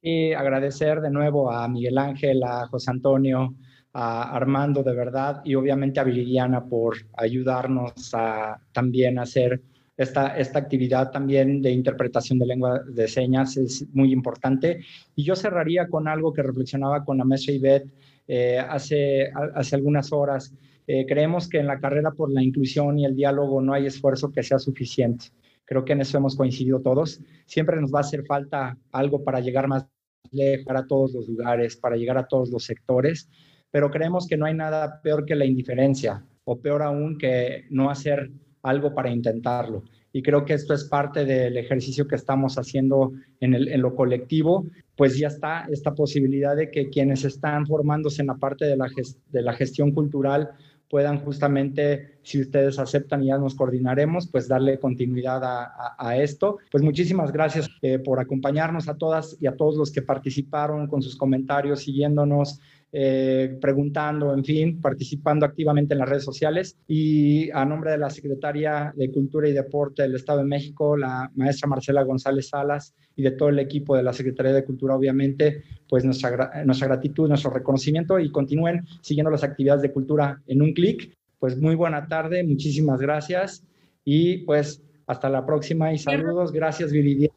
Y 0.01 0.33
agradecer 0.33 1.01
de 1.01 1.11
nuevo 1.11 1.51
a 1.51 1.67
Miguel 1.69 1.99
Ángel, 1.99 2.43
a 2.43 2.67
José 2.69 2.91
Antonio, 2.91 3.55
a 3.93 4.37
Armando 4.37 4.83
de 4.83 4.95
verdad 4.95 5.41
y 5.45 5.55
obviamente 5.55 6.01
a 6.01 6.05
Viridiana 6.05 6.65
por 6.65 6.97
ayudarnos 7.17 8.13
a 8.15 8.61
también 8.73 9.19
hacer 9.19 9.61
esta, 9.97 10.39
esta 10.39 10.61
actividad 10.61 11.11
también 11.11 11.61
de 11.61 11.73
interpretación 11.73 12.39
de 12.39 12.47
lengua 12.47 12.83
de 12.87 13.09
señas 13.09 13.57
es 13.57 13.85
muy 13.93 14.13
importante. 14.13 14.85
Y 15.17 15.25
yo 15.25 15.35
cerraría 15.35 15.89
con 15.89 16.07
algo 16.07 16.33
que 16.33 16.43
reflexionaba 16.43 17.05
con 17.05 17.19
la 17.19 17.25
maestra 17.25 17.55
Ivette 17.55 17.91
eh, 18.29 18.59
hace, 18.59 19.31
hace 19.55 19.75
algunas 19.75 20.13
horas. 20.13 20.55
Eh, 20.87 21.05
creemos 21.07 21.49
que 21.49 21.59
en 21.59 21.67
la 21.67 21.81
carrera 21.81 22.13
por 22.13 22.31
la 22.31 22.43
inclusión 22.43 22.99
y 22.99 23.05
el 23.05 23.17
diálogo 23.17 23.61
no 23.61 23.73
hay 23.73 23.87
esfuerzo 23.87 24.31
que 24.31 24.45
sea 24.45 24.61
suficiente. 24.61 25.27
Creo 25.65 25.85
que 25.85 25.95
en 25.95 26.01
eso 26.01 26.17
hemos 26.17 26.37
coincidido 26.37 26.81
todos. 26.81 27.21
Siempre 27.45 27.81
nos 27.81 27.93
va 27.93 27.99
a 27.99 28.03
hacer 28.03 28.25
falta 28.25 28.79
algo 28.93 29.25
para 29.25 29.41
llegar 29.41 29.67
más 29.67 29.87
lejos, 30.31 30.77
a 30.77 30.87
todos 30.87 31.13
los 31.13 31.29
lugares, 31.29 31.77
para 31.77 31.97
llegar 31.97 32.19
a 32.19 32.29
todos 32.29 32.51
los 32.51 32.63
sectores 32.65 33.29
pero 33.71 33.91
creemos 33.91 34.27
que 34.27 34.37
no 34.37 34.47
hay 34.47 34.55
nada 34.55 35.01
peor 35.03 35.25
que 35.25 35.35
la 35.35 35.45
indiferencia 35.45 36.25
o 36.45 36.61
peor 36.61 36.83
aún 36.83 37.19
que 37.19 37.65
no 37.71 37.91
hacer 37.91 38.31
algo 38.63 38.95
para 38.95 39.11
intentarlo. 39.11 39.85
Y 40.13 40.23
creo 40.23 40.45
que 40.45 40.55
esto 40.55 40.73
es 40.73 40.85
parte 40.85 41.25
del 41.25 41.57
ejercicio 41.57 42.09
que 42.09 42.17
estamos 42.17 42.57
haciendo 42.57 43.13
en, 43.41 43.81
lo 43.81 43.95
colectivo, 43.95 44.67
pues 44.97 45.19
ya 45.19 45.29
está 45.29 45.67
esta 45.71 45.95
posibilidad 45.95 46.57
de 46.57 46.71
que 46.71 46.89
quienes 46.89 47.25
están 47.25 47.67
formándose 47.67 48.23
en 48.23 48.29
la 48.29 48.37
parte 48.37 48.65
de 48.65 48.77
la, 48.77 48.89
de 49.31 49.43
la 49.43 49.53
gestión 49.53 49.93
cultural 49.93 50.51
puedan 50.89 51.19
justamente, 51.21 52.19
si 52.23 52.41
ustedes 52.41 52.79
aceptan 52.79 53.23
y 53.23 53.27
ya 53.27 53.39
nos 53.39 53.55
coordinaremos, 53.55 54.29
pues 54.31 54.49
darle 54.49 54.79
continuidad 54.79 55.43
a, 55.45 56.17
esto. 56.17 56.59
Pues 56.71 56.83
muchísimas 56.83 57.31
gracias 57.31 57.69
eh, 57.83 57.99
por 57.99 58.21
acompañarnos 58.21 58.89
a 58.89 58.97
todas 58.97 59.37
y 59.41 59.47
a 59.47 59.57
todos 59.57 59.77
los 59.77 59.93
que 59.93 60.03
participaron 60.03 60.87
con 60.87 61.03
sus 61.03 61.17
comentarios, 61.17 61.81
siguiéndonos. 61.81 62.61
Eh, 62.91 63.59
preguntando, 63.61 64.33
en 64.33 64.43
fin, 64.43 64.81
participando 64.81 65.45
activamente 65.45 65.93
en 65.93 66.01
las 66.01 66.09
redes 66.09 66.25
sociales. 66.25 66.79
Y 66.87 67.51
a 67.51 67.65
nombre 67.65 67.91
de 67.91 67.99
la 67.99 68.11
Secretaria 68.11 68.93
de 68.97 69.11
Cultura 69.11 69.49
y 69.49 69.53
Deporte 69.53 70.03
del 70.03 70.15
Estado 70.15 70.39
de 70.39 70.47
México, 70.47 70.97
la 70.97 71.31
maestra 71.35 71.69
Marcela 71.69 72.03
González 72.03 72.49
Salas 72.49 72.95
y 73.15 73.23
de 73.23 73.33
todo 73.33 73.51
el 73.51 73.59
equipo 73.59 73.97
de 73.97 74.03
la 74.03 74.13
Secretaría 74.13 74.53
de 74.53 74.65
Cultura, 74.65 74.95
obviamente, 74.95 75.65
pues 75.89 76.05
nuestra, 76.05 76.65
nuestra 76.65 76.89
gratitud, 76.89 77.29
nuestro 77.29 77.51
reconocimiento 77.51 78.19
y 78.19 78.31
continúen 78.31 78.87
siguiendo 79.03 79.31
las 79.31 79.45
actividades 79.45 79.83
de 79.83 79.93
cultura 79.93 80.41
en 80.47 80.63
un 80.63 80.73
clic. 80.73 81.17
Pues 81.39 81.59
muy 81.61 81.75
buena 81.75 82.09
tarde, 82.09 82.43
muchísimas 82.43 83.01
gracias 83.01 83.65
y 84.05 84.39
pues 84.39 84.83
hasta 85.07 85.29
la 85.29 85.45
próxima 85.45 85.93
y 85.93 85.99
saludos. 85.99 86.53
Gracias, 86.53 86.91
Viridiana. 86.91 87.35